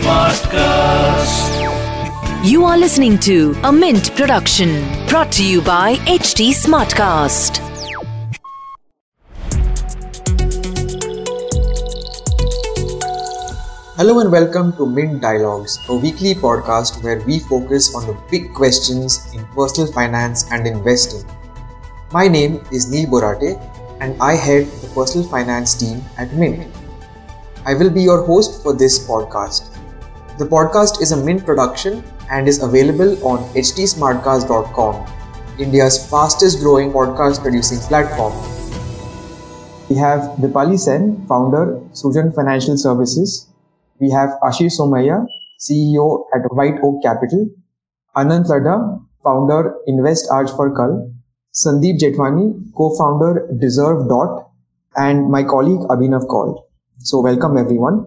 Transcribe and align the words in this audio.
Smartcast. 0.00 1.48
You 2.44 2.64
are 2.64 2.76
listening 2.76 3.18
to 3.20 3.56
a 3.64 3.72
Mint 3.72 4.14
production 4.14 4.84
brought 5.08 5.32
to 5.32 5.44
you 5.44 5.62
by 5.62 5.96
HT 6.04 6.52
Smartcast. 6.52 7.56
Hello 13.96 14.18
and 14.20 14.30
welcome 14.30 14.72
to 14.76 14.84
Mint 14.84 15.22
Dialogues, 15.22 15.78
a 15.88 15.96
weekly 15.96 16.34
podcast 16.34 17.02
where 17.02 17.20
we 17.22 17.38
focus 17.38 17.94
on 17.94 18.06
the 18.06 18.16
big 18.30 18.52
questions 18.52 19.26
in 19.34 19.44
personal 19.54 19.90
finance 19.92 20.50
and 20.52 20.66
investing. 20.66 21.24
My 22.12 22.28
name 22.28 22.62
is 22.70 22.90
Neil 22.90 23.08
Borate 23.08 23.58
and 24.00 24.20
I 24.20 24.34
head 24.34 24.66
the 24.82 24.88
personal 24.94 25.26
finance 25.28 25.74
team 25.74 26.02
at 26.18 26.32
Mint. 26.34 26.79
I 27.66 27.74
will 27.74 27.90
be 27.90 28.02
your 28.02 28.24
host 28.24 28.62
for 28.62 28.72
this 28.72 29.06
podcast. 29.06 29.68
The 30.38 30.46
podcast 30.46 31.02
is 31.02 31.12
a 31.12 31.16
Mint 31.22 31.44
production 31.44 32.02
and 32.30 32.48
is 32.48 32.62
available 32.62 33.22
on 33.26 33.44
htsmartcast.com, 33.52 35.06
India's 35.58 36.08
fastest 36.08 36.60
growing 36.60 36.90
podcast 36.90 37.42
producing 37.42 37.78
platform. 37.80 38.32
We 39.90 39.96
have 39.96 40.20
Dipali 40.38 40.78
Sen, 40.78 41.26
founder, 41.26 41.78
Srujan 41.92 42.34
Financial 42.34 42.78
Services. 42.78 43.48
We 43.98 44.10
have 44.10 44.30
Ashish 44.42 44.80
Somaiyaa, 44.80 45.26
CEO 45.60 46.24
at 46.34 46.50
White 46.54 46.78
Oak 46.82 47.02
Capital. 47.02 47.46
Anand 48.16 48.46
Ladda, 48.46 49.04
founder, 49.22 49.74
Invest 49.86 50.30
Aaj 50.30 50.56
for 50.56 50.74
Kal. 50.74 51.12
Sandeep 51.52 51.98
Jethwani, 51.98 52.72
co-founder, 52.74 53.48
Dezerv 53.60 54.08
Dot. 54.08 54.50
And 54.96 55.30
my 55.30 55.42
colleague 55.42 55.80
Abhinav 55.90 56.26
Kaul. 56.26 56.69
So 57.02 57.22
welcome 57.22 57.56
everyone. 57.56 58.04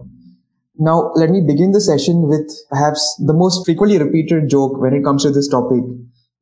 Now 0.78 1.12
let 1.16 1.32
me 1.32 1.42
begin 1.42 1.72
the 1.72 1.82
session 1.82 2.28
with 2.28 2.48
perhaps 2.70 3.02
the 3.26 3.34
most 3.34 3.66
frequently 3.66 3.98
repeated 3.98 4.50
joke 4.50 4.80
when 4.80 4.94
it 4.94 5.04
comes 5.04 5.24
to 5.24 5.32
this 5.32 5.48
topic 5.48 5.82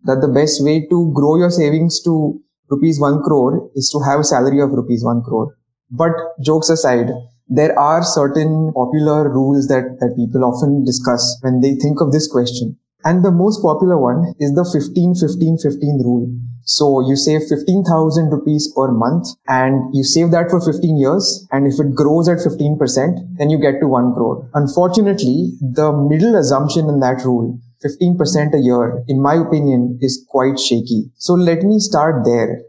that 0.03 0.19
the 0.19 0.27
best 0.27 0.61
way 0.61 0.85
to 0.89 1.13
grow 1.15 1.37
your 1.37 1.49
savings 1.49 2.01
to 2.01 2.41
rupees 2.69 2.99
1 2.99 3.23
crore 3.23 3.71
is 3.75 3.89
to 3.91 4.03
have 4.03 4.19
a 4.19 4.25
salary 4.25 4.59
of 4.59 4.71
rupees 4.71 5.01
1 5.01 5.23
crore. 5.23 5.55
But 5.91 6.11
jokes 6.43 6.69
aside, 6.69 7.11
there 7.47 7.77
are 7.79 8.03
certain 8.03 8.73
popular 8.73 9.29
rules 9.29 9.69
that, 9.69 9.99
that 10.01 10.17
people 10.17 10.43
often 10.43 10.83
discuss 10.83 11.37
when 11.43 11.61
they 11.61 11.75
think 11.75 12.01
of 12.01 12.11
this 12.11 12.29
question. 12.29 12.77
And 13.05 13.23
the 13.23 13.31
most 13.31 13.61
popular 13.61 13.97
one 13.97 14.33
is 14.41 14.53
the 14.55 14.65
15 14.65 15.15
15 15.15 15.57
15 15.57 16.01
rule. 16.03 16.27
So 16.63 17.07
you 17.07 17.15
save 17.15 17.41
15,000 17.49 18.29
rupees 18.29 18.71
per 18.75 18.91
month 18.91 19.27
and 19.47 19.93
you 19.93 20.03
save 20.03 20.31
that 20.31 20.49
for 20.49 20.61
15 20.61 20.97
years. 20.97 21.47
And 21.51 21.67
if 21.67 21.79
it 21.79 21.95
grows 21.95 22.27
at 22.29 22.37
15%, 22.37 23.37
then 23.37 23.49
you 23.49 23.59
get 23.59 23.79
to 23.79 23.87
1 23.87 24.13
crore. 24.13 24.47
Unfortunately, 24.53 25.53
the 25.61 25.91
middle 25.91 26.35
assumption 26.35 26.87
in 26.89 26.99
that 26.99 27.23
rule 27.25 27.59
15% 27.83 28.53
a 28.53 28.59
year, 28.59 29.03
in 29.07 29.21
my 29.21 29.35
opinion, 29.35 29.97
is 30.01 30.23
quite 30.29 30.59
shaky. 30.59 31.09
So 31.17 31.33
let 31.33 31.63
me 31.63 31.79
start 31.79 32.25
there. 32.25 32.61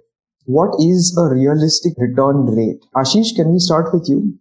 What 0.47 0.75
is 0.81 1.17
a 1.19 1.25
realistic 1.25 1.93
return 1.99 2.47
rate? 2.47 2.81
Ashish, 2.97 3.37
can 3.37 3.53
we 3.53 3.59
start 3.59 3.93
with 3.93 4.09
you? 4.09 4.39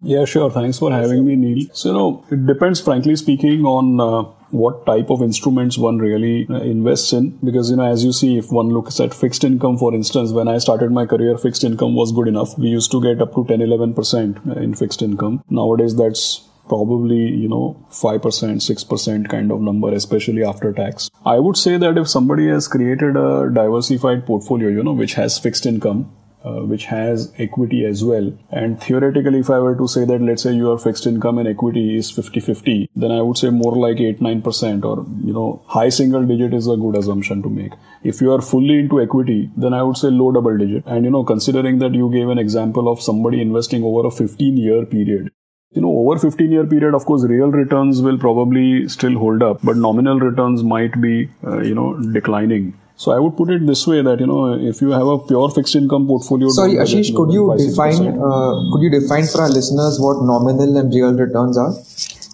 Yeah, 0.00 0.24
sure. 0.24 0.50
Thanks 0.50 0.78
for 0.78 0.90
having 0.90 1.24
me, 1.24 1.36
Neil. 1.36 1.66
So, 1.72 1.88
you 1.88 1.94
know, 1.94 2.24
it 2.30 2.46
depends, 2.46 2.80
frankly 2.80 3.16
speaking, 3.16 3.64
on 3.64 4.00
uh, 4.00 4.30
what 4.52 4.84
type 4.86 5.10
of 5.10 5.22
instruments 5.22 5.78
one 5.78 5.98
really 5.98 6.46
invests 6.50 7.12
in. 7.12 7.30
Because, 7.44 7.70
you 7.70 7.76
know, 7.76 7.90
as 7.90 8.04
you 8.04 8.12
see, 8.12 8.38
if 8.38 8.52
one 8.52 8.68
looks 8.68 9.00
at 9.00 9.14
fixed 9.14 9.44
income, 9.44 9.78
for 9.78 9.94
instance, 9.94 10.32
when 10.32 10.48
I 10.48 10.58
started 10.58 10.92
my 10.92 11.06
career, 11.06 11.36
fixed 11.38 11.64
income 11.64 11.94
was 11.94 12.12
good 12.12 12.28
enough. 12.28 12.56
We 12.58 12.68
used 12.68 12.90
to 12.92 13.02
get 13.02 13.20
up 13.20 13.34
to 13.34 13.44
10, 13.44 13.60
11% 13.60 14.56
in 14.56 14.74
fixed 14.74 15.02
income. 15.02 15.42
Nowadays, 15.48 15.96
that's 15.96 16.48
probably 16.68 17.28
you 17.28 17.48
know 17.48 17.84
5% 17.90 18.20
6% 18.22 19.28
kind 19.28 19.50
of 19.50 19.60
number 19.60 19.92
especially 19.92 20.44
after 20.44 20.72
tax 20.72 21.10
i 21.26 21.38
would 21.38 21.56
say 21.56 21.76
that 21.76 21.98
if 21.98 22.08
somebody 22.08 22.46
has 22.48 22.68
created 22.68 23.16
a 23.16 23.50
diversified 23.52 24.24
portfolio 24.24 24.68
you 24.68 24.82
know 24.82 24.92
which 24.92 25.14
has 25.14 25.38
fixed 25.38 25.66
income 25.66 26.10
uh, 26.44 26.60
which 26.62 26.86
has 26.86 27.32
equity 27.38 27.84
as 27.84 28.04
well. 28.04 28.32
And 28.50 28.82
theoretically, 28.82 29.40
if 29.40 29.50
I 29.50 29.58
were 29.58 29.76
to 29.76 29.86
say 29.88 30.04
that, 30.04 30.20
let's 30.20 30.42
say 30.42 30.52
your 30.52 30.78
fixed 30.78 31.06
income 31.06 31.38
and 31.38 31.48
equity 31.48 31.96
is 31.96 32.10
50-50, 32.10 32.88
then 32.96 33.12
I 33.12 33.22
would 33.22 33.38
say 33.38 33.50
more 33.50 33.76
like 33.76 33.96
8-9% 33.96 34.84
or, 34.84 35.06
you 35.24 35.32
know, 35.32 35.62
high 35.66 35.88
single 35.88 36.26
digit 36.26 36.54
is 36.54 36.66
a 36.66 36.76
good 36.76 36.96
assumption 36.96 37.42
to 37.42 37.48
make. 37.48 37.72
If 38.02 38.20
you 38.20 38.32
are 38.32 38.42
fully 38.42 38.80
into 38.80 39.00
equity, 39.00 39.50
then 39.56 39.74
I 39.74 39.82
would 39.82 39.96
say 39.96 40.08
low 40.08 40.32
double 40.32 40.56
digit. 40.58 40.84
And, 40.86 41.04
you 41.04 41.10
know, 41.10 41.24
considering 41.24 41.78
that 41.78 41.94
you 41.94 42.10
gave 42.10 42.28
an 42.28 42.38
example 42.38 42.90
of 42.90 43.00
somebody 43.00 43.40
investing 43.40 43.84
over 43.84 44.08
a 44.08 44.10
15 44.10 44.56
year 44.56 44.84
period, 44.84 45.30
you 45.74 45.80
know, 45.80 45.90
over 45.90 46.18
15 46.18 46.52
year 46.52 46.66
period, 46.66 46.94
of 46.94 47.04
course, 47.06 47.24
real 47.24 47.50
returns 47.50 48.02
will 48.02 48.18
probably 48.18 48.88
still 48.88 49.18
hold 49.18 49.42
up, 49.42 49.60
but 49.62 49.76
nominal 49.76 50.20
returns 50.20 50.62
might 50.62 51.00
be, 51.00 51.30
uh, 51.44 51.60
you 51.60 51.74
know, 51.74 51.98
declining. 52.12 52.74
So 53.02 53.10
I 53.10 53.18
would 53.18 53.36
put 53.36 53.50
it 53.50 53.66
this 53.66 53.84
way 53.90 54.00
that 54.00 54.20
you 54.20 54.26
know 54.28 54.54
if 54.72 54.80
you 54.80 54.90
have 54.90 55.08
a 55.12 55.18
pure 55.18 55.50
fixed 55.50 55.74
income 55.74 56.06
portfolio. 56.06 56.50
Sorry, 56.50 56.74
Ashish, 56.82 57.12
could 57.16 57.32
you 57.36 57.46
define 57.58 58.10
uh, 58.26 58.52
could 58.72 58.82
you 58.86 58.90
define 58.90 59.26
for 59.26 59.40
our 59.42 59.48
listeners 59.48 59.98
what 59.98 60.22
nominal 60.22 60.76
and 60.76 60.94
real 60.94 61.12
returns 61.12 61.58
are? 61.58 61.72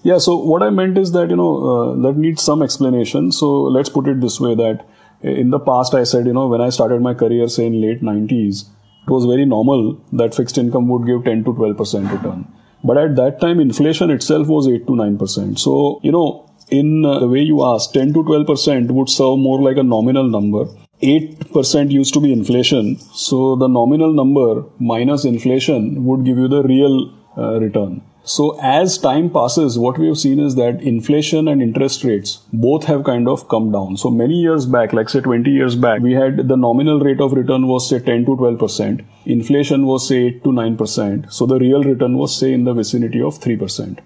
Yeah. 0.03 0.19
So 0.19 0.37
what 0.37 0.63
I 0.63 0.69
meant 0.69 0.99
is 0.99 1.13
that 1.13 1.31
you 1.31 1.37
know 1.37 1.53
uh, 1.71 2.03
that 2.03 2.19
needs 2.19 2.43
some 2.43 2.63
explanation. 2.63 3.33
So 3.33 3.51
let's 3.77 3.89
put 3.89 4.09
it 4.09 4.21
this 4.21 4.39
way 4.41 4.55
that 4.57 4.85
in 5.23 5.49
the 5.57 5.59
past 5.59 5.95
I 5.95 6.05
said 6.05 6.27
you 6.27 6.35
know 6.35 6.47
when 6.49 6.61
I 6.61 6.69
started 6.69 7.01
my 7.01 7.15
career 7.15 7.49
say 7.49 7.67
in 7.67 7.81
late 7.81 8.03
90s 8.03 8.65
it 9.07 9.11
was 9.11 9.25
very 9.25 9.47
normal 9.47 9.99
that 10.13 10.35
fixed 10.35 10.59
income 10.59 10.89
would 10.89 11.07
give 11.07 11.25
10 11.25 11.45
to 11.45 11.55
12 11.55 11.79
percent 11.79 12.13
return. 12.13 12.47
But 12.85 12.99
at 12.99 13.17
that 13.17 13.41
time 13.41 13.59
inflation 13.59 14.11
itself 14.11 14.49
was 14.49 14.69
8 14.69 14.87
to 14.87 14.97
9 14.97 15.17
percent. 15.17 15.59
So 15.59 15.99
you 16.03 16.13
know 16.13 16.29
in 16.71 17.05
uh, 17.05 17.19
the 17.21 17.29
way 17.29 17.41
you 17.41 17.65
asked, 17.65 17.95
10 17.95 18.13
to 18.15 18.23
12% 18.23 18.91
would 18.91 19.09
serve 19.09 19.39
more 19.39 19.61
like 19.61 19.77
a 19.77 19.83
nominal 19.83 20.29
number. 20.29 20.67
8% 21.03 21.91
used 21.91 22.15
to 22.15 22.21
be 22.21 22.33
inflation. 22.33 22.99
So 23.15 23.57
the 23.57 23.69
nominal 23.69 24.13
number 24.13 24.65
minus 24.79 25.25
inflation 25.25 26.05
would 26.05 26.25
give 26.25 26.39
you 26.39 26.49
the 26.49 26.63
real 26.63 27.15
uh, 27.37 27.61
return. 27.61 28.03
So 28.25 28.59
as 28.61 28.99
time 28.99 29.31
passes, 29.31 29.79
what 29.79 29.97
we 29.97 30.07
have 30.09 30.19
seen 30.19 30.39
is 30.39 30.55
that 30.57 30.83
inflation 30.83 31.49
and 31.49 31.63
interest 31.63 32.05
rates 32.05 32.41
both 32.53 32.85
have 32.85 33.05
kind 33.05 33.27
of 33.27 33.49
come 33.49 33.73
down. 33.73 33.97
So 33.97 34.11
many 34.11 34.35
years 34.35 34.67
back, 34.67 34.93
like 34.93 35.09
say 35.09 35.21
20 35.21 35.51
years 35.51 35.77
back, 35.77 36.03
we 36.03 36.13
had 36.13 36.47
the 36.47 36.57
nominal 36.57 37.01
rate 37.01 37.23
of 37.23 37.33
return 37.33 37.69
was 37.69 37.89
say 37.89 38.01
10 38.01 38.27
to 38.27 38.33
12%. 38.33 39.03
Inflation 39.25 39.87
was 39.87 40.07
say 40.07 40.27
8 40.27 40.45
to 40.45 40.51
9%. 40.51 41.33
So 41.33 41.47
the 41.47 41.59
real 41.59 41.83
return 41.83 42.19
was 42.19 42.37
say 42.37 42.53
in 42.53 42.65
the 42.65 42.75
vicinity 42.75 43.23
of 43.23 43.41
3%. 43.41 43.99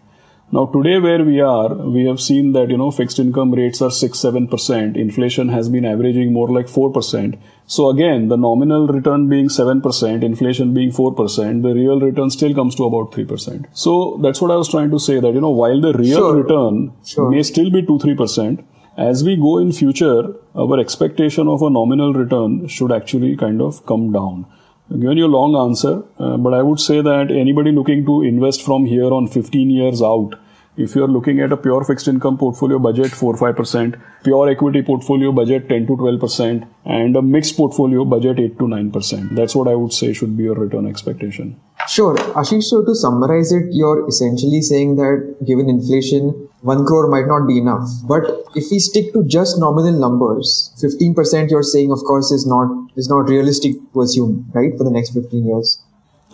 Now 0.55 0.67
today 0.67 0.99
where 0.99 1.25
we 1.25 1.41
are, 1.41 1.75
we 1.75 2.05
have 2.05 2.21
seen 2.21 2.53
that, 2.53 2.69
you 2.69 2.77
know, 2.77 2.91
fixed 2.91 3.19
income 3.19 3.53
rates 3.53 3.81
are 3.81 3.89
6-7%. 3.89 4.97
Inflation 4.97 5.49
has 5.49 5.71
been 5.71 5.87
averaging 5.87 6.35
more 6.35 6.51
like 6.51 6.67
4%. 6.67 7.39
So 7.67 7.89
again, 7.89 8.29
the 8.29 8.37
nominal 8.37 8.87
return 8.87 9.31
being 9.31 9.49
7%, 9.49 10.23
inflation 10.23 10.75
being 10.75 10.91
4%, 10.93 11.63
the 11.63 11.73
real 11.73 11.99
return 11.99 12.29
still 12.29 12.55
comes 12.55 12.75
to 12.75 12.85
about 12.85 13.13
3%. 13.13 13.65
So 13.73 14.19
that's 14.23 14.43
what 14.43 14.51
I 14.51 14.57
was 14.57 14.69
trying 14.69 14.91
to 14.91 14.99
say 14.99 15.21
that, 15.21 15.33
you 15.33 15.41
know, 15.41 15.49
while 15.49 15.81
the 15.81 15.95
real 15.95 16.19
Sure. 16.19 16.37
return 16.43 16.93
Sure. 17.03 17.31
may 17.31 17.43
still 17.43 17.71
be 17.71 17.81
2-3%, 17.81 18.63
as 18.99 19.25
we 19.25 19.37
go 19.37 19.57
in 19.57 19.73
future, 19.73 20.35
our 20.55 20.79
expectation 20.79 21.49
of 21.49 21.63
a 21.63 21.71
nominal 21.71 22.13
return 22.13 22.67
should 22.67 22.93
actually 22.93 23.37
kind 23.37 23.63
of 23.63 23.87
come 23.87 24.13
down. 24.13 24.45
I've 24.93 25.01
given 25.01 25.17
you 25.17 25.25
a 25.25 25.35
long 25.35 25.57
answer, 25.57 26.03
uh, 26.19 26.37
but 26.37 26.53
I 26.53 26.61
would 26.61 26.79
say 26.79 27.01
that 27.01 27.31
anybody 27.31 27.73
looking 27.73 28.05
to 28.05 28.21
invest 28.23 28.63
from 28.63 28.85
here 28.85 29.11
on 29.11 29.27
15 29.27 29.71
years 29.71 30.03
out, 30.03 30.35
if 30.77 30.95
you're 30.95 31.09
looking 31.09 31.41
at 31.41 31.51
a 31.51 31.57
pure 31.57 31.83
fixed 31.85 32.09
income 32.09 32.37
portfolio 32.37 32.79
budget 32.79 33.13
4-5%, 33.13 33.99
pure 34.23 34.51
equity 34.51 34.83
portfolio 34.83 35.33
budget 35.33 35.71
10 35.71 35.87
to 35.87 35.97
12%, 35.97 36.69
and 36.85 37.17
a 37.17 37.23
mixed 37.23 37.57
portfolio 37.57 38.05
budget 38.05 38.39
8 38.39 38.59
to 38.59 38.65
9%. 38.65 39.35
That's 39.35 39.55
what 39.55 39.69
I 39.69 39.75
would 39.75 39.95
say 39.95 40.13
should 40.13 40.37
be 40.37 40.45
your 40.45 40.57
return 40.57 40.87
expectation. 40.87 41.59
Sure, 41.89 42.15
Ashish. 42.43 42.65
So 42.65 42.85
to 42.85 42.95
summarize 42.95 43.51
it, 43.51 43.69
you're 43.71 44.07
essentially 44.07 44.61
saying 44.61 44.97
that 44.97 45.39
given 45.47 45.71
inflation, 45.71 46.49
one 46.63 46.87
crore 46.87 47.09
might 47.09 47.27
not 47.27 47.47
be 47.47 47.59
enough. 47.59 47.89
But 48.05 48.25
if 48.55 48.71
we 48.71 48.79
stick 48.79 49.13
to 49.13 49.25
just 49.25 49.59
nominal 49.59 49.99
numbers, 49.99 50.73
15% 50.83 51.51
you're 51.51 51.63
saying, 51.63 51.91
of 51.91 51.99
course, 52.01 52.31
is 52.31 52.47
not 52.47 52.71
is 52.97 53.09
not 53.09 53.29
realistic 53.29 53.75
to 53.93 54.03
assume, 54.03 54.51
right, 54.55 54.77
for 54.79 54.85
the 54.85 54.91
next 54.91 55.11
15 55.11 55.45
years. 55.45 55.79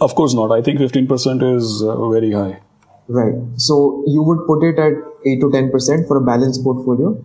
Of 0.00 0.14
course 0.14 0.34
not. 0.34 0.52
I 0.52 0.62
think 0.62 0.78
15% 0.78 1.56
is 1.56 1.82
uh, 1.82 2.08
very 2.08 2.32
high. 2.32 2.60
Right. 3.08 3.34
So 3.56 4.04
you 4.06 4.22
would 4.22 4.46
put 4.46 4.62
it 4.62 4.78
at 4.78 4.92
8 5.26 5.40
to 5.40 5.48
10% 5.48 6.06
for 6.06 6.18
a 6.18 6.20
balanced 6.20 6.62
portfolio. 6.62 7.24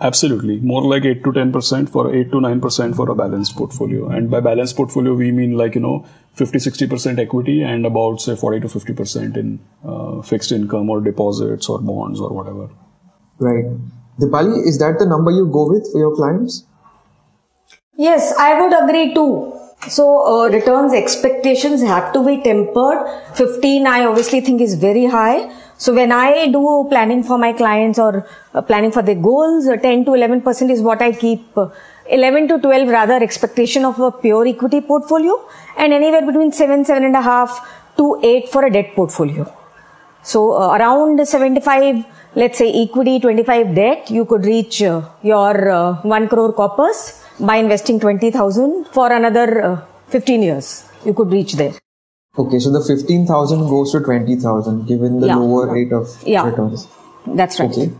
Absolutely. 0.00 0.60
More 0.60 0.82
like 0.82 1.04
8 1.04 1.24
to 1.24 1.32
10% 1.32 1.88
for 1.88 2.14
8 2.14 2.30
to 2.30 2.36
9% 2.36 2.94
for 2.94 3.10
a 3.10 3.14
balanced 3.14 3.56
portfolio. 3.56 4.08
And 4.08 4.30
by 4.30 4.40
balanced 4.40 4.76
portfolio, 4.76 5.14
we 5.14 5.32
mean 5.32 5.56
like, 5.56 5.74
you 5.74 5.80
know, 5.80 6.06
50, 6.34 6.58
60% 6.58 7.18
equity 7.18 7.62
and 7.62 7.84
about 7.84 8.20
say 8.20 8.36
40 8.36 8.60
to 8.60 8.66
50% 8.68 9.36
in 9.36 9.58
uh, 9.84 10.22
fixed 10.22 10.52
income 10.52 10.88
or 10.88 11.00
deposits 11.00 11.68
or 11.68 11.80
bonds 11.80 12.20
or 12.20 12.32
whatever. 12.32 12.68
Right. 13.38 13.64
Dipali, 14.20 14.66
is 14.66 14.78
that 14.78 14.98
the 15.00 15.06
number 15.06 15.32
you 15.32 15.46
go 15.46 15.68
with 15.68 15.90
for 15.90 15.98
your 15.98 16.14
clients? 16.14 16.64
Yes, 17.96 18.32
I 18.38 18.60
would 18.60 18.72
agree 18.72 19.14
too. 19.14 19.52
So 19.88 20.44
uh, 20.44 20.48
returns 20.48 20.92
expectations 20.92 21.82
have 21.82 22.12
to 22.12 22.24
be 22.24 22.40
tempered. 22.42 23.06
15 23.34 23.86
I 23.86 24.04
obviously 24.04 24.40
think 24.40 24.60
is 24.60 24.74
very 24.74 25.06
high. 25.06 25.52
So 25.78 25.94
when 25.94 26.10
I 26.10 26.48
do 26.48 26.86
planning 26.90 27.22
for 27.22 27.38
my 27.38 27.52
clients 27.52 27.98
or 28.00 28.26
uh, 28.52 28.62
planning 28.62 28.90
for 28.90 29.02
their 29.02 29.14
goals, 29.14 29.66
uh, 29.68 29.76
10 29.76 30.04
to 30.06 30.10
11% 30.10 30.70
is 30.70 30.82
what 30.82 31.00
I 31.00 31.12
keep. 31.12 31.56
Uh, 31.56 31.68
11 32.10 32.48
to 32.48 32.58
12 32.58 32.88
rather 32.88 33.22
expectation 33.22 33.84
of 33.84 34.00
a 34.00 34.10
pure 34.10 34.46
equity 34.46 34.80
portfolio 34.80 35.34
and 35.76 35.92
anywhere 35.92 36.24
between 36.26 36.50
7, 36.50 36.84
7.5 36.84 37.64
to 37.98 38.20
8 38.22 38.48
for 38.48 38.64
a 38.64 38.70
debt 38.70 38.94
portfolio. 38.96 39.44
So 40.22 40.52
uh, 40.52 40.76
around 40.76 41.24
75, 41.26 42.04
let's 42.34 42.58
say 42.58 42.72
equity, 42.82 43.20
25 43.20 43.74
debt, 43.74 44.10
you 44.10 44.24
could 44.24 44.44
reach 44.44 44.82
uh, 44.82 45.02
your 45.22 45.70
uh, 45.70 46.02
1 46.02 46.28
crore 46.28 46.52
corpus 46.52 47.24
by 47.38 47.56
investing 47.56 48.00
20,000 48.00 48.86
for 48.86 49.12
another 49.12 49.62
uh, 49.62 49.80
15 50.08 50.42
years. 50.42 50.90
You 51.04 51.14
could 51.14 51.30
reach 51.30 51.52
there. 51.54 51.74
Okay, 52.36 52.58
so 52.58 52.70
the 52.70 52.84
15,000 52.84 53.68
goes 53.68 53.92
to 53.92 54.00
20,000 54.00 54.86
given 54.86 55.20
the 55.20 55.26
Yeah. 55.28 55.36
lower 55.36 55.66
rate 55.72 55.92
of 55.92 56.08
Yeah. 56.24 56.44
returns. 56.48 56.86
That's 57.26 57.58
right. 57.58 57.70
Okay. 57.70 57.90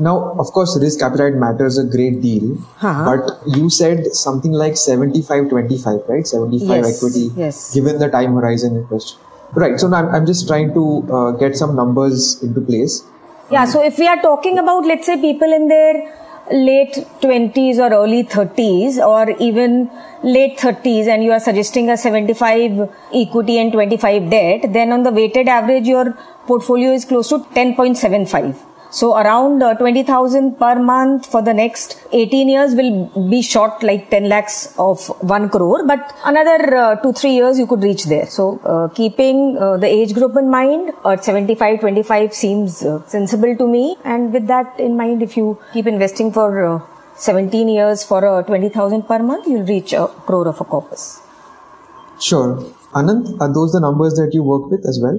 Now, 0.00 0.32
of 0.38 0.52
course, 0.52 0.76
risk 0.80 1.02
appetite 1.02 1.34
matters 1.34 1.76
a 1.78 1.84
great 1.84 2.20
deal, 2.22 2.56
Uh-huh. 2.80 3.04
but 3.04 3.38
you 3.56 3.68
said 3.70 4.06
something 4.14 4.52
like 4.52 4.76
75 4.76 5.48
25, 5.48 6.02
right? 6.08 6.26
75 6.26 6.84
Yes, 6.84 6.96
equity, 6.96 7.32
yes. 7.36 7.74
given 7.74 7.98
the 7.98 8.08
time 8.08 8.34
horizon 8.34 8.76
in 8.76 8.84
question. 8.84 9.18
Right, 9.54 9.80
so 9.80 9.88
now 9.88 9.96
I'm, 9.98 10.14
I'm 10.14 10.26
just 10.26 10.46
trying 10.46 10.72
to 10.74 10.84
uh, 11.10 11.30
get 11.32 11.56
some 11.56 11.74
numbers 11.74 12.40
into 12.42 12.60
place. 12.60 13.02
Yeah, 13.50 13.64
so 13.64 13.82
if 13.82 13.98
we 13.98 14.06
are 14.06 14.20
talking 14.20 14.58
about, 14.58 14.84
let's 14.84 15.06
say, 15.06 15.16
people 15.16 15.52
in 15.52 15.68
their 15.68 16.12
late 16.52 16.94
20s 17.20 17.78
or 17.78 17.92
early 17.94 18.24
30s 18.24 18.98
or 18.98 19.30
even 19.38 19.90
late 20.22 20.58
30s 20.58 21.06
and 21.06 21.22
you 21.22 21.32
are 21.32 21.40
suggesting 21.40 21.90
a 21.90 21.96
75 21.96 22.90
equity 23.14 23.58
and 23.58 23.72
25 23.72 24.30
debt, 24.30 24.72
then 24.72 24.92
on 24.92 25.02
the 25.02 25.10
weighted 25.10 25.48
average, 25.48 25.86
your 25.86 26.12
portfolio 26.46 26.92
is 26.92 27.04
close 27.04 27.28
to 27.28 27.38
10.75. 27.38 28.56
So 28.90 29.16
around 29.18 29.62
uh, 29.62 29.74
20,000 29.74 30.58
per 30.58 30.76
month 30.80 31.26
for 31.26 31.42
the 31.42 31.52
next 31.52 32.00
18 32.12 32.48
years 32.48 32.74
will 32.74 33.28
be 33.28 33.42
short 33.42 33.82
like 33.82 34.08
10 34.08 34.28
lakhs 34.30 34.74
of 34.78 35.06
1 35.20 35.50
crore, 35.50 35.86
but 35.86 36.14
another 36.24 36.76
uh, 36.76 36.96
2 36.96 37.12
3 37.12 37.30
years 37.30 37.58
you 37.58 37.66
could 37.66 37.82
reach 37.82 38.04
there. 38.04 38.26
So 38.26 38.58
uh, 38.64 38.88
keeping 38.88 39.58
uh, 39.58 39.76
the 39.76 39.86
age 39.86 40.14
group 40.14 40.36
in 40.36 40.50
mind 40.50 40.92
at 41.04 41.22
75 41.22 41.80
25 41.80 42.32
seems 42.32 42.82
uh, 42.82 43.06
sensible 43.06 43.54
to 43.56 43.68
me 43.68 43.96
and 44.04 44.32
with 44.32 44.46
that 44.46 44.80
in 44.80 44.96
mind 44.96 45.22
if 45.22 45.36
you 45.36 45.58
keep 45.74 45.86
investing 45.86 46.32
for 46.32 46.48
uh, 46.64 46.80
17 47.16 47.68
years 47.68 48.04
for 48.04 48.24
uh, 48.26 48.42
20,000 48.42 49.02
per 49.02 49.18
month 49.18 49.46
you'll 49.46 49.66
reach 49.66 49.92
a 49.92 50.06
crore 50.26 50.48
of 50.48 50.60
a 50.60 50.64
corpus. 50.64 51.20
Sure. 52.20 52.56
Anand, 52.94 53.38
are 53.40 53.52
those 53.52 53.72
the 53.72 53.80
numbers 53.80 54.14
that 54.14 54.30
you 54.32 54.42
work 54.42 54.70
with 54.70 54.86
as 54.86 54.98
well? 55.02 55.18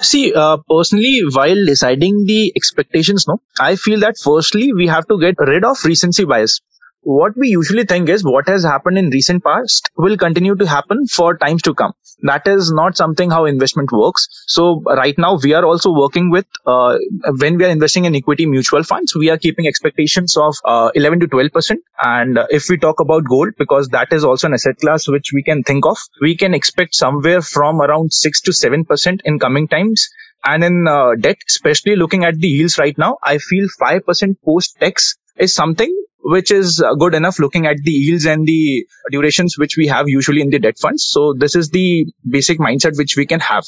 See, 0.00 0.32
uh, 0.32 0.56
personally, 0.68 1.20
while 1.30 1.66
deciding 1.66 2.24
the 2.24 2.50
expectations, 2.56 3.26
no, 3.28 3.42
I 3.60 3.76
feel 3.76 4.00
that 4.00 4.16
firstly 4.18 4.72
we 4.72 4.86
have 4.86 5.06
to 5.08 5.18
get 5.20 5.34
rid 5.38 5.64
of 5.64 5.84
recency 5.84 6.24
bias. 6.24 6.60
What 7.08 7.36
we 7.36 7.50
usually 7.50 7.84
think 7.84 8.08
is 8.08 8.24
what 8.24 8.48
has 8.48 8.64
happened 8.64 8.98
in 8.98 9.10
recent 9.10 9.44
past 9.44 9.90
will 9.96 10.16
continue 10.16 10.56
to 10.56 10.66
happen 10.66 11.06
for 11.06 11.36
times 11.38 11.62
to 11.62 11.72
come. 11.72 11.92
That 12.22 12.48
is 12.48 12.72
not 12.72 12.96
something 12.96 13.30
how 13.30 13.44
investment 13.44 13.92
works. 13.92 14.26
So 14.48 14.80
right 14.80 15.16
now 15.16 15.38
we 15.40 15.52
are 15.54 15.64
also 15.64 15.92
working 15.92 16.30
with 16.30 16.46
uh, 16.66 16.98
when 17.38 17.58
we 17.58 17.64
are 17.64 17.68
investing 17.68 18.06
in 18.06 18.16
equity 18.16 18.46
mutual 18.46 18.82
funds, 18.82 19.14
we 19.14 19.30
are 19.30 19.38
keeping 19.38 19.68
expectations 19.68 20.36
of 20.36 20.56
uh, 20.64 20.90
11 20.96 21.20
to 21.20 21.28
12 21.28 21.52
percent. 21.52 21.84
And 22.02 22.38
uh, 22.38 22.48
if 22.50 22.68
we 22.68 22.76
talk 22.76 22.98
about 22.98 23.22
gold, 23.24 23.50
because 23.56 23.88
that 23.90 24.12
is 24.12 24.24
also 24.24 24.48
an 24.48 24.54
asset 24.54 24.78
class 24.78 25.06
which 25.06 25.30
we 25.32 25.44
can 25.44 25.62
think 25.62 25.86
of, 25.86 25.98
we 26.20 26.36
can 26.36 26.54
expect 26.54 26.96
somewhere 26.96 27.40
from 27.40 27.80
around 27.80 28.12
six 28.12 28.40
to 28.40 28.52
seven 28.52 28.84
percent 28.84 29.22
in 29.24 29.38
coming 29.38 29.68
times. 29.68 30.08
And 30.44 30.64
in 30.64 30.88
uh, 30.88 31.14
debt, 31.20 31.36
especially 31.48 31.94
looking 31.94 32.24
at 32.24 32.34
the 32.34 32.48
yields 32.48 32.78
right 32.78 32.98
now, 32.98 33.18
I 33.22 33.38
feel 33.38 33.68
5% 33.80 34.36
post 34.44 34.76
tax 34.80 35.14
is 35.36 35.54
something 35.54 35.94
which 36.34 36.50
is 36.50 36.82
good 36.98 37.14
enough 37.14 37.38
looking 37.38 37.66
at 37.66 37.76
the 37.82 37.92
yields 37.92 38.26
and 38.26 38.46
the 38.46 38.86
durations 39.12 39.56
which 39.56 39.76
we 39.76 39.86
have 39.86 40.08
usually 40.08 40.40
in 40.40 40.50
the 40.50 40.58
debt 40.58 40.78
funds. 40.78 41.04
So 41.04 41.34
this 41.34 41.54
is 41.54 41.70
the 41.70 42.06
basic 42.28 42.58
mindset 42.58 42.98
which 42.98 43.16
we 43.16 43.26
can 43.26 43.40
have. 43.40 43.64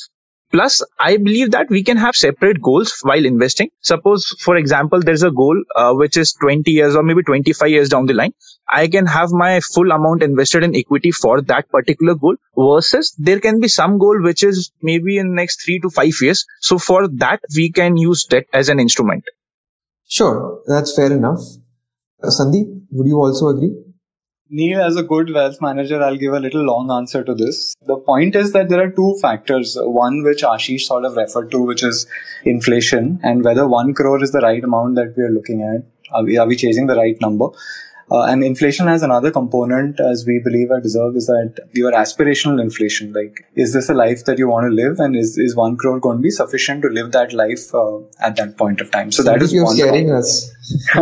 Plus, 0.50 0.82
I 0.99 1.19
believe 1.19 1.50
that 1.50 1.69
we 1.69 1.82
can 1.84 1.99
have 1.99 2.16
separate 2.16 2.62
goals 2.62 3.00
while 3.02 3.25
investing. 3.26 3.69
Suppose, 3.82 4.34
for 4.40 4.56
example, 4.56 5.00
there's 5.00 5.22
a 5.22 5.31
goal 5.31 5.62
uh, 5.76 5.93
which 5.93 6.16
is 6.16 6.32
20 6.40 6.70
years 6.70 6.96
or 6.96 7.02
maybe 7.02 7.22
25 7.22 7.69
years 7.69 7.90
down 7.90 8.06
the 8.06 8.14
line. 8.14 8.32
I 8.66 8.88
can 8.88 9.06
have 9.06 9.31
my 9.31 9.60
full 9.60 9.93
amount 9.93 10.22
invested 10.22 10.64
in 10.64 10.75
equity 10.75 11.10
for 11.10 11.43
that 11.43 11.69
particular 11.69 12.14
goal 12.14 12.37
versus 12.56 13.14
there 13.19 13.40
can 13.40 13.60
be 13.60 13.69
some 13.69 13.99
goal 13.99 14.22
which 14.22 14.43
is 14.43 14.72
maybe 14.81 15.19
in 15.19 15.34
next 15.34 15.62
three 15.64 15.81
to 15.81 15.90
five 15.90 16.14
years. 16.22 16.46
So 16.60 16.78
for 16.78 17.06
that, 17.19 17.40
we 17.55 17.70
can 17.70 17.99
use 17.99 18.25
debt 18.25 18.46
as 18.52 18.70
an 18.70 18.81
instrument. 18.81 19.25
Sure, 20.06 20.62
that's 20.66 20.96
fair 20.96 21.12
enough. 21.12 21.40
Uh, 22.23 22.29
Sandeep, 22.29 22.82
would 22.91 23.06
you 23.06 23.17
also 23.17 23.49
agree? 23.49 23.73
Neil, 24.50 24.81
as 24.81 24.97
a 24.97 25.03
good 25.03 25.32
wealth 25.32 25.61
manager, 25.61 26.03
I'll 26.03 26.17
give 26.17 26.32
a 26.32 26.41
little 26.41 26.62
long 26.62 26.91
answer 26.91 27.23
to 27.23 27.35
this. 27.35 27.75
The 27.87 27.97
point 27.99 28.35
is 28.35 28.53
that 28.53 28.69
there 28.69 28.82
are 28.82 28.91
two 28.91 29.17
factors. 29.20 29.76
One 29.79 30.25
which 30.25 30.43
Ashish 30.43 30.81
sort 30.81 31.05
of 31.05 31.17
referred 31.17 31.50
to, 31.53 31.62
which 31.62 31.85
is 31.85 32.06
inflation 32.44 33.20
and 33.23 33.44
whether 33.44 33.69
one 33.69 33.94
crore 33.94 34.23
is 34.23 34.32
the 34.32 34.41
right 34.41 34.65
amount 34.65 34.97
that 34.97 35.15
we 35.17 35.23
are 35.23 35.31
looking 35.31 35.62
at. 35.62 35.87
Are 36.12 36.25
we, 36.25 36.38
are 36.38 36.47
we 36.47 36.56
chasing 36.56 36.87
the 36.87 36.97
right 36.97 37.20
number? 37.20 37.49
Uh, 38.10 38.22
and 38.22 38.43
inflation 38.43 38.87
has 38.87 39.02
another 39.02 39.31
component, 39.31 40.00
as 40.00 40.25
we 40.26 40.40
believe 40.43 40.70
at 40.70 40.82
Dezerv, 40.82 41.14
is 41.14 41.26
that 41.26 41.69
your 41.72 41.93
aspirational 41.93 42.60
inflation. 42.60 43.12
Like, 43.12 43.44
is 43.55 43.75
this 43.75 43.90
a 43.90 43.94
life 43.94 44.25
that 44.25 44.38
you 44.38 44.49
want 44.49 44.64
to 44.64 44.75
live, 44.75 44.99
and 44.99 45.14
is 45.14 45.37
is 45.37 45.55
one 45.55 45.76
crore 45.76 46.00
going 46.00 46.19
to 46.19 46.22
be 46.22 46.31
sufficient 46.31 46.82
to 46.82 46.88
live 46.88 47.12
that 47.12 47.34
life 47.34 47.75
uh, 47.75 47.99
at 48.20 48.37
that 48.37 48.56
point 48.56 48.81
of 48.81 48.90
time? 48.90 49.12
So 49.12 49.22
that 49.25 49.43
is 49.43 49.52
you're 49.52 49.64
one. 49.64 49.76
scaring 49.76 50.10
us. 50.10 50.50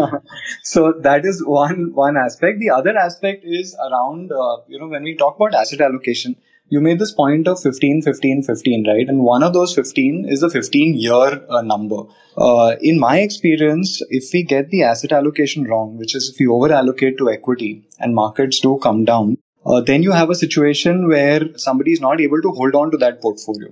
so 0.64 0.94
that 1.03 1.25
is 1.25 1.44
one 1.44 1.93
one 1.94 2.17
aspect. 2.17 2.58
The 2.58 2.70
other 2.70 2.97
aspect 2.97 3.44
is 3.44 3.76
around 3.88 4.32
uh, 4.32 4.56
you 4.67 4.81
know 4.81 4.88
when 4.88 5.05
we 5.05 5.17
talk 5.17 5.37
about 5.37 5.55
asset 5.55 5.81
allocation. 5.81 6.37
You 6.69 6.81
made 6.81 6.99
this 6.99 7.13
point 7.13 7.47
of 7.47 7.61
15, 7.61 8.03
15, 8.03 8.43
15, 8.43 8.89
right? 8.89 9.09
And 9.09 9.21
one 9.23 9.45
of 9.45 9.53
those 9.53 9.73
15 9.75 10.27
is 10.29 10.41
the 10.41 10.51
15 10.51 10.95
year 10.95 11.41
uh, 11.49 11.63
number. 11.63 12.03
Uh, 12.37 12.75
in 12.81 12.99
my 12.99 13.21
experience, 13.21 14.03
if 14.11 14.33
we 14.33 14.43
get 14.43 14.71
the 14.71 14.83
asset 14.83 15.13
allocation 15.13 15.65
wrong, 15.65 15.97
which 15.97 16.17
is 16.17 16.29
if 16.29 16.41
you 16.41 16.53
over 16.53 16.73
allocate 16.73 17.19
to 17.19 17.31
equity 17.31 17.89
and 18.01 18.17
markets 18.17 18.59
do 18.59 18.81
come 18.83 19.05
down, 19.05 19.39
uh, 19.67 19.81
then 19.81 20.03
you 20.03 20.13
have 20.13 20.31
a 20.31 20.35
situation 20.35 21.09
where 21.09 21.57
somebody 21.57 21.93
is 21.93 22.01
not 22.01 22.21
able 22.21 22.41
to 22.43 22.51
hold 22.53 22.75
on 22.75 22.91
to 22.93 22.97
that 22.99 23.21
portfolio. 23.21 23.69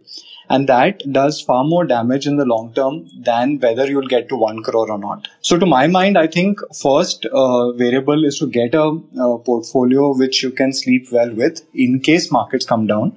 And 0.51 0.69
that 0.69 1.03
does 1.11 1.41
far 1.41 1.65
more 1.65 1.87
damage 1.87 2.27
in 2.27 2.37
the 2.37 2.45
long 2.45 2.75
term 2.75 3.09
than 3.19 3.59
whether 3.61 3.87
you'll 3.87 4.09
get 4.09 4.29
to 4.29 4.37
one 4.37 4.63
crore 4.63 4.91
or 4.91 4.99
not. 4.99 5.29
So, 5.41 5.59
to 5.59 5.65
my 5.65 5.87
mind, 5.87 6.19
I 6.19 6.27
think 6.27 6.61
first 6.83 7.25
uh, 7.27 7.73
variable 7.73 8.25
is 8.25 8.39
to 8.41 8.47
get 8.47 8.75
a, 8.75 8.83
a 8.83 9.39
portfolio 9.39 10.15
which 10.15 10.43
you 10.43 10.51
can 10.51 10.73
sleep 10.73 11.11
well 11.11 11.33
with 11.33 11.63
in 11.75 12.01
case 12.01 12.31
markets 12.31 12.67
come 12.67 12.87
down 12.87 13.17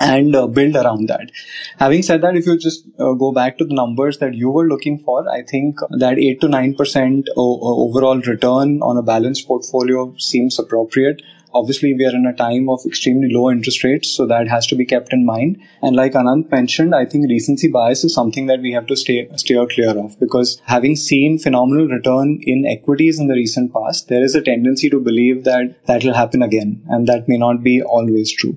and 0.00 0.34
uh, 0.36 0.46
build 0.46 0.76
around 0.76 1.08
that. 1.08 1.30
Having 1.78 2.02
said 2.02 2.20
that, 2.22 2.36
if 2.36 2.46
you 2.46 2.56
just 2.56 2.84
uh, 2.98 3.12
go 3.14 3.32
back 3.32 3.58
to 3.58 3.64
the 3.64 3.74
numbers 3.74 4.18
that 4.18 4.34
you 4.34 4.50
were 4.50 4.66
looking 4.66 4.98
for, 4.98 5.28
I 5.28 5.42
think 5.42 5.78
that 5.90 6.18
8 6.18 6.40
to 6.42 6.46
9% 6.46 7.24
o- 7.36 7.88
overall 7.88 8.20
return 8.20 8.80
on 8.82 8.96
a 8.96 9.02
balanced 9.02 9.46
portfolio 9.46 10.14
seems 10.18 10.58
appropriate. 10.58 11.22
Obviously, 11.58 11.92
we 11.94 12.06
are 12.06 12.14
in 12.14 12.26
a 12.26 12.32
time 12.32 12.68
of 12.68 12.86
extremely 12.86 13.28
low 13.32 13.50
interest 13.50 13.82
rates, 13.82 14.08
so 14.16 14.26
that 14.26 14.46
has 14.48 14.66
to 14.68 14.76
be 14.76 14.84
kept 14.84 15.12
in 15.12 15.24
mind. 15.24 15.58
And 15.82 15.96
like 15.96 16.12
Anand 16.12 16.50
mentioned, 16.52 16.94
I 16.94 17.04
think 17.04 17.28
recency 17.28 17.68
bias 17.68 18.04
is 18.04 18.14
something 18.14 18.46
that 18.46 18.60
we 18.60 18.72
have 18.72 18.86
to 18.86 18.96
stay 18.96 19.28
steer 19.36 19.66
clear 19.66 19.98
of 19.98 20.18
because 20.20 20.62
having 20.66 20.94
seen 20.94 21.38
phenomenal 21.38 21.88
return 21.88 22.38
in 22.42 22.64
equities 22.66 23.18
in 23.18 23.26
the 23.26 23.34
recent 23.34 23.72
past, 23.72 24.08
there 24.08 24.22
is 24.22 24.36
a 24.36 24.42
tendency 24.42 24.88
to 24.90 25.00
believe 25.00 25.44
that 25.44 25.84
that 25.86 26.04
will 26.04 26.14
happen 26.14 26.42
again, 26.42 26.82
and 26.88 27.08
that 27.08 27.28
may 27.28 27.36
not 27.36 27.62
be 27.64 27.82
always 27.82 28.32
true. 28.32 28.56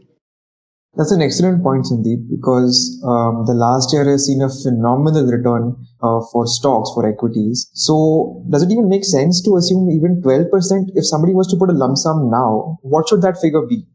That's 0.95 1.12
an 1.12 1.21
excellent 1.21 1.63
point, 1.63 1.86
Sandeep, 1.86 2.29
because 2.29 3.01
um, 3.05 3.45
the 3.45 3.53
last 3.53 3.93
year 3.93 4.03
has 4.10 4.25
seen 4.25 4.41
a 4.41 4.50
phenomenal 4.50 5.25
return 5.25 5.75
uh, 6.01 6.19
for 6.31 6.45
stocks, 6.48 6.91
for 6.93 7.07
equities. 7.07 7.69
So, 7.74 8.45
does 8.50 8.63
it 8.63 8.71
even 8.71 8.89
make 8.89 9.05
sense 9.05 9.41
to 9.43 9.55
assume 9.55 9.89
even 9.89 10.21
12%? 10.21 10.91
If 10.95 11.05
somebody 11.07 11.33
was 11.33 11.48
to 11.48 11.57
put 11.57 11.69
a 11.69 11.74
lump 11.74 11.98
sum 11.98 12.29
now, 12.29 12.77
what 12.81 13.07
should 13.07 13.21
that 13.21 13.39
figure 13.39 13.65
be? 13.65 13.86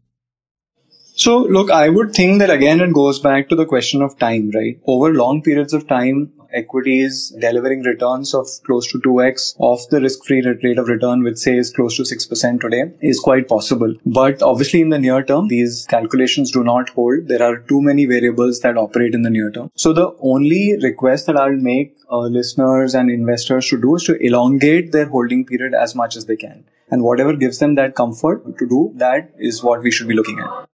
So, 1.16 1.38
look, 1.38 1.70
I 1.70 1.88
would 1.88 2.12
think 2.14 2.38
that 2.40 2.50
again 2.50 2.80
it 2.80 2.92
goes 2.92 3.20
back 3.20 3.48
to 3.48 3.56
the 3.56 3.66
question 3.66 4.00
of 4.02 4.18
time, 4.18 4.50
right? 4.54 4.78
Over 4.86 5.12
long 5.14 5.42
periods 5.42 5.72
of 5.72 5.86
time, 5.88 6.32
equities 6.56 7.30
delivering 7.40 7.82
returns 7.82 8.34
of 8.34 8.48
close 8.64 8.86
to 8.92 8.98
2x 8.98 9.54
of 9.60 9.88
the 9.90 10.00
risk-free 10.00 10.42
rate 10.62 10.78
of 10.78 10.88
return, 10.88 11.22
which 11.22 11.38
say 11.38 11.56
is 11.56 11.72
close 11.72 11.96
to 11.96 12.02
6% 12.02 12.60
today, 12.60 12.84
is 13.00 13.20
quite 13.20 13.48
possible. 13.48 13.94
But 14.04 14.42
obviously, 14.42 14.80
in 14.80 14.90
the 14.90 14.98
near 14.98 15.22
term, 15.22 15.48
these 15.48 15.86
calculations 15.88 16.50
do 16.50 16.64
not 16.64 16.88
hold. 16.90 17.28
There 17.28 17.42
are 17.42 17.58
too 17.58 17.82
many 17.82 18.06
variables 18.06 18.60
that 18.60 18.76
operate 18.76 19.14
in 19.14 19.22
the 19.22 19.30
near 19.30 19.50
term. 19.50 19.70
So, 19.76 19.92
the 19.92 20.16
only 20.20 20.76
request 20.82 21.26
that 21.26 21.36
I'll 21.36 21.62
make 21.72 21.96
uh, 22.10 22.20
listeners 22.38 22.94
and 22.94 23.10
investors 23.10 23.68
to 23.68 23.80
do 23.80 23.96
is 23.96 24.04
to 24.04 24.16
elongate 24.24 24.92
their 24.92 25.06
holding 25.06 25.44
period 25.44 25.74
as 25.74 25.94
much 25.94 26.16
as 26.16 26.26
they 26.26 26.36
can 26.36 26.64
and 26.90 27.02
whatever 27.02 27.34
gives 27.34 27.58
them 27.58 27.74
that 27.74 27.94
comfort 27.94 28.58
to 28.58 28.68
do 28.68 28.92
that 28.96 29.32
is 29.38 29.62
what 29.62 29.82
we 29.82 29.90
should 29.90 30.08
be 30.08 30.14
looking 30.14 30.38
at. 30.38 30.68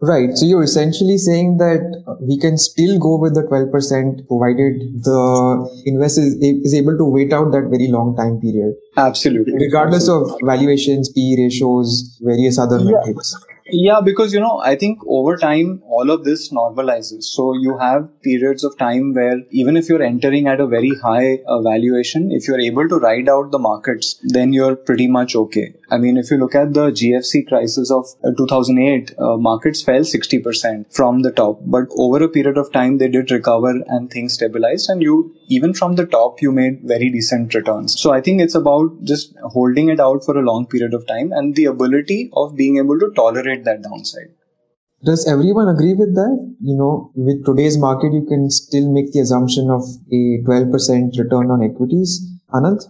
Right. 0.00 0.36
So 0.36 0.46
you're 0.46 0.62
essentially 0.62 1.18
saying 1.18 1.58
that 1.58 1.82
we 2.20 2.38
can 2.38 2.56
still 2.56 2.98
go 3.00 3.18
with 3.18 3.34
the 3.34 3.42
12% 3.42 4.28
provided 4.28 5.02
the 5.02 5.82
investor 5.86 6.22
is 6.22 6.72
able 6.72 6.96
to 6.96 7.04
wait 7.04 7.32
out 7.32 7.50
that 7.50 7.66
very 7.68 7.88
long 7.88 8.14
time 8.16 8.40
period. 8.40 8.74
Absolutely. 8.96 9.54
Regardless 9.54 10.08
of 10.08 10.38
valuations, 10.42 11.10
P 11.10 11.36
ratios, 11.36 12.16
various 12.22 12.58
other 12.58 12.78
yeah. 12.78 12.92
metrics. 12.92 13.34
Yeah, 13.70 14.00
because 14.02 14.32
you 14.32 14.40
know, 14.40 14.60
I 14.64 14.76
think 14.76 14.98
over 15.06 15.36
time 15.36 15.82
all 15.84 16.10
of 16.10 16.24
this 16.24 16.50
normalizes. 16.50 17.24
So 17.24 17.52
you 17.54 17.76
have 17.76 18.08
periods 18.22 18.64
of 18.64 18.78
time 18.78 19.12
where 19.12 19.42
even 19.50 19.76
if 19.76 19.88
you're 19.88 20.02
entering 20.02 20.46
at 20.46 20.60
a 20.60 20.66
very 20.66 20.94
high 21.02 21.40
uh, 21.46 21.60
valuation, 21.60 22.30
if 22.32 22.48
you're 22.48 22.60
able 22.60 22.88
to 22.88 22.96
ride 22.96 23.28
out 23.28 23.50
the 23.50 23.58
markets, 23.58 24.18
then 24.22 24.54
you're 24.54 24.74
pretty 24.74 25.06
much 25.06 25.36
okay. 25.36 25.74
I 25.90 25.96
mean, 25.96 26.18
if 26.18 26.30
you 26.30 26.36
look 26.36 26.54
at 26.54 26.74
the 26.74 26.90
GFC 26.90 27.48
crisis 27.48 27.90
of 27.90 28.06
uh, 28.22 28.30
2008, 28.36 29.14
uh, 29.18 29.36
markets 29.38 29.82
fell 29.82 30.00
60% 30.00 30.94
from 30.94 31.22
the 31.22 31.32
top, 31.32 31.60
but 31.64 31.86
over 31.96 32.22
a 32.22 32.28
period 32.28 32.58
of 32.58 32.70
time 32.72 32.98
they 32.98 33.08
did 33.08 33.30
recover 33.30 33.70
and 33.86 34.10
things 34.10 34.34
stabilized 34.34 34.90
and 34.90 35.02
you 35.02 35.34
even 35.48 35.72
from 35.72 35.94
the 35.94 36.04
top 36.04 36.42
you 36.42 36.52
made 36.52 36.80
very 36.82 37.08
decent 37.08 37.54
returns. 37.54 37.98
So 37.98 38.12
I 38.12 38.20
think 38.20 38.42
it's 38.42 38.54
about 38.54 39.02
just 39.02 39.34
holding 39.42 39.88
it 39.88 39.98
out 39.98 40.24
for 40.24 40.36
a 40.36 40.42
long 40.42 40.66
period 40.66 40.92
of 40.92 41.06
time 41.06 41.32
and 41.32 41.54
the 41.54 41.64
ability 41.64 42.30
of 42.34 42.54
being 42.54 42.76
able 42.76 42.98
to 42.98 43.10
tolerate 43.16 43.64
that 43.64 43.82
downside. 43.82 44.28
Does 45.04 45.28
everyone 45.28 45.68
agree 45.68 45.94
with 45.94 46.14
that? 46.16 46.54
You 46.60 46.76
know, 46.76 47.12
with 47.14 47.46
today's 47.46 47.78
market, 47.78 48.12
you 48.12 48.26
can 48.28 48.50
still 48.50 48.92
make 48.92 49.12
the 49.12 49.20
assumption 49.20 49.70
of 49.70 49.82
a 50.10 50.42
12% 50.42 51.16
return 51.18 51.50
on 51.52 51.62
equities. 51.62 52.20
Anand? 52.52 52.82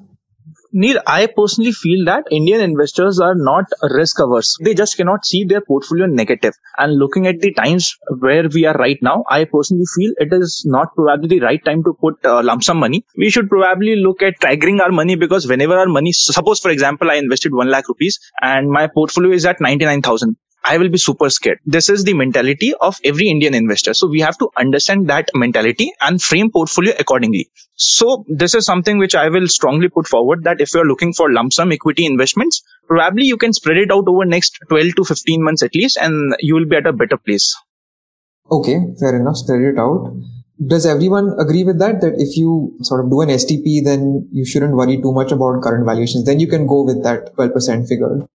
Neil, 0.70 1.00
I 1.06 1.26
personally 1.26 1.72
feel 1.72 2.04
that 2.04 2.24
Indian 2.30 2.60
investors 2.60 3.20
are 3.20 3.34
not 3.34 3.64
risk 3.82 4.20
averse. 4.20 4.58
They 4.62 4.74
just 4.74 4.98
cannot 4.98 5.24
see 5.24 5.44
their 5.44 5.62
portfolio 5.62 6.04
negative. 6.04 6.52
And 6.76 6.98
looking 6.98 7.26
at 7.26 7.40
the 7.40 7.54
times 7.54 7.96
where 8.18 8.46
we 8.52 8.66
are 8.66 8.74
right 8.74 8.98
now, 9.00 9.24
I 9.30 9.44
personally 9.44 9.86
feel 9.96 10.12
it 10.18 10.30
is 10.30 10.64
not 10.66 10.94
probably 10.94 11.28
the 11.28 11.40
right 11.40 11.64
time 11.64 11.84
to 11.84 11.94
put 11.98 12.24
uh, 12.24 12.42
lump 12.42 12.62
sum 12.64 12.78
money. 12.80 13.06
We 13.16 13.30
should 13.30 13.48
probably 13.48 13.96
look 13.96 14.22
at 14.22 14.40
triggering 14.40 14.80
our 14.80 14.92
money 14.92 15.16
because 15.16 15.46
whenever 15.48 15.78
our 15.78 15.88
money, 15.88 16.12
suppose 16.12 16.60
for 16.60 16.70
example, 16.70 17.10
I 17.10 17.14
invested 17.14 17.54
1 17.54 17.70
lakh 17.70 17.88
rupees 17.88 18.18
and 18.42 18.68
my 18.70 18.88
portfolio 18.88 19.32
is 19.32 19.46
at 19.46 19.62
99,000. 19.62 20.36
I 20.62 20.76
will 20.76 20.90
be 20.90 20.98
super 20.98 21.30
scared. 21.30 21.60
This 21.64 21.88
is 21.88 22.04
the 22.04 22.12
mentality 22.12 22.74
of 22.74 22.98
every 23.02 23.28
Indian 23.28 23.54
investor. 23.54 23.94
So 23.94 24.06
we 24.06 24.20
have 24.20 24.36
to 24.38 24.50
understand 24.54 25.08
that 25.08 25.30
mentality 25.34 25.92
and 25.98 26.20
frame 26.20 26.50
portfolio 26.50 26.92
accordingly. 26.98 27.50
So 27.78 28.24
this 28.26 28.56
is 28.56 28.66
something 28.66 28.98
which 28.98 29.14
I 29.14 29.28
will 29.28 29.46
strongly 29.46 29.88
put 29.88 30.08
forward 30.08 30.42
that 30.44 30.60
if 30.60 30.74
you're 30.74 30.84
looking 30.84 31.12
for 31.12 31.32
lump 31.32 31.52
sum 31.52 31.70
equity 31.70 32.06
investments, 32.06 32.64
probably 32.88 33.24
you 33.24 33.36
can 33.36 33.52
spread 33.52 33.76
it 33.76 33.92
out 33.92 34.08
over 34.08 34.24
next 34.24 34.58
12 34.68 34.96
to 34.96 35.04
15 35.04 35.44
months 35.44 35.62
at 35.62 35.76
least 35.76 35.96
and 35.96 36.34
you 36.40 36.56
will 36.56 36.66
be 36.66 36.74
at 36.74 36.88
a 36.88 36.92
better 36.92 37.16
place. 37.16 37.54
Okay, 38.50 38.80
fair 38.98 39.20
enough. 39.20 39.36
Spread 39.36 39.60
it 39.60 39.78
out. 39.78 40.12
Does 40.66 40.86
everyone 40.86 41.36
agree 41.38 41.62
with 41.62 41.78
that? 41.78 42.00
That 42.00 42.14
if 42.18 42.36
you 42.36 42.76
sort 42.82 43.04
of 43.04 43.12
do 43.12 43.20
an 43.20 43.28
STP, 43.28 43.84
then 43.84 44.28
you 44.32 44.44
shouldn't 44.44 44.74
worry 44.74 45.00
too 45.00 45.12
much 45.12 45.30
about 45.30 45.62
current 45.62 45.86
valuations. 45.86 46.24
Then 46.24 46.40
you 46.40 46.48
can 46.48 46.66
go 46.66 46.82
with 46.82 47.04
that 47.04 47.36
12% 47.36 47.86
figure. 47.86 48.26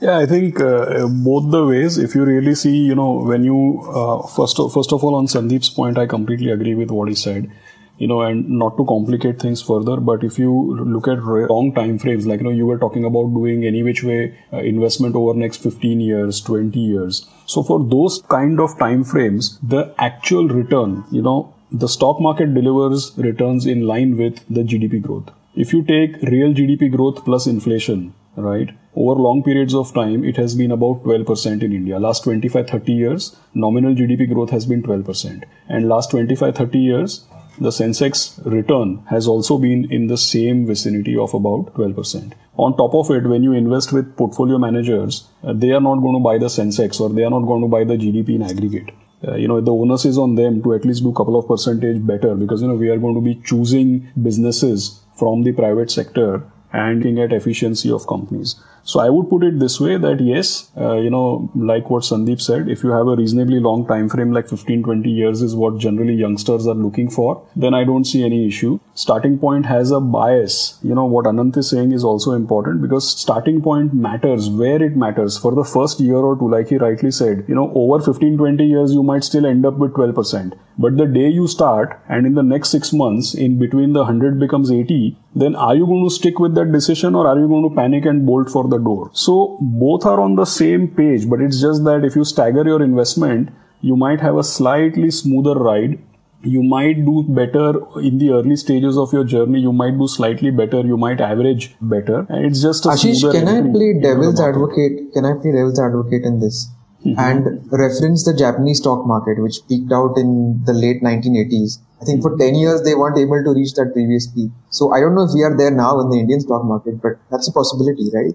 Yeah, 0.00 0.16
I 0.16 0.24
think 0.24 0.58
uh, 0.58 1.06
both 1.08 1.50
the 1.50 1.66
ways. 1.66 1.98
If 1.98 2.14
you 2.14 2.24
really 2.24 2.54
see, 2.54 2.76
you 2.76 2.94
know, 2.94 3.20
when 3.24 3.44
you 3.44 3.82
uh, 3.94 4.26
first 4.26 4.58
of, 4.58 4.72
first 4.72 4.92
of 4.94 5.04
all 5.04 5.14
on 5.16 5.26
Sandeep's 5.26 5.68
point, 5.68 5.98
I 5.98 6.06
completely 6.06 6.50
agree 6.50 6.74
with 6.74 6.90
what 6.90 7.08
he 7.08 7.14
said. 7.14 7.50
You 7.98 8.06
know, 8.06 8.20
and 8.20 8.48
not 8.48 8.76
to 8.76 8.84
complicate 8.84 9.40
things 9.40 9.62
further, 9.62 9.96
but 9.96 10.22
if 10.22 10.38
you 10.38 10.52
look 10.84 11.08
at 11.08 11.24
long 11.24 11.72
time 11.74 11.98
frames, 11.98 12.26
like 12.26 12.40
you 12.40 12.44
know, 12.44 12.50
you 12.50 12.66
were 12.66 12.78
talking 12.78 13.04
about 13.04 13.32
doing 13.32 13.64
any 13.64 13.82
which 13.82 14.02
way 14.02 14.38
uh, 14.52 14.58
investment 14.58 15.16
over 15.16 15.32
next 15.32 15.62
15 15.62 16.00
years, 16.00 16.40
20 16.42 16.78
years. 16.78 17.26
So 17.46 17.62
for 17.62 17.82
those 17.82 18.22
kind 18.28 18.60
of 18.60 18.78
time 18.78 19.02
frames, 19.02 19.58
the 19.62 19.94
actual 19.98 20.48
return, 20.48 21.04
you 21.10 21.22
know, 21.22 21.54
the 21.72 21.88
stock 21.88 22.20
market 22.20 22.54
delivers 22.54 23.12
returns 23.16 23.66
in 23.66 23.86
line 23.86 24.16
with 24.16 24.44
the 24.48 24.62
GDP 24.62 25.02
growth. 25.02 25.30
If 25.54 25.72
you 25.72 25.82
take 25.82 26.20
real 26.22 26.52
GDP 26.52 26.94
growth 26.94 27.24
plus 27.24 27.46
inflation, 27.46 28.12
right? 28.36 28.70
Over 28.94 29.20
long 29.20 29.42
periods 29.42 29.74
of 29.74 29.92
time, 29.94 30.24
it 30.24 30.36
has 30.36 30.54
been 30.54 30.70
about 30.70 31.02
12% 31.02 31.62
in 31.62 31.72
India. 31.72 31.98
Last 31.98 32.24
25 32.24 32.68
30 32.68 32.92
years, 32.92 33.36
nominal 33.54 33.94
GDP 33.94 34.32
growth 34.32 34.50
has 34.50 34.66
been 34.66 34.82
12%. 34.82 35.44
And 35.68 35.88
last 35.88 36.10
25 36.10 36.54
30 36.54 36.78
years, 36.78 37.24
the 37.58 37.70
Sensex 37.70 38.44
return 38.44 39.04
has 39.10 39.26
also 39.26 39.58
been 39.58 39.90
in 39.90 40.06
the 40.06 40.16
same 40.16 40.66
vicinity 40.66 41.16
of 41.16 41.34
about 41.34 41.74
12%. 41.74 42.32
On 42.56 42.76
top 42.76 42.94
of 42.94 43.10
it, 43.10 43.26
when 43.26 43.42
you 43.42 43.52
invest 43.52 43.92
with 43.92 44.16
portfolio 44.16 44.58
managers, 44.58 45.28
uh, 45.42 45.52
they 45.52 45.72
are 45.72 45.80
not 45.80 46.00
going 46.00 46.14
to 46.14 46.20
buy 46.20 46.38
the 46.38 46.46
Sensex 46.46 47.00
or 47.00 47.10
they 47.10 47.24
are 47.24 47.30
not 47.30 47.42
going 47.42 47.62
to 47.62 47.68
buy 47.68 47.84
the 47.84 47.96
GDP 47.96 48.36
in 48.36 48.42
aggregate. 48.42 48.90
Uh, 49.26 49.34
you 49.34 49.48
know 49.48 49.62
the 49.62 49.72
onus 49.72 50.04
is 50.04 50.18
on 50.18 50.34
them 50.34 50.62
to 50.62 50.74
at 50.74 50.84
least 50.84 51.02
do 51.02 51.08
a 51.08 51.14
couple 51.14 51.38
of 51.38 51.48
percentage 51.48 52.06
better 52.06 52.34
because 52.34 52.60
you 52.60 52.68
know 52.68 52.74
we 52.74 52.90
are 52.90 52.98
going 52.98 53.14
to 53.14 53.20
be 53.20 53.34
choosing 53.46 54.06
businesses 54.22 55.00
from 55.16 55.42
the 55.42 55.52
private 55.52 55.90
sector 55.90 56.44
and 56.84 57.06
looking 57.06 57.24
at 57.24 57.32
efficiency 57.32 57.90
of 57.90 58.06
companies. 58.06 58.56
So 58.84 59.00
I 59.00 59.10
would 59.10 59.28
put 59.28 59.42
it 59.42 59.58
this 59.58 59.80
way 59.80 59.96
that 59.96 60.20
yes, 60.20 60.70
uh, 60.76 60.94
you 60.94 61.10
know, 61.10 61.50
like 61.56 61.90
what 61.90 62.04
Sandeep 62.04 62.40
said, 62.40 62.68
if 62.68 62.84
you 62.84 62.90
have 62.90 63.08
a 63.08 63.16
reasonably 63.16 63.58
long 63.58 63.84
time 63.84 64.08
frame, 64.08 64.30
like 64.32 64.48
15, 64.48 64.84
20 64.84 65.10
years 65.10 65.42
is 65.42 65.56
what 65.56 65.78
generally 65.78 66.14
youngsters 66.14 66.68
are 66.68 66.74
looking 66.74 67.10
for, 67.10 67.42
then 67.56 67.74
I 67.74 67.82
don't 67.82 68.04
see 68.04 68.22
any 68.24 68.46
issue. 68.46 68.78
Starting 68.94 69.40
point 69.40 69.66
has 69.66 69.90
a 69.90 69.98
bias. 69.98 70.78
You 70.82 70.94
know, 70.94 71.04
what 71.04 71.24
Anand 71.24 71.56
is 71.56 71.68
saying 71.70 71.90
is 71.90 72.04
also 72.04 72.30
important 72.32 72.80
because 72.80 73.10
starting 73.10 73.60
point 73.60 73.92
matters 73.92 74.48
where 74.48 74.80
it 74.80 74.96
matters. 74.96 75.36
For 75.36 75.52
the 75.52 75.64
first 75.64 75.98
year 75.98 76.22
or 76.30 76.38
two, 76.38 76.48
like 76.48 76.68
he 76.68 76.76
rightly 76.76 77.10
said, 77.10 77.44
you 77.48 77.56
know, 77.56 77.72
over 77.74 78.00
15, 78.04 78.38
20 78.38 78.64
years, 78.64 78.92
you 78.92 79.02
might 79.02 79.24
still 79.24 79.46
end 79.46 79.66
up 79.66 79.78
with 79.78 79.94
12%. 79.94 80.56
But 80.78 80.96
the 80.96 81.06
day 81.06 81.28
you 81.28 81.48
start 81.48 82.00
and 82.08 82.24
in 82.24 82.34
the 82.34 82.42
next 82.54 82.68
six 82.68 82.92
months, 82.92 83.34
in 83.34 83.58
between 83.58 83.94
the 83.94 84.04
100 84.04 84.38
becomes 84.38 84.70
80, 84.70 85.16
then 85.40 85.54
are 85.54 85.76
you 85.76 85.84
going 85.84 86.02
to 86.08 86.14
stick 86.14 86.38
with 86.38 86.54
that 86.54 86.72
decision 86.72 87.14
or 87.14 87.26
are 87.28 87.38
you 87.38 87.46
going 87.46 87.68
to 87.68 87.74
panic 87.76 88.06
and 88.06 88.24
bolt 88.24 88.48
for 88.48 88.66
the 88.68 88.78
door. 88.78 89.10
So 89.12 89.58
both 89.60 90.06
are 90.06 90.18
on 90.18 90.34
the 90.34 90.46
same 90.46 90.88
page, 90.88 91.28
but 91.28 91.42
it's 91.42 91.60
just 91.60 91.84
that 91.84 92.06
if 92.06 92.16
you 92.16 92.24
stagger 92.24 92.64
your 92.64 92.82
investment, 92.82 93.50
you 93.82 93.96
might 93.96 94.20
have 94.20 94.36
a 94.36 94.44
slightly 94.44 95.10
smoother 95.10 95.54
ride. 95.54 95.98
You 96.42 96.62
might 96.62 97.04
do 97.04 97.24
better 97.28 97.68
in 98.00 98.16
the 98.16 98.30
early 98.30 98.56
stages 98.56 98.96
of 98.96 99.12
your 99.12 99.24
journey. 99.24 99.60
You 99.60 99.74
might 99.74 99.98
do 99.98 100.08
slightly 100.08 100.50
better. 100.50 100.80
You 100.80 100.96
might 100.96 101.20
average 101.20 101.74
better. 101.82 102.26
And 102.30 102.46
it's 102.46 102.62
just 102.62 102.86
a 102.86 102.90
Ashish, 102.90 103.30
can 103.30 103.48
I 103.48 103.60
play 103.60 103.92
devil's 104.00 104.40
advocate? 104.40 105.12
Can 105.12 105.26
I 105.26 105.34
play 105.34 105.52
devil's 105.52 105.78
advocate 105.78 106.24
in 106.24 106.40
this? 106.40 106.70
Mm-hmm. 107.06 107.20
And 107.20 107.72
reference 107.72 108.24
the 108.24 108.34
Japanese 108.34 108.78
stock 108.78 109.06
market, 109.06 109.40
which 109.40 109.58
peaked 109.68 109.92
out 109.92 110.16
in 110.16 110.62
the 110.64 110.72
late 110.72 111.02
1980s. 111.02 111.78
I 112.02 112.04
think 112.04 112.22
for 112.22 112.36
10 112.36 112.54
years 112.54 112.82
they 112.82 112.94
weren't 112.94 113.18
able 113.18 113.42
to 113.42 113.54
reach 113.54 113.74
that 113.74 113.92
previous 113.92 114.26
peak. 114.26 114.50
So 114.70 114.92
I 114.92 115.00
don't 115.00 115.14
know 115.14 115.24
if 115.24 115.30
we 115.34 115.42
are 115.42 115.56
there 115.56 115.70
now 115.70 116.00
in 116.00 116.10
the 116.10 116.18
Indian 116.18 116.40
stock 116.40 116.64
market, 116.64 117.00
but 117.00 117.12
that's 117.30 117.48
a 117.48 117.52
possibility, 117.52 118.10
right? 118.12 118.34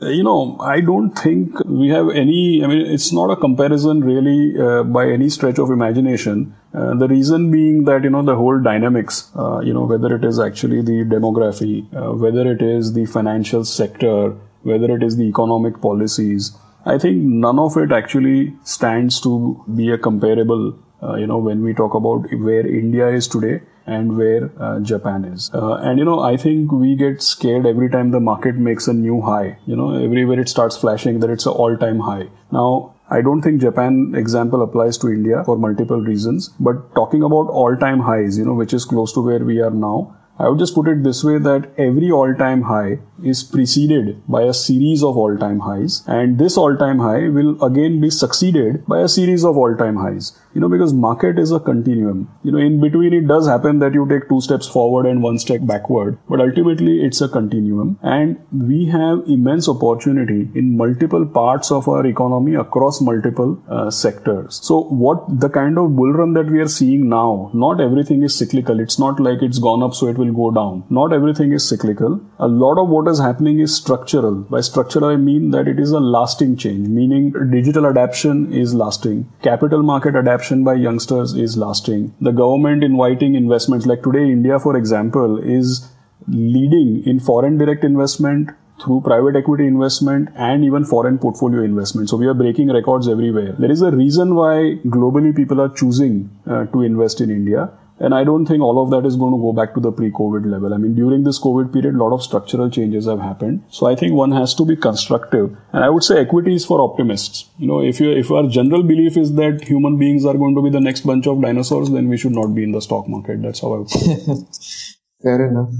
Uh, 0.00 0.10
you 0.10 0.22
know, 0.22 0.56
I 0.60 0.80
don't 0.80 1.10
think 1.10 1.58
we 1.64 1.88
have 1.88 2.10
any, 2.10 2.62
I 2.62 2.68
mean, 2.68 2.86
it's 2.86 3.12
not 3.12 3.30
a 3.30 3.36
comparison 3.36 4.00
really 4.00 4.54
uh, 4.56 4.84
by 4.84 5.10
any 5.10 5.28
stretch 5.28 5.58
of 5.58 5.72
imagination. 5.72 6.54
Uh, 6.72 6.94
the 6.94 7.08
reason 7.08 7.50
being 7.50 7.84
that, 7.84 8.04
you 8.04 8.10
know, 8.10 8.22
the 8.22 8.36
whole 8.36 8.60
dynamics, 8.62 9.28
uh, 9.34 9.58
you 9.58 9.74
know, 9.74 9.86
whether 9.86 10.14
it 10.14 10.24
is 10.24 10.38
actually 10.38 10.82
the 10.82 11.04
demography, 11.04 11.84
uh, 11.96 12.12
whether 12.14 12.50
it 12.52 12.62
is 12.62 12.92
the 12.92 13.06
financial 13.06 13.64
sector, 13.64 14.36
whether 14.62 14.94
it 14.94 15.02
is 15.02 15.16
the 15.16 15.24
economic 15.24 15.80
policies, 15.80 16.56
I 16.88 16.96
think 16.96 17.18
none 17.22 17.58
of 17.58 17.76
it 17.76 17.92
actually 17.92 18.54
stands 18.64 19.20
to 19.20 19.62
be 19.76 19.90
a 19.90 19.98
comparable, 19.98 20.78
uh, 21.02 21.16
you 21.16 21.26
know, 21.26 21.36
when 21.36 21.62
we 21.62 21.74
talk 21.74 21.92
about 21.92 22.32
where 22.46 22.66
India 22.66 23.08
is 23.08 23.28
today 23.28 23.60
and 23.86 24.16
where 24.16 24.50
uh, 24.58 24.80
Japan 24.80 25.26
is. 25.26 25.50
Uh, 25.52 25.74
and 25.74 25.98
you 25.98 26.06
know, 26.06 26.20
I 26.20 26.38
think 26.38 26.72
we 26.72 26.96
get 26.96 27.22
scared 27.22 27.66
every 27.66 27.90
time 27.90 28.10
the 28.10 28.20
market 28.20 28.54
makes 28.54 28.88
a 28.88 28.94
new 28.94 29.20
high. 29.20 29.58
You 29.66 29.76
know, 29.76 30.02
everywhere 30.02 30.40
it 30.40 30.48
starts 30.48 30.78
flashing 30.78 31.20
that 31.20 31.28
it's 31.28 31.44
an 31.44 31.52
all-time 31.52 32.00
high. 32.00 32.28
Now, 32.50 32.94
I 33.10 33.20
don't 33.20 33.42
think 33.42 33.60
Japan 33.60 34.14
example 34.16 34.62
applies 34.62 34.96
to 34.98 35.08
India 35.08 35.42
for 35.44 35.58
multiple 35.58 36.00
reasons, 36.00 36.48
but 36.58 36.94
talking 36.94 37.22
about 37.22 37.48
all-time 37.48 38.00
highs, 38.00 38.38
you 38.38 38.46
know, 38.46 38.54
which 38.54 38.72
is 38.72 38.86
close 38.86 39.12
to 39.12 39.20
where 39.20 39.44
we 39.44 39.60
are 39.60 39.70
now, 39.70 40.16
I 40.38 40.48
would 40.48 40.58
just 40.58 40.74
put 40.74 40.86
it 40.86 41.02
this 41.02 41.24
way 41.24 41.38
that 41.38 41.70
every 41.76 42.12
all-time 42.12 42.62
high 42.62 43.00
is 43.22 43.42
preceded 43.42 44.22
by 44.28 44.42
a 44.42 44.54
series 44.54 45.02
of 45.02 45.16
all-time 45.16 45.60
highs. 45.60 46.02
And 46.06 46.38
this 46.38 46.56
all-time 46.56 46.98
high 46.98 47.28
will 47.28 47.62
again 47.64 48.00
be 48.00 48.10
succeeded 48.10 48.86
by 48.86 49.00
a 49.00 49.08
series 49.08 49.44
of 49.44 49.56
all-time 49.56 49.96
highs. 49.96 50.38
You 50.54 50.62
know 50.62 50.68
because 50.68 50.92
market 50.92 51.38
is 51.38 51.52
a 51.52 51.60
continuum. 51.60 52.30
You 52.42 52.52
know 52.52 52.58
in 52.58 52.80
between 52.80 53.12
it 53.12 53.28
does 53.28 53.46
happen 53.46 53.78
that 53.80 53.94
you 53.94 54.08
take 54.08 54.28
two 54.28 54.40
steps 54.40 54.66
forward 54.66 55.06
and 55.06 55.22
one 55.22 55.38
step 55.38 55.60
backward 55.64 56.18
but 56.28 56.40
ultimately 56.40 57.00
it's 57.04 57.20
a 57.20 57.28
continuum. 57.28 57.98
And 58.02 58.38
we 58.52 58.86
have 58.86 59.22
immense 59.26 59.68
opportunity 59.68 60.48
in 60.54 60.76
multiple 60.76 61.26
parts 61.26 61.70
of 61.70 61.88
our 61.88 62.06
economy 62.06 62.54
across 62.54 63.00
multiple 63.00 63.62
uh, 63.68 63.90
sectors. 63.90 64.60
So 64.62 64.82
what 64.84 65.40
the 65.40 65.48
kind 65.48 65.78
of 65.78 65.94
bull 65.96 66.12
run 66.12 66.32
that 66.34 66.46
we 66.46 66.60
are 66.60 66.68
seeing 66.68 67.08
now 67.08 67.50
not 67.54 67.80
everything 67.80 68.22
is 68.22 68.34
cyclical. 68.34 68.80
It's 68.80 68.98
not 68.98 69.20
like 69.20 69.42
it's 69.42 69.58
gone 69.58 69.82
up 69.82 69.94
so 69.94 70.08
it 70.08 70.18
will 70.18 70.32
go 70.32 70.50
down. 70.50 70.84
Not 70.90 71.12
everything 71.12 71.52
is 71.52 71.68
cyclical. 71.68 72.20
A 72.38 72.48
lot 72.48 72.78
of 72.78 72.88
what 72.88 73.07
what 73.08 73.12
is 73.12 73.20
happening 73.20 73.58
is 73.58 73.74
structural. 73.74 74.34
By 74.34 74.60
structural, 74.60 75.06
I 75.06 75.16
mean 75.16 75.50
that 75.52 75.66
it 75.66 75.80
is 75.80 75.92
a 75.92 75.98
lasting 75.98 76.58
change, 76.58 76.88
meaning 76.88 77.32
digital 77.50 77.86
adaptation 77.86 78.52
is 78.52 78.74
lasting, 78.74 79.26
capital 79.42 79.82
market 79.82 80.14
adaptation 80.14 80.62
by 80.62 80.74
youngsters 80.74 81.32
is 81.32 81.56
lasting, 81.56 82.14
the 82.20 82.32
government 82.32 82.84
inviting 82.84 83.34
investments. 83.34 83.86
Like 83.86 84.02
today, 84.02 84.24
India, 84.24 84.58
for 84.58 84.76
example, 84.76 85.38
is 85.38 85.88
leading 86.26 87.02
in 87.06 87.18
foreign 87.18 87.56
direct 87.56 87.82
investment 87.82 88.50
through 88.84 89.00
private 89.00 89.36
equity 89.36 89.66
investment 89.66 90.28
and 90.36 90.62
even 90.62 90.84
foreign 90.84 91.18
portfolio 91.18 91.62
investment. 91.62 92.10
So 92.10 92.18
we 92.18 92.26
are 92.26 92.34
breaking 92.34 92.68
records 92.68 93.08
everywhere. 93.08 93.54
There 93.58 93.70
is 93.70 93.80
a 93.80 93.90
reason 93.90 94.34
why 94.34 94.80
globally 94.98 95.34
people 95.34 95.62
are 95.62 95.70
choosing 95.70 96.30
uh, 96.46 96.66
to 96.66 96.82
invest 96.82 97.22
in 97.22 97.30
India. 97.30 97.70
And 98.00 98.14
I 98.14 98.22
don't 98.24 98.46
think 98.46 98.62
all 98.62 98.82
of 98.82 98.90
that 98.90 99.06
is 99.06 99.16
going 99.16 99.32
to 99.32 99.38
go 99.38 99.52
back 99.52 99.74
to 99.74 99.80
the 99.80 99.90
pre-COVID 99.90 100.48
level. 100.50 100.72
I 100.72 100.76
mean, 100.76 100.94
during 100.94 101.24
this 101.24 101.40
COVID 101.40 101.72
period, 101.72 101.94
a 101.94 101.98
lot 101.98 102.14
of 102.14 102.22
structural 102.22 102.70
changes 102.70 103.06
have 103.06 103.20
happened. 103.20 103.64
So 103.70 103.86
I 103.86 103.96
think 103.96 104.12
one 104.12 104.30
has 104.32 104.54
to 104.54 104.64
be 104.64 104.76
constructive. 104.76 105.56
And 105.72 105.84
I 105.84 105.88
would 105.90 106.04
say 106.04 106.20
equity 106.20 106.54
is 106.54 106.64
for 106.64 106.80
optimists. 106.80 107.46
You 107.58 107.66
know, 107.66 107.82
if 107.82 107.98
you, 108.00 108.10
if 108.12 108.30
our 108.30 108.46
general 108.46 108.82
belief 108.82 109.16
is 109.16 109.34
that 109.34 109.64
human 109.64 109.98
beings 109.98 110.24
are 110.24 110.34
going 110.34 110.54
to 110.54 110.62
be 110.62 110.70
the 110.70 110.80
next 110.80 111.00
bunch 111.00 111.26
of 111.26 111.42
dinosaurs, 111.42 111.90
then 111.90 112.08
we 112.08 112.16
should 112.16 112.32
not 112.32 112.54
be 112.54 112.62
in 112.62 112.72
the 112.72 112.80
stock 112.80 113.08
market. 113.08 113.42
That's 113.42 113.60
how 113.60 113.74
I 113.74 113.78
would 113.78 113.90
Fair 115.22 115.48
enough. 115.48 115.70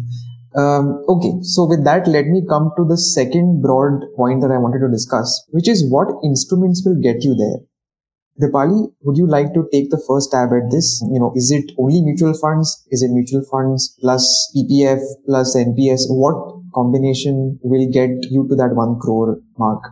Um, 0.57 1.05
okay, 1.09 1.39
so 1.43 1.67
with 1.67 1.85
that, 1.85 2.09
let 2.09 2.27
me 2.27 2.43
come 2.49 2.73
to 2.77 2.85
the 2.85 2.97
second 2.97 3.63
broad 3.63 4.03
point 4.17 4.41
that 4.41 4.51
I 4.51 4.59
wanted 4.59 4.81
to 4.81 4.91
discuss, 4.91 5.45
which 5.51 5.69
is 5.69 5.89
what 5.89 6.09
instruments 6.25 6.83
will 6.85 7.01
get 7.01 7.23
you 7.23 7.37
there. 7.37 7.68
Dipali, 8.41 8.93
would 9.03 9.17
you 9.17 9.27
like 9.27 9.53
to 9.55 9.69
take 9.73 9.91
the 9.91 10.01
first 10.07 10.29
stab 10.29 10.51
at 10.53 10.71
this? 10.71 11.03
You 11.13 11.19
know, 11.19 11.33
is 11.35 11.51
it 11.51 11.73
only 11.77 12.03
mutual 12.03 12.35
funds? 12.35 12.87
Is 12.91 13.03
it 13.03 13.11
mutual 13.11 13.43
funds 13.51 13.97
plus 14.01 14.53
PPF 14.55 15.01
plus 15.27 15.57
NPS? 15.57 16.07
What 16.09 16.63
combination 16.73 17.59
will 17.63 17.91
get 17.91 18.11
you 18.31 18.47
to 18.49 18.55
that 18.55 18.75
one 18.75 18.99
crore 19.01 19.41
mark? 19.59 19.83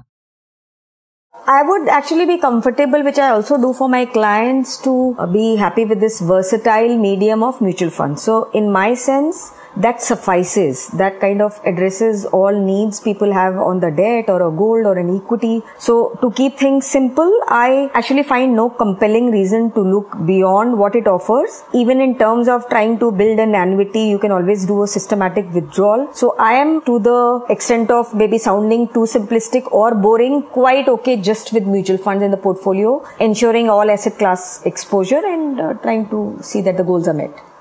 I 1.48 1.62
would 1.62 1.88
actually 1.88 2.26
be 2.26 2.38
comfortable, 2.38 3.04
which 3.04 3.18
I 3.18 3.30
also 3.30 3.56
do 3.56 3.72
for 3.72 3.88
my 3.88 4.04
clients, 4.04 4.78
to 4.82 5.16
be 5.32 5.54
happy 5.56 5.84
with 5.84 6.00
this 6.00 6.20
versatile 6.20 6.96
medium 6.98 7.44
of 7.44 7.60
mutual 7.60 7.90
funds. 7.90 8.22
So, 8.22 8.50
in 8.50 8.72
my 8.72 8.94
sense, 8.94 9.52
that 9.76 10.02
suffices. 10.02 10.88
That 10.88 11.20
kind 11.20 11.42
of 11.42 11.60
addresses 11.64 12.24
all 12.26 12.58
needs 12.58 13.00
people 13.00 13.32
have 13.32 13.56
on 13.56 13.80
the 13.80 13.90
debt 13.90 14.28
or 14.28 14.48
a 14.48 14.50
gold 14.50 14.86
or 14.86 14.96
an 14.98 15.14
equity. 15.16 15.62
So 15.78 16.18
to 16.22 16.30
keep 16.30 16.56
things 16.56 16.86
simple, 16.86 17.30
I 17.48 17.90
actually 17.94 18.22
find 18.22 18.54
no 18.56 18.70
compelling 18.70 19.30
reason 19.30 19.72
to 19.72 19.80
look 19.80 20.16
beyond 20.26 20.78
what 20.78 20.96
it 20.96 21.06
offers. 21.06 21.62
Even 21.74 22.00
in 22.00 22.18
terms 22.18 22.48
of 22.48 22.68
trying 22.68 22.98
to 23.00 23.10
build 23.12 23.38
an 23.38 23.54
annuity, 23.54 24.04
you 24.04 24.18
can 24.18 24.32
always 24.32 24.66
do 24.66 24.82
a 24.82 24.88
systematic 24.88 25.52
withdrawal. 25.52 26.12
So 26.14 26.34
I 26.38 26.54
am 26.54 26.82
to 26.82 26.98
the 26.98 27.44
extent 27.50 27.90
of 27.90 28.14
maybe 28.14 28.38
sounding 28.38 28.88
too 28.88 29.06
simplistic 29.16 29.70
or 29.72 29.94
boring, 29.94 30.42
quite 30.42 30.88
okay 30.88 31.16
just 31.16 31.52
with 31.52 31.66
mutual 31.66 31.98
funds 31.98 32.22
in 32.22 32.30
the 32.30 32.36
portfolio, 32.36 33.04
ensuring 33.20 33.68
all 33.68 33.90
asset 33.90 34.18
class 34.18 34.64
exposure 34.64 35.22
and 35.24 35.60
uh, 35.60 35.74
trying 35.74 36.08
to 36.08 36.38
see 36.40 36.60
that 36.62 36.76
the 36.76 36.84
goals 36.84 37.08
are 37.08 37.14
met. 37.14 37.55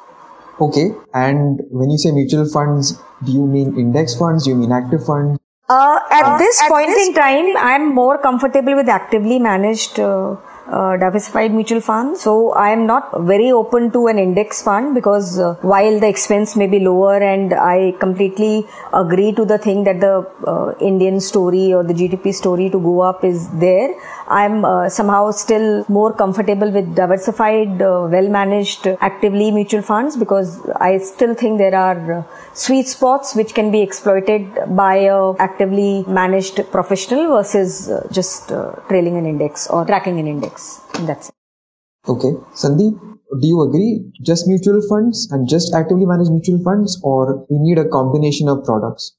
Okay. 0.59 0.91
And 1.13 1.61
when 1.69 1.89
you 1.89 1.97
say 1.97 2.11
mutual 2.11 2.47
funds, 2.49 2.99
do 3.23 3.31
you 3.31 3.45
mean 3.45 3.77
index 3.77 4.15
funds? 4.15 4.45
Do 4.45 4.51
you 4.51 4.55
mean 4.55 4.71
active 4.71 5.05
funds? 5.05 5.39
Uh, 5.67 5.99
at 6.11 6.23
uh, 6.23 6.37
this 6.37 6.61
at 6.61 6.69
point 6.69 6.87
this 6.87 7.07
in 7.07 7.13
time, 7.15 7.57
I'm 7.57 7.93
more 7.93 8.17
comfortable 8.19 8.75
with 8.75 8.87
actively 8.87 9.39
managed 9.39 9.99
uh, 9.99 10.35
uh, 10.67 10.97
diversified 10.97 11.53
mutual 11.53 11.79
fund. 11.79 12.17
So 12.17 12.51
I 12.53 12.69
am 12.69 12.85
not 12.87 13.09
very 13.21 13.51
open 13.51 13.91
to 13.91 14.07
an 14.07 14.17
index 14.17 14.61
fund 14.63 14.95
because 14.95 15.39
uh, 15.39 15.53
while 15.61 15.99
the 15.99 16.07
expense 16.07 16.55
may 16.55 16.67
be 16.67 16.79
lower 16.79 17.17
and 17.17 17.53
I 17.53 17.93
completely 17.99 18.65
agree 18.93 19.31
to 19.33 19.45
the 19.45 19.57
thing 19.57 19.83
that 19.83 19.99
the 19.99 20.15
uh, 20.47 20.73
Indian 20.79 21.19
story 21.19 21.73
or 21.73 21.83
the 21.83 21.93
GDP 21.93 22.33
story 22.33 22.69
to 22.71 22.79
go 22.79 23.01
up 23.01 23.23
is 23.23 23.47
there, 23.59 23.93
I'm 24.27 24.65
uh, 24.65 24.89
somehow 24.89 25.31
still 25.31 25.85
more 25.87 26.11
comfortable 26.13 26.71
with 26.71 26.95
diversified, 26.95 27.81
uh, 27.81 28.07
well 28.11 28.27
managed, 28.27 28.87
actively 29.01 29.51
mutual 29.51 29.83
funds 29.83 30.17
because 30.17 30.67
I 30.77 30.97
still 30.97 31.35
think 31.35 31.59
there 31.59 31.75
are 31.75 32.25
sweet 32.53 32.87
spots 32.87 33.35
which 33.35 33.53
can 33.53 33.71
be 33.71 33.81
exploited 33.81 34.51
by 34.75 34.95
a 34.95 35.33
actively 35.37 36.03
managed 36.07 36.59
professional 36.71 37.27
versus 37.35 37.91
just 38.11 38.49
trailing 38.89 39.17
an 39.17 39.25
index 39.27 39.67
or 39.67 39.85
tracking 39.85 40.19
an 40.19 40.27
index. 40.27 40.54
That's 40.55 41.29
it. 41.29 41.35
Okay. 42.07 42.31
Sandeep, 42.55 42.99
do 43.41 43.47
you 43.47 43.61
agree? 43.61 44.11
Just 44.23 44.47
mutual 44.47 44.81
funds 44.89 45.27
and 45.31 45.47
just 45.47 45.73
actively 45.73 46.05
managed 46.05 46.31
mutual 46.31 46.59
funds, 46.63 46.99
or 47.03 47.45
you 47.49 47.59
need 47.59 47.77
a 47.77 47.87
combination 47.89 48.49
of 48.49 48.63
products? 48.65 49.15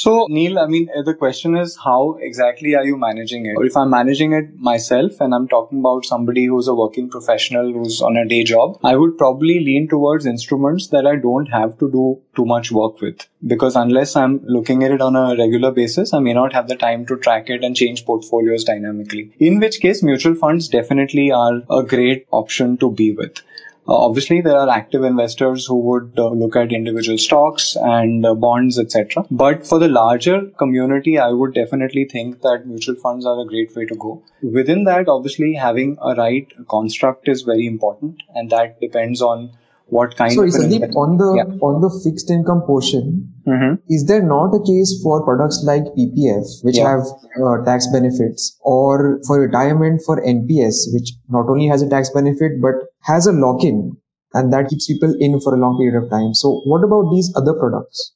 So, 0.00 0.28
Neil, 0.30 0.60
I 0.60 0.66
mean, 0.68 0.88
the 1.04 1.12
question 1.12 1.56
is 1.56 1.76
how 1.84 2.18
exactly 2.20 2.76
are 2.76 2.84
you 2.84 2.96
managing 2.96 3.46
it? 3.46 3.56
Or 3.56 3.64
if 3.64 3.76
I'm 3.76 3.90
managing 3.90 4.32
it 4.32 4.56
myself 4.56 5.20
and 5.20 5.34
I'm 5.34 5.48
talking 5.48 5.80
about 5.80 6.04
somebody 6.04 6.44
who's 6.44 6.68
a 6.68 6.74
working 6.74 7.10
professional 7.10 7.72
who's 7.72 8.00
on 8.00 8.16
a 8.16 8.24
day 8.24 8.44
job, 8.44 8.78
I 8.84 8.94
would 8.94 9.18
probably 9.18 9.58
lean 9.58 9.88
towards 9.88 10.24
instruments 10.24 10.86
that 10.90 11.04
I 11.04 11.16
don't 11.16 11.46
have 11.46 11.76
to 11.80 11.90
do 11.90 12.20
too 12.36 12.46
much 12.46 12.70
work 12.70 13.00
with. 13.00 13.26
Because 13.44 13.74
unless 13.74 14.14
I'm 14.14 14.40
looking 14.44 14.84
at 14.84 14.92
it 14.92 15.00
on 15.00 15.16
a 15.16 15.34
regular 15.36 15.72
basis, 15.72 16.14
I 16.14 16.20
may 16.20 16.32
not 16.32 16.52
have 16.52 16.68
the 16.68 16.76
time 16.76 17.04
to 17.06 17.16
track 17.16 17.50
it 17.50 17.64
and 17.64 17.74
change 17.74 18.06
portfolios 18.06 18.62
dynamically. 18.62 19.32
In 19.40 19.58
which 19.58 19.80
case, 19.80 20.04
mutual 20.04 20.36
funds 20.36 20.68
definitely 20.68 21.32
are 21.32 21.62
a 21.68 21.82
great 21.82 22.24
option 22.30 22.76
to 22.76 22.92
be 22.92 23.10
with. 23.10 23.42
Uh, 23.88 23.96
obviously, 23.96 24.42
there 24.42 24.56
are 24.56 24.68
active 24.68 25.02
investors 25.02 25.64
who 25.66 25.76
would 25.76 26.12
uh, 26.18 26.28
look 26.28 26.56
at 26.56 26.72
individual 26.72 27.16
stocks 27.16 27.74
and 27.80 28.26
uh, 28.26 28.34
bonds, 28.34 28.78
etc. 28.78 29.24
But 29.30 29.66
for 29.66 29.78
the 29.78 29.88
larger 29.88 30.42
community, 30.58 31.18
I 31.18 31.30
would 31.30 31.54
definitely 31.54 32.04
think 32.04 32.42
that 32.42 32.66
mutual 32.66 32.96
funds 32.96 33.24
are 33.24 33.40
a 33.40 33.46
great 33.46 33.74
way 33.74 33.86
to 33.86 33.94
go. 33.94 34.22
Within 34.42 34.84
that, 34.84 35.08
obviously, 35.08 35.54
having 35.54 35.96
a 36.02 36.14
right 36.14 36.46
construct 36.68 37.28
is 37.28 37.42
very 37.42 37.66
important, 37.66 38.22
and 38.34 38.50
that 38.50 38.78
depends 38.78 39.22
on 39.22 39.52
what 39.88 40.16
kind 40.16 40.32
Sorry, 40.32 40.48
of 40.48 40.54
Sandeep, 40.54 40.94
on 40.94 41.16
the 41.16 41.34
yeah. 41.36 41.56
on 41.64 41.80
the 41.80 41.88
fixed 42.04 42.30
income 42.30 42.60
portion, 42.62 43.32
mm-hmm. 43.46 43.76
is 43.88 44.04
there 44.06 44.22
not 44.22 44.54
a 44.54 44.60
case 44.60 45.00
for 45.02 45.24
products 45.24 45.62
like 45.64 45.84
PPF 45.96 46.62
which 46.62 46.76
yeah. 46.76 46.90
have 46.90 47.06
uh, 47.42 47.64
tax 47.64 47.86
benefits, 47.90 48.58
or 48.60 49.18
for 49.26 49.40
retirement 49.40 50.02
for 50.04 50.20
NPS 50.22 50.92
which 50.92 51.12
not 51.28 51.48
only 51.48 51.66
has 51.66 51.80
a 51.80 51.88
tax 51.88 52.10
benefit 52.10 52.60
but 52.60 52.74
has 53.02 53.26
a 53.26 53.32
lock-in 53.32 53.96
and 54.34 54.52
that 54.52 54.68
keeps 54.68 54.86
people 54.86 55.14
in 55.18 55.40
for 55.40 55.54
a 55.54 55.58
long 55.58 55.78
period 55.78 56.02
of 56.02 56.10
time? 56.10 56.34
So, 56.34 56.60
what 56.64 56.84
about 56.84 57.10
these 57.12 57.32
other 57.36 57.54
products? 57.54 58.12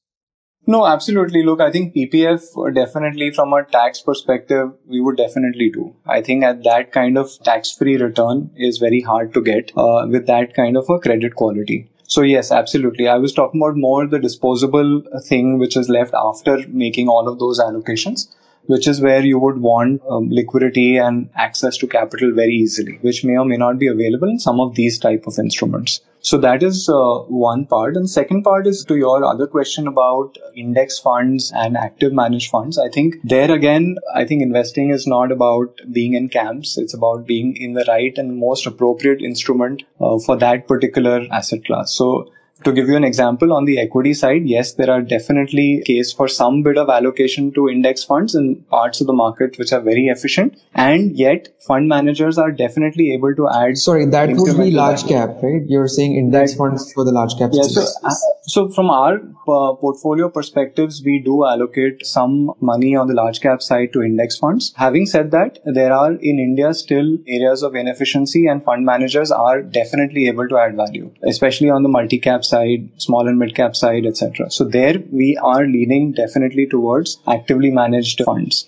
No, 0.64 0.86
absolutely. 0.86 1.42
Look, 1.42 1.60
I 1.60 1.72
think 1.72 1.92
PPF 1.94 2.44
uh, 2.56 2.70
definitely 2.70 3.32
from 3.32 3.52
a 3.52 3.64
tax 3.64 4.00
perspective, 4.00 4.70
we 4.86 5.00
would 5.00 5.16
definitely 5.16 5.70
do. 5.70 5.94
I 6.06 6.22
think 6.22 6.44
at 6.44 6.62
that 6.62 6.92
kind 6.92 7.18
of 7.18 7.30
tax 7.42 7.72
free 7.72 7.96
return 7.96 8.50
is 8.56 8.78
very 8.78 9.00
hard 9.00 9.34
to 9.34 9.40
get 9.42 9.72
uh, 9.76 10.06
with 10.08 10.26
that 10.28 10.54
kind 10.54 10.76
of 10.76 10.88
a 10.88 11.00
credit 11.00 11.34
quality. 11.34 11.90
So 12.04 12.22
yes, 12.22 12.52
absolutely. 12.52 13.08
I 13.08 13.16
was 13.16 13.32
talking 13.32 13.60
about 13.60 13.76
more 13.76 14.06
the 14.06 14.20
disposable 14.20 15.02
thing 15.26 15.58
which 15.58 15.76
is 15.76 15.88
left 15.88 16.14
after 16.14 16.58
making 16.68 17.08
all 17.08 17.28
of 17.28 17.40
those 17.40 17.58
allocations 17.58 18.28
which 18.66 18.86
is 18.86 19.00
where 19.00 19.24
you 19.24 19.38
would 19.38 19.58
want 19.58 20.02
um, 20.08 20.28
liquidity 20.30 20.96
and 20.96 21.28
access 21.34 21.76
to 21.78 21.86
capital 21.86 22.32
very 22.32 22.54
easily, 22.54 22.98
which 23.02 23.24
may 23.24 23.36
or 23.36 23.44
may 23.44 23.56
not 23.56 23.78
be 23.78 23.86
available 23.86 24.28
in 24.28 24.38
some 24.38 24.60
of 24.60 24.74
these 24.74 24.98
type 24.98 25.26
of 25.26 25.38
instruments. 25.38 26.00
So 26.20 26.38
that 26.38 26.62
is 26.62 26.88
uh, 26.88 27.18
one 27.26 27.66
part. 27.66 27.96
And 27.96 28.08
second 28.08 28.44
part 28.44 28.68
is 28.68 28.84
to 28.84 28.96
your 28.96 29.24
other 29.24 29.48
question 29.48 29.88
about 29.88 30.38
index 30.54 30.98
funds 30.98 31.52
and 31.52 31.76
active 31.76 32.12
managed 32.12 32.48
funds. 32.50 32.78
I 32.78 32.88
think 32.88 33.16
there 33.24 33.50
again, 33.50 33.96
I 34.14 34.24
think 34.24 34.40
investing 34.40 34.90
is 34.90 35.04
not 35.04 35.32
about 35.32 35.80
being 35.90 36.14
in 36.14 36.28
camps. 36.28 36.78
It's 36.78 36.94
about 36.94 37.26
being 37.26 37.56
in 37.56 37.72
the 37.72 37.84
right 37.88 38.16
and 38.16 38.38
most 38.38 38.66
appropriate 38.66 39.20
instrument 39.20 39.82
uh, 40.00 40.18
for 40.20 40.36
that 40.36 40.68
particular 40.68 41.26
asset 41.32 41.64
class. 41.64 41.92
So 41.92 42.30
to 42.64 42.72
give 42.72 42.88
you 42.88 42.96
an 42.96 43.04
example, 43.04 43.52
on 43.52 43.64
the 43.64 43.78
equity 43.78 44.14
side, 44.14 44.42
yes, 44.44 44.74
there 44.74 44.90
are 44.90 45.02
definitely 45.02 45.82
case 45.86 46.12
for 46.12 46.28
some 46.28 46.62
bit 46.62 46.78
of 46.78 46.88
allocation 46.88 47.52
to 47.52 47.68
index 47.68 48.04
funds 48.04 48.34
in 48.34 48.56
parts 48.70 49.00
of 49.00 49.06
the 49.06 49.12
market 49.12 49.58
which 49.58 49.72
are 49.72 49.80
very 49.80 50.06
efficient. 50.06 50.58
And 50.74 51.16
yet, 51.16 51.48
fund 51.66 51.88
managers 51.88 52.38
are 52.38 52.50
definitely 52.50 53.12
able 53.12 53.34
to 53.34 53.48
add. 53.48 53.78
Sorry, 53.78 54.06
that 54.06 54.30
would 54.30 54.56
be 54.58 54.70
large 54.70 55.06
cap, 55.06 55.36
right? 55.42 55.62
You're 55.66 55.88
saying 55.88 56.16
index 56.16 56.54
funds 56.54 56.92
for 56.92 57.04
the 57.04 57.12
large 57.12 57.36
cap. 57.38 57.50
Yeah, 57.52 57.62
so, 57.62 57.82
uh, 58.04 58.10
so 58.42 58.68
from 58.68 58.90
our 58.90 59.14
uh, 59.48 59.74
portfolio 59.74 60.28
perspectives, 60.28 61.02
we 61.04 61.18
do 61.18 61.44
allocate 61.44 62.06
some 62.06 62.52
money 62.60 62.94
on 62.96 63.06
the 63.06 63.14
large 63.14 63.40
cap 63.40 63.62
side 63.62 63.92
to 63.92 64.02
index 64.02 64.38
funds. 64.38 64.72
Having 64.76 65.06
said 65.06 65.30
that, 65.32 65.58
there 65.64 65.92
are 65.92 66.12
in 66.12 66.38
India 66.38 66.72
still 66.74 67.18
areas 67.26 67.62
of 67.62 67.74
inefficiency, 67.74 68.46
and 68.46 68.64
fund 68.64 68.84
managers 68.84 69.30
are 69.30 69.62
definitely 69.62 70.28
able 70.28 70.48
to 70.48 70.58
add 70.58 70.76
value, 70.76 71.12
especially 71.24 71.70
on 71.70 71.82
the 71.82 71.88
multi 71.88 72.18
cap 72.18 72.44
side, 72.44 72.51
small 72.98 73.28
and 73.28 73.38
mid 73.38 73.54
cap 73.54 73.74
side, 73.74 74.06
etc. 74.06 74.50
So 74.50 74.64
there 74.64 75.02
we 75.10 75.36
are 75.36 75.66
leaning 75.66 76.12
definitely 76.12 76.66
towards 76.66 77.18
actively 77.26 77.70
managed 77.70 78.22
funds. 78.24 78.66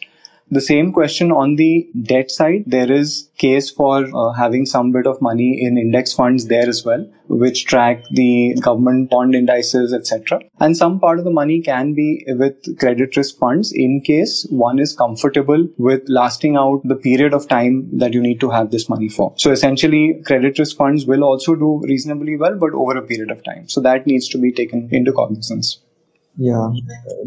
The 0.50 0.61
same 0.61 0.92
question 0.92 1.33
on 1.33 1.57
the 1.57 1.88
debt 2.02 2.30
side, 2.30 2.64
there 2.66 2.90
is 2.92 3.30
case 3.38 3.70
for 3.70 4.04
uh, 4.14 4.33
having 4.33 4.66
some 4.66 4.92
bit 4.92 5.07
of 5.07 5.20
money 5.20 5.61
in 5.61 5.78
index 5.78 6.12
funds 6.12 6.46
there 6.46 6.68
as 6.68 6.85
well, 6.85 7.07
which 7.28 7.64
track 7.64 8.04
the 8.11 8.54
government 8.61 9.11
bond 9.11 9.35
indices, 9.35 9.92
etc. 9.92 10.40
And 10.61 10.76
some 10.76 11.00
part 11.00 11.18
of 11.18 11.24
the 11.24 11.30
money 11.30 11.61
can 11.61 11.94
be 11.94 12.24
with 12.28 12.78
credit 12.78 13.16
risk 13.16 13.38
funds 13.38 13.72
in 13.72 14.02
case 14.02 14.46
one 14.50 14.78
is 14.78 14.94
comfortable 14.94 15.66
with 15.78 16.02
lasting 16.09 16.57
out 16.57 16.83
the 16.85 16.96
period 16.96 17.33
of 17.33 17.48
time 17.48 17.88
that 17.98 18.12
you 18.12 18.20
need 18.20 18.40
to 18.40 18.50
have 18.50 18.70
this 18.70 18.88
money 18.88 19.09
for. 19.09 19.33
So 19.37 19.50
essentially, 19.50 20.22
credit 20.26 20.59
risk 20.59 20.76
funds 20.76 21.07
will 21.07 21.24
also 21.24 21.54
do 21.54 21.80
reasonably 21.85 22.37
well, 22.37 22.57
but 22.57 22.72
over 22.74 22.96
a 22.96 23.02
period 23.02 23.30
of 23.30 23.42
time. 23.42 23.68
So 23.68 23.80
that 23.80 24.07
needs 24.07 24.28
to 24.28 24.38
be 24.38 24.52
taken 24.52 24.88
into 24.92 25.12
cognizance. 25.12 25.80
Yeah, 26.37 26.70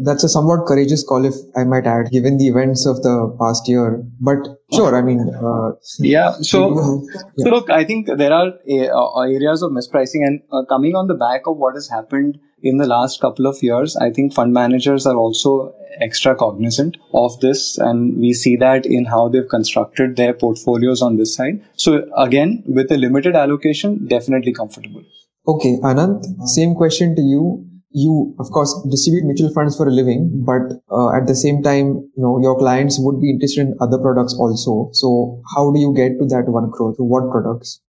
that's 0.00 0.22
a 0.22 0.28
somewhat 0.28 0.66
courageous 0.66 1.02
call, 1.02 1.24
if 1.24 1.34
I 1.56 1.64
might 1.64 1.86
add, 1.86 2.10
given 2.10 2.36
the 2.36 2.46
events 2.46 2.84
of 2.84 3.02
the 3.02 3.34
past 3.40 3.66
year. 3.66 4.04
But 4.20 4.58
sure, 4.72 4.94
I 4.94 5.00
mean, 5.00 5.20
uh, 5.34 5.72
yeah. 5.98 6.32
So, 6.42 7.04
yeah. 7.08 7.44
so 7.44 7.50
look, 7.50 7.70
I 7.70 7.84
think 7.84 8.06
there 8.06 8.32
are 8.32 8.48
uh, 8.48 9.20
areas 9.22 9.62
of 9.62 9.72
mispricing, 9.72 10.26
and 10.26 10.42
uh, 10.52 10.64
coming 10.68 10.94
on 10.94 11.06
the 11.06 11.14
back 11.14 11.46
of 11.46 11.56
what 11.56 11.74
has 11.74 11.88
happened 11.88 12.38
in 12.62 12.76
the 12.76 12.86
last 12.86 13.20
couple 13.20 13.46
of 13.46 13.62
years, 13.62 13.96
I 13.96 14.10
think 14.10 14.34
fund 14.34 14.52
managers 14.52 15.06
are 15.06 15.16
also 15.16 15.74
extra 16.00 16.34
cognizant 16.34 16.98
of 17.14 17.40
this, 17.40 17.78
and 17.78 18.18
we 18.18 18.34
see 18.34 18.56
that 18.56 18.84
in 18.84 19.06
how 19.06 19.28
they've 19.28 19.48
constructed 19.48 20.16
their 20.16 20.34
portfolios 20.34 21.00
on 21.00 21.16
this 21.16 21.34
side. 21.34 21.62
So, 21.76 22.06
again, 22.16 22.62
with 22.66 22.92
a 22.92 22.96
limited 22.98 23.36
allocation, 23.36 24.06
definitely 24.06 24.52
comfortable. 24.52 25.02
Okay, 25.46 25.78
Anand, 25.82 26.24
same 26.46 26.74
question 26.74 27.16
to 27.16 27.22
you 27.22 27.67
you 27.90 28.34
of 28.38 28.50
course 28.50 28.72
distribute 28.90 29.24
mutual 29.24 29.52
funds 29.52 29.76
for 29.76 29.88
a 29.88 29.90
living 29.90 30.44
but 30.44 30.62
uh, 30.90 31.10
at 31.16 31.26
the 31.26 31.34
same 31.34 31.62
time 31.62 31.86
you 32.16 32.22
know 32.22 32.38
your 32.40 32.56
clients 32.58 32.98
would 33.00 33.20
be 33.20 33.30
interested 33.30 33.62
in 33.66 33.76
other 33.80 33.98
products 33.98 34.34
also 34.38 34.90
so 34.92 35.42
how 35.54 35.70
do 35.72 35.80
you 35.80 35.94
get 35.94 36.18
to 36.18 36.26
that 36.26 36.44
1 36.46 36.70
crore 36.72 36.94
through 36.94 37.06
what 37.06 37.30
products 37.30 37.80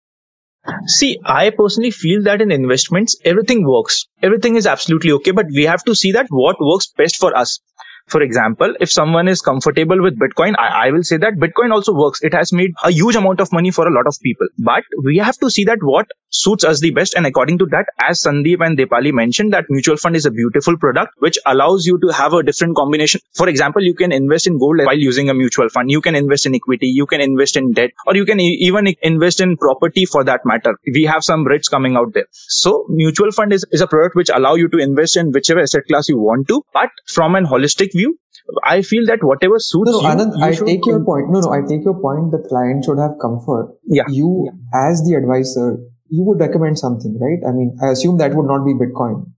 See, 0.86 1.18
I 1.24 1.50
personally 1.50 1.90
feel 1.90 2.24
that 2.24 2.42
in 2.42 2.50
investments, 2.50 3.16
everything 3.24 3.66
works. 3.66 4.06
Everything 4.22 4.56
is 4.56 4.66
absolutely 4.66 5.12
okay, 5.12 5.30
but 5.30 5.46
we 5.46 5.64
have 5.64 5.82
to 5.84 5.94
see 5.94 6.12
that 6.12 6.26
what 6.28 6.56
works 6.60 6.88
best 6.88 7.16
for 7.16 7.34
us. 7.34 7.60
For 8.08 8.22
example, 8.22 8.74
if 8.80 8.90
someone 8.90 9.28
is 9.28 9.42
comfortable 9.42 10.02
with 10.02 10.18
Bitcoin, 10.18 10.54
I, 10.58 10.86
I, 10.86 10.90
will 10.90 11.02
say 11.02 11.18
that 11.18 11.34
Bitcoin 11.34 11.72
also 11.72 11.92
works. 11.92 12.22
It 12.22 12.32
has 12.32 12.52
made 12.52 12.72
a 12.82 12.90
huge 12.90 13.16
amount 13.16 13.40
of 13.40 13.52
money 13.52 13.70
for 13.70 13.86
a 13.86 13.92
lot 13.92 14.06
of 14.06 14.16
people. 14.22 14.46
But 14.58 14.84
we 15.04 15.18
have 15.18 15.36
to 15.38 15.50
see 15.50 15.64
that 15.64 15.78
what 15.82 16.06
suits 16.30 16.64
us 16.64 16.80
the 16.80 16.90
best. 16.90 17.14
And 17.14 17.26
according 17.26 17.58
to 17.58 17.66
that, 17.66 17.86
as 18.00 18.22
Sandeep 18.22 18.64
and 18.64 18.78
Dipali 18.78 19.12
mentioned, 19.12 19.52
that 19.52 19.66
mutual 19.68 19.98
fund 19.98 20.16
is 20.16 20.24
a 20.24 20.30
beautiful 20.30 20.78
product 20.78 21.12
which 21.18 21.38
allows 21.44 21.86
you 21.86 21.98
to 22.00 22.08
have 22.08 22.32
a 22.32 22.42
different 22.42 22.76
combination. 22.76 23.20
For 23.34 23.48
example, 23.48 23.82
you 23.82 23.94
can 23.94 24.12
invest 24.12 24.46
in 24.46 24.58
gold 24.58 24.78
while 24.78 24.98
using 24.98 25.28
a 25.28 25.34
mutual 25.34 25.68
fund. 25.68 25.90
You 25.90 26.00
can 26.00 26.14
invest 26.14 26.46
in 26.46 26.54
equity. 26.54 26.88
You 26.88 27.06
can 27.06 27.20
invest 27.20 27.56
in 27.56 27.72
debt 27.72 27.90
or 28.06 28.16
you 28.16 28.24
can 28.24 28.40
e- 28.40 28.58
even 28.62 28.94
invest 29.02 29.40
in 29.40 29.56
property 29.56 30.06
for 30.06 30.24
that 30.24 30.40
matter. 30.44 30.78
We 30.92 31.04
have 31.04 31.24
some 31.24 31.44
REITs 31.44 31.70
coming 31.70 31.96
out 31.96 32.14
there. 32.14 32.26
So 32.32 32.86
mutual 32.88 33.32
fund 33.32 33.52
is, 33.52 33.66
is 33.70 33.82
a 33.82 33.86
product 33.86 34.16
which 34.16 34.30
allow 34.32 34.54
you 34.54 34.68
to 34.68 34.78
invest 34.78 35.16
in 35.16 35.32
whichever 35.32 35.60
asset 35.60 35.82
class 35.88 36.08
you 36.08 36.18
want 36.18 36.48
to, 36.48 36.64
but 36.72 36.90
from 37.06 37.34
an 37.34 37.44
holistic 37.44 37.94
view, 37.98 38.16
I 38.64 38.82
feel 38.82 39.06
that 39.06 39.24
whatever 39.30 39.58
suits 39.58 39.90
no, 39.90 40.00
no, 40.00 40.00
you. 40.00 40.14
Anand, 40.14 40.38
you 40.38 40.44
I 40.44 40.70
take 40.70 40.86
your 40.86 41.04
point. 41.04 41.30
No, 41.30 41.40
no, 41.40 41.52
I 41.52 41.60
take 41.68 41.84
your 41.84 41.98
point. 42.00 42.32
The 42.32 42.42
client 42.48 42.84
should 42.84 42.98
have 42.98 43.18
comfort. 43.20 43.76
Yeah. 43.84 44.04
You, 44.08 44.48
yeah. 44.48 44.88
as 44.90 45.02
the 45.06 45.14
advisor, 45.20 45.78
you 46.08 46.24
would 46.24 46.40
recommend 46.40 46.78
something, 46.78 47.18
right? 47.20 47.42
I 47.48 47.52
mean, 47.52 47.76
I 47.82 47.90
assume 47.90 48.18
that 48.18 48.34
would 48.34 48.46
not 48.46 48.64
be 48.64 48.74
Bitcoin. 48.84 49.32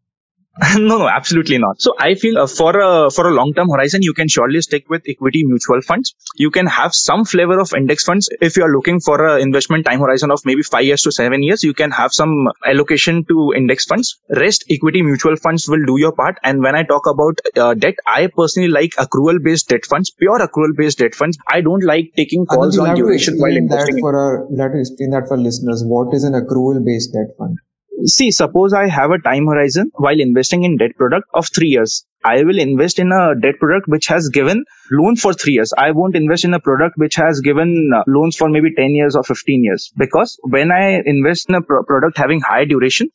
no, 0.77 0.99
no, 0.99 1.09
absolutely 1.09 1.59
not. 1.59 1.81
So 1.81 1.94
I 1.99 2.14
feel 2.14 2.38
uh, 2.38 2.46
for 2.46 2.79
a 2.79 3.11
for 3.11 3.27
a 3.29 3.33
long 3.33 3.53
term 3.55 3.70
horizon, 3.70 4.03
you 4.03 4.12
can 4.12 4.29
surely 4.29 4.61
stick 4.61 4.88
with 4.90 5.03
equity 5.09 5.42
mutual 5.44 5.81
funds. 5.81 6.14
You 6.37 6.51
can 6.51 6.66
have 6.66 6.94
some 6.94 7.25
flavor 7.25 7.59
of 7.61 7.73
index 7.75 8.05
funds 8.05 8.29
if 8.40 8.57
you 8.57 8.64
are 8.64 8.73
looking 8.73 9.01
for 9.01 9.25
an 9.27 9.40
investment 9.40 9.87
time 9.87 10.01
horizon 10.01 10.31
of 10.31 10.44
maybe 10.44 10.62
five 10.62 10.85
years 10.85 11.03
to 11.03 11.12
seven 11.12 11.42
years. 11.42 11.62
You 11.62 11.73
can 11.73 11.90
have 11.92 12.12
some 12.12 12.49
allocation 12.66 13.25
to 13.27 13.55
index 13.57 13.87
funds. 13.87 14.18
Rest 14.29 14.64
equity 14.68 15.03
mutual 15.03 15.37
funds 15.37 15.68
will 15.68 15.85
do 15.87 15.99
your 15.99 16.12
part. 16.12 16.37
And 16.42 16.62
when 16.62 16.75
I 16.75 16.83
talk 16.83 17.07
about 17.07 17.40
uh, 17.57 17.75
debt, 17.75 17.94
I 18.07 18.29
personally 18.37 18.68
like 18.68 18.90
accrual 19.07 19.42
based 19.42 19.68
debt 19.68 19.87
funds, 19.87 20.11
pure 20.11 20.38
accrual 20.40 20.77
based 20.77 20.99
debt 20.99 21.14
funds. 21.14 21.38
I 21.49 21.62
don't 21.62 21.85
like 21.85 22.12
taking 22.16 22.44
calls 22.44 22.77
on 22.79 22.96
duration 22.96 23.38
while 23.38 23.57
investing. 23.57 23.96
That 23.96 24.01
for 24.01 24.16
our, 24.16 24.46
have 24.61 24.73
to 24.73 24.81
explain 24.81 25.11
that 25.11 25.29
for 25.29 25.38
listeners. 25.38 25.83
What 25.85 26.12
is 26.14 26.25
an 26.25 26.35
accrual 26.35 26.85
based 26.85 27.14
debt 27.14 27.37
fund? 27.38 27.59
See, 28.07 28.31
suppose 28.31 28.73
I 28.73 28.89
have 28.89 29.11
a 29.11 29.19
time 29.19 29.47
horizon 29.47 29.91
while 29.95 30.19
investing 30.19 30.65
in 30.65 30.77
debt 30.77 30.97
product 30.97 31.29
of 31.35 31.49
three 31.49 31.69
years. 31.69 32.07
I 32.25 32.43
will 32.43 32.59
invest 32.59 32.99
in 32.99 33.13
a 33.13 33.35
debt 33.41 33.59
product 33.59 33.89
which 33.89 34.07
has 34.09 34.29
given 34.29 34.65
loan 34.91 35.17
for 35.17 35.33
three 35.33 35.55
years. 35.55 35.73
I 35.77 35.93
won't 35.93 36.17
invest 36.17 36.45
in 36.45 36.53
a 36.53 36.61
product 36.61 36.99
which 36.99 37.15
has 37.17 37.41
given 37.41 37.91
uh, 37.95 38.03
loans 38.07 38.37
for 38.37 38.49
maybe 38.49 38.75
10 38.75 38.91
years 38.91 39.17
or 39.17 39.23
15 39.23 39.65
years 39.65 39.91
because 39.97 40.39
when 40.43 40.71
I 40.71 41.01
invest 41.05 41.49
in 41.49 41.55
a 41.55 41.63
pro- 41.63 41.83
product 41.85 42.19
having 42.19 42.41
high 42.41 42.67
duration, 42.67 43.09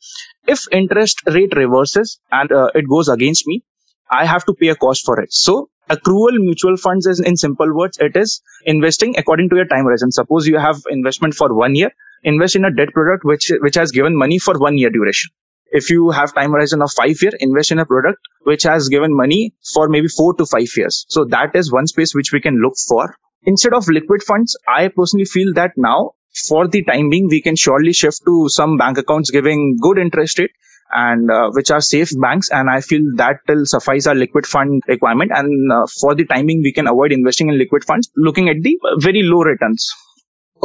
if 0.48 0.66
interest 0.72 1.22
rate 1.28 1.56
reverses 1.56 2.20
and 2.32 2.52
uh, 2.52 2.72
it 2.74 2.90
goes 2.90 3.08
against 3.08 3.46
me, 3.46 3.64
I 4.10 4.26
have 4.26 4.46
to 4.46 4.54
pay 4.54 4.70
a 4.70 4.76
cost 4.76 5.06
for 5.06 5.20
it. 5.22 5.32
So 5.32 5.70
accrual 5.90 6.40
mutual 6.40 6.78
funds 6.78 7.06
is 7.06 7.20
in 7.20 7.38
simple 7.38 7.76
words, 7.76 7.98
it 8.00 8.16
is 8.16 8.42
investing 8.66 9.18
according 9.18 9.50
to 9.50 9.56
your 9.56 9.66
time 9.66 9.86
horizon. 9.86 10.12
Suppose 10.12 10.48
you 10.48 10.58
have 10.58 10.82
investment 10.90 11.36
for 11.36 11.56
one 11.56 11.76
year 11.76 11.92
invest 12.24 12.56
in 12.56 12.66
a 12.66 12.74
debt 12.74 12.94
product 12.94 13.24
which 13.24 13.52
which 13.62 13.76
has 13.76 13.92
given 13.92 14.16
money 14.16 14.40
for 14.40 14.58
one 14.58 14.78
year 14.78 14.90
duration. 14.90 15.32
If 15.68 15.90
you 15.90 16.12
have 16.12 16.34
time 16.34 16.52
horizon 16.52 16.82
of 16.82 16.92
five 16.92 17.22
year 17.22 17.32
invest 17.40 17.72
in 17.72 17.80
a 17.80 17.86
product 17.86 18.20
which 18.44 18.64
has 18.64 18.90
given 18.90 19.16
money 19.16 19.54
for 19.74 19.88
maybe 19.90 20.08
four 20.08 20.34
to 20.36 20.46
five 20.46 20.70
years. 20.78 21.06
So 21.10 21.26
that 21.26 21.56
is 21.56 21.72
one 21.72 21.88
space 21.88 22.14
which 22.14 22.32
we 22.32 22.42
can 22.42 22.62
look 22.62 22.76
for. 22.88 23.16
Instead 23.44 23.74
of 23.74 23.88
liquid 23.88 24.24
funds 24.24 24.58
i 24.68 24.88
personally 24.88 25.26
feel 25.26 25.54
that 25.54 25.72
now 25.78 26.12
for 26.48 26.68
the 26.68 26.84
time 26.84 27.10
being 27.10 27.28
we 27.28 27.42
can 27.42 27.56
surely 27.56 27.94
shift 27.94 28.22
to 28.26 28.48
some 28.50 28.78
bank 28.78 28.98
accounts 28.98 29.32
giving 29.32 29.78
good 29.82 29.98
interest 29.98 30.40
rate 30.40 30.52
and 30.94 31.30
uh, 31.32 31.50
which 31.52 31.72
are 31.72 31.82
safe 31.82 32.10
banks. 32.20 32.50
And 32.50 32.70
i 32.70 32.82
feel 32.82 33.02
that 33.18 33.38
will 33.48 33.66
suffice 33.66 34.08
our 34.08 34.16
liquid 34.16 34.46
fund 34.46 34.82
requirement. 34.88 35.32
And 35.34 35.72
uh, 35.72 35.86
for 36.00 36.16
the 36.16 36.26
timing 36.26 36.62
we 36.62 36.74
can 36.74 36.88
avoid 36.88 37.12
investing 37.12 37.50
in 37.50 37.58
liquid 37.58 37.84
funds 37.84 38.10
looking 38.16 38.50
at 38.50 38.62
the 38.62 38.80
very 39.00 39.24
low 39.24 39.44
returns 39.44 39.94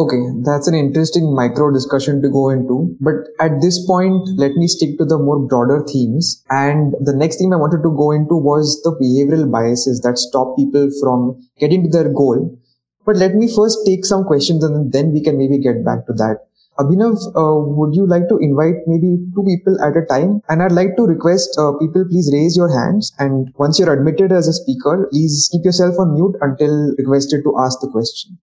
Okay, 0.00 0.16
that's 0.46 0.66
an 0.66 0.72
interesting 0.72 1.34
micro 1.34 1.70
discussion 1.70 2.22
to 2.22 2.30
go 2.30 2.48
into. 2.48 2.96
But 3.00 3.16
at 3.38 3.60
this 3.60 3.84
point, 3.84 4.30
let 4.38 4.52
me 4.52 4.66
stick 4.66 4.96
to 4.96 5.04
the 5.04 5.18
more 5.18 5.38
broader 5.38 5.84
themes. 5.84 6.42
And 6.48 6.94
the 7.02 7.12
next 7.12 7.36
theme 7.36 7.52
I 7.52 7.56
wanted 7.56 7.82
to 7.82 7.94
go 7.94 8.10
into 8.10 8.34
was 8.34 8.80
the 8.82 8.96
behavioral 8.96 9.52
biases 9.52 10.00
that 10.00 10.16
stop 10.16 10.56
people 10.56 10.88
from 11.02 11.36
getting 11.58 11.82
to 11.82 11.90
their 11.90 12.10
goal. 12.10 12.58
But 13.04 13.16
let 13.16 13.34
me 13.34 13.54
first 13.54 13.84
take 13.84 14.06
some 14.06 14.24
questions 14.24 14.64
and 14.64 14.90
then 14.90 15.12
we 15.12 15.22
can 15.22 15.36
maybe 15.36 15.58
get 15.58 15.84
back 15.84 16.06
to 16.06 16.14
that. 16.14 16.48
Abhinav, 16.78 17.20
uh, 17.36 17.60
would 17.76 17.94
you 17.94 18.06
like 18.06 18.26
to 18.30 18.38
invite 18.38 18.80
maybe 18.86 19.18
two 19.34 19.44
people 19.44 19.76
at 19.84 19.98
a 19.98 20.06
time? 20.06 20.40
And 20.48 20.62
I'd 20.62 20.72
like 20.72 20.96
to 20.96 21.02
request 21.04 21.58
uh, 21.58 21.72
people 21.76 22.06
please 22.08 22.30
raise 22.32 22.56
your 22.56 22.72
hands. 22.72 23.12
And 23.18 23.52
once 23.58 23.78
you're 23.78 23.92
admitted 23.92 24.32
as 24.32 24.48
a 24.48 24.54
speaker, 24.54 25.08
please 25.12 25.50
keep 25.52 25.62
yourself 25.62 25.96
on 25.98 26.14
mute 26.14 26.36
until 26.40 26.94
requested 26.96 27.44
to 27.44 27.54
ask 27.58 27.80
the 27.82 27.88
question. 27.88 28.38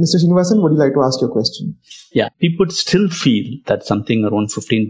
Mr. 0.00 0.16
Srinivasan, 0.16 0.62
would 0.62 0.72
you 0.72 0.78
like 0.78 0.94
to 0.94 1.02
ask 1.02 1.20
your 1.20 1.30
question? 1.30 1.76
Yeah, 2.12 2.28
people 2.40 2.70
still 2.70 3.08
feel 3.08 3.58
that 3.66 3.84
something 3.84 4.24
around 4.24 4.48
15% 4.48 4.88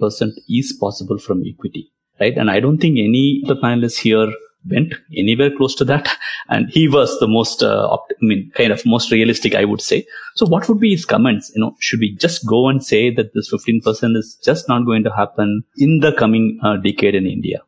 is 0.48 0.76
possible 0.78 1.18
from 1.18 1.42
equity, 1.44 1.92
right? 2.20 2.36
And 2.36 2.50
I 2.50 2.60
don't 2.60 2.78
think 2.78 2.98
any 2.98 3.42
of 3.42 3.48
the 3.48 3.60
panelists 3.60 3.98
here 3.98 4.32
went 4.70 4.94
anywhere 5.16 5.50
close 5.56 5.74
to 5.76 5.84
that. 5.86 6.08
And 6.48 6.68
he 6.70 6.86
was 6.86 7.18
the 7.18 7.26
most, 7.26 7.62
uh, 7.62 7.88
opt- 7.88 8.12
I 8.12 8.24
mean, 8.24 8.52
kind 8.54 8.72
of 8.72 8.84
most 8.84 9.10
realistic, 9.10 9.54
I 9.54 9.64
would 9.64 9.80
say. 9.80 10.04
So 10.36 10.46
what 10.46 10.68
would 10.68 10.80
be 10.80 10.90
his 10.90 11.04
comments? 11.04 11.50
You 11.54 11.62
know, 11.62 11.74
should 11.80 12.00
we 12.00 12.14
just 12.16 12.46
go 12.46 12.68
and 12.68 12.84
say 12.84 13.12
that 13.14 13.32
this 13.34 13.50
15% 13.52 14.16
is 14.16 14.38
just 14.44 14.68
not 14.68 14.84
going 14.84 15.02
to 15.04 15.10
happen 15.10 15.64
in 15.78 16.00
the 16.00 16.12
coming 16.12 16.60
uh, 16.62 16.76
decade 16.76 17.14
in 17.14 17.26
India? 17.26 17.62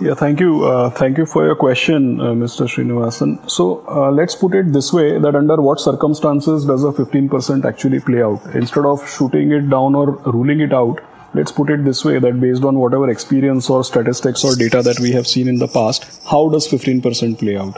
Yeah, 0.00 0.14
thank 0.14 0.40
you. 0.40 0.64
Uh, 0.64 0.88
thank 0.88 1.18
you 1.18 1.26
for 1.26 1.44
your 1.44 1.54
question, 1.54 2.20
uh, 2.20 2.32
Mr. 2.32 2.66
Srinivasan. 2.66 3.50
So 3.50 3.84
uh, 3.86 4.10
let's 4.10 4.34
put 4.34 4.54
it 4.54 4.72
this 4.72 4.94
way 4.94 5.18
that 5.18 5.34
under 5.34 5.60
what 5.60 5.78
circumstances 5.78 6.64
does 6.64 6.84
a 6.84 6.92
15% 6.92 7.66
actually 7.66 8.00
play 8.00 8.22
out? 8.22 8.42
Instead 8.54 8.86
of 8.86 9.06
shooting 9.06 9.52
it 9.52 9.68
down 9.68 9.94
or 9.94 10.12
ruling 10.36 10.60
it 10.60 10.72
out, 10.72 11.00
let's 11.34 11.52
put 11.52 11.68
it 11.68 11.84
this 11.84 12.02
way 12.02 12.18
that 12.18 12.40
based 12.40 12.64
on 12.64 12.78
whatever 12.78 13.10
experience 13.10 13.68
or 13.68 13.84
statistics 13.84 14.42
or 14.42 14.56
data 14.56 14.80
that 14.80 14.98
we 15.00 15.12
have 15.12 15.26
seen 15.26 15.48
in 15.48 15.58
the 15.58 15.68
past, 15.68 16.06
how 16.24 16.48
does 16.48 16.66
15% 16.66 17.38
play 17.38 17.58
out? 17.58 17.76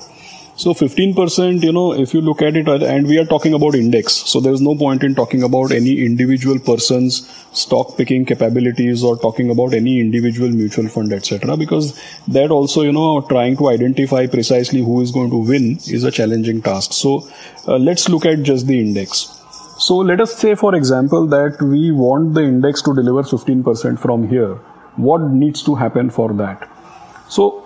So 0.55 0.75
15%, 0.75 1.63
you 1.63 1.73
know, 1.73 1.95
if 1.95 2.13
you 2.13 2.21
look 2.21 2.43
at 2.43 2.57
it, 2.57 2.69
and 2.69 3.07
we 3.07 3.19
are 3.19 3.25
talking 3.25 3.55
about 3.55 3.75
index, 3.75 4.13
so 4.13 4.39
there 4.39 4.53
is 4.53 4.61
no 4.61 4.77
point 4.77 5.03
in 5.03 5.15
talking 5.15 5.43
about 5.43 5.73
any 5.73 6.05
individual 6.05 6.59
person's 6.59 7.27
stock 7.53 7.97
picking 7.97 8.27
capabilities 8.27 9.03
or 9.03 9.17
talking 9.17 9.51
about 9.51 9.73
any 9.73 9.99
individual 9.99 10.51
mutual 10.51 10.89
fund, 10.89 11.11
etc. 11.11 11.57
Because 11.57 11.99
that 12.29 12.51
also, 12.51 12.83
you 12.83 12.93
know, 12.93 13.23
trying 13.23 13.57
to 13.57 13.69
identify 13.69 14.27
precisely 14.27 14.83
who 14.83 15.01
is 15.01 15.11
going 15.11 15.31
to 15.31 15.39
win 15.39 15.79
is 15.87 16.05
a 16.05 16.11
challenging 16.11 16.61
task. 16.61 16.93
So 16.93 17.27
uh, 17.67 17.79
let's 17.79 18.11
look 18.11 18.27
at 18.27 18.43
just 18.43 18.67
the 18.67 18.79
index. 18.79 19.41
So 19.79 19.97
let 19.97 20.21
us 20.21 20.37
say, 20.37 20.55
for 20.55 20.75
example, 20.75 21.27
that 21.29 21.63
we 21.63 21.91
want 21.93 22.35
the 22.35 22.43
index 22.43 22.83
to 22.83 22.95
deliver 22.95 23.23
15% 23.23 23.99
from 23.99 24.29
here. 24.29 24.57
What 24.97 25.23
needs 25.23 25.63
to 25.63 25.75
happen 25.75 26.11
for 26.11 26.35
that? 26.35 26.69
So 27.31 27.62